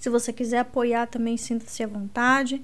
Se 0.00 0.08
você 0.08 0.32
quiser 0.32 0.60
apoiar 0.60 1.06
também, 1.06 1.36
sinta-se 1.36 1.82
à 1.82 1.86
vontade. 1.86 2.62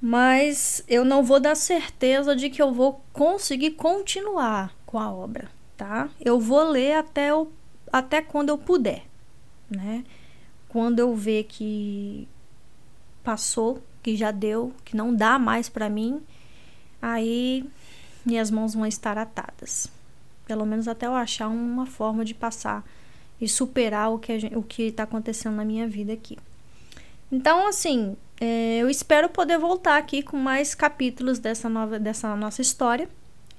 Mas 0.00 0.84
eu 0.88 1.04
não 1.04 1.22
vou 1.22 1.38
dar 1.38 1.54
certeza 1.54 2.34
de 2.34 2.50
que 2.50 2.60
eu 2.60 2.72
vou 2.72 3.00
conseguir 3.12 3.70
continuar 3.72 4.74
com 4.84 4.98
a 4.98 5.10
obra, 5.10 5.48
tá? 5.76 6.10
Eu 6.20 6.40
vou 6.40 6.68
ler 6.68 6.94
até 6.94 7.32
o 7.32 7.48
até 7.92 8.20
quando 8.22 8.48
eu 8.48 8.58
puder, 8.58 9.04
né? 9.70 10.02
Quando 10.68 10.98
eu 10.98 11.14
ver 11.14 11.44
que 11.44 12.26
passou, 13.22 13.80
que 14.02 14.16
já 14.16 14.30
deu, 14.30 14.72
que 14.84 14.96
não 14.96 15.14
dá 15.14 15.38
mais 15.38 15.68
para 15.68 15.88
mim, 15.88 16.20
aí 17.00 17.64
minhas 18.24 18.50
mãos 18.50 18.74
vão 18.74 18.86
estar 18.86 19.16
atadas. 19.16 19.88
Pelo 20.46 20.66
menos 20.66 20.88
até 20.88 21.06
eu 21.06 21.14
achar 21.14 21.48
uma 21.48 21.86
forma 21.86 22.24
de 22.24 22.34
passar 22.34 22.84
e 23.42 23.48
superar 23.48 24.12
o 24.12 24.20
que 24.20 24.38
gente, 24.38 24.56
o 24.56 24.62
que 24.62 24.84
está 24.84 25.02
acontecendo 25.02 25.56
na 25.56 25.64
minha 25.64 25.88
vida 25.88 26.12
aqui. 26.12 26.38
Então, 27.30 27.66
assim, 27.66 28.16
é, 28.40 28.78
eu 28.78 28.88
espero 28.88 29.28
poder 29.28 29.58
voltar 29.58 29.96
aqui 29.96 30.22
com 30.22 30.36
mais 30.36 30.76
capítulos 30.76 31.40
dessa 31.40 31.68
nova, 31.68 31.98
dessa 31.98 32.36
nossa 32.36 32.62
história 32.62 33.08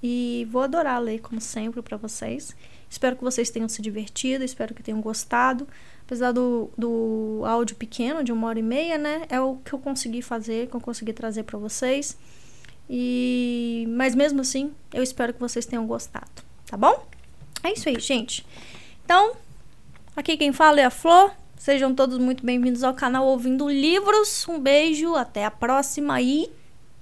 e 0.02 0.48
vou 0.50 0.62
adorar 0.62 1.02
ler 1.02 1.20
como 1.20 1.42
sempre 1.42 1.82
para 1.82 1.98
vocês. 1.98 2.56
Espero 2.90 3.18
que 3.18 3.24
vocês 3.24 3.50
tenham 3.50 3.68
se 3.68 3.82
divertido, 3.82 4.46
espero 4.46 4.74
que 4.74 4.82
tenham 4.82 5.02
gostado. 5.02 5.68
Apesar 6.06 6.32
do, 6.32 6.70
do 6.78 7.42
áudio 7.46 7.76
pequeno, 7.76 8.24
de 8.24 8.32
uma 8.32 8.48
hora 8.48 8.60
e 8.60 8.64
meia, 8.64 8.98
né? 8.98 9.24
É 9.28 9.42
o 9.42 9.58
que 9.58 9.74
eu 9.74 9.80
consegui 9.80 10.22
fazer, 10.22 10.68
que 10.68 10.76
eu 10.76 10.82
consegui 10.82 11.12
trazer 11.12 11.44
para 11.44 11.60
vocês. 11.60 12.18
E 12.90 13.86
mas 13.90 14.16
mesmo 14.16 14.40
assim, 14.40 14.72
eu 14.94 15.04
espero 15.04 15.34
que 15.34 15.40
vocês 15.42 15.66
tenham 15.66 15.86
gostado, 15.86 16.44
tá 16.68 16.78
bom? 16.78 17.06
É 17.64 17.74
isso 17.74 17.90
aí, 17.90 18.00
gente. 18.00 18.46
Então, 19.04 19.36
aqui 20.16 20.38
quem 20.38 20.54
fala 20.54 20.82
é 20.82 20.86
a 20.86 20.90
Flor. 20.90 21.32
Sejam 21.58 21.94
todos 21.94 22.18
muito 22.18 22.46
bem-vindos 22.46 22.84
ao 22.84 22.94
canal 22.94 23.26
Ouvindo 23.26 23.70
Livros. 23.70 24.48
Um 24.48 24.60
beijo, 24.60 25.16
até 25.16 25.46
a 25.46 25.52
próxima 25.52 26.22
e 26.22 26.52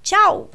tchau! 0.04 0.50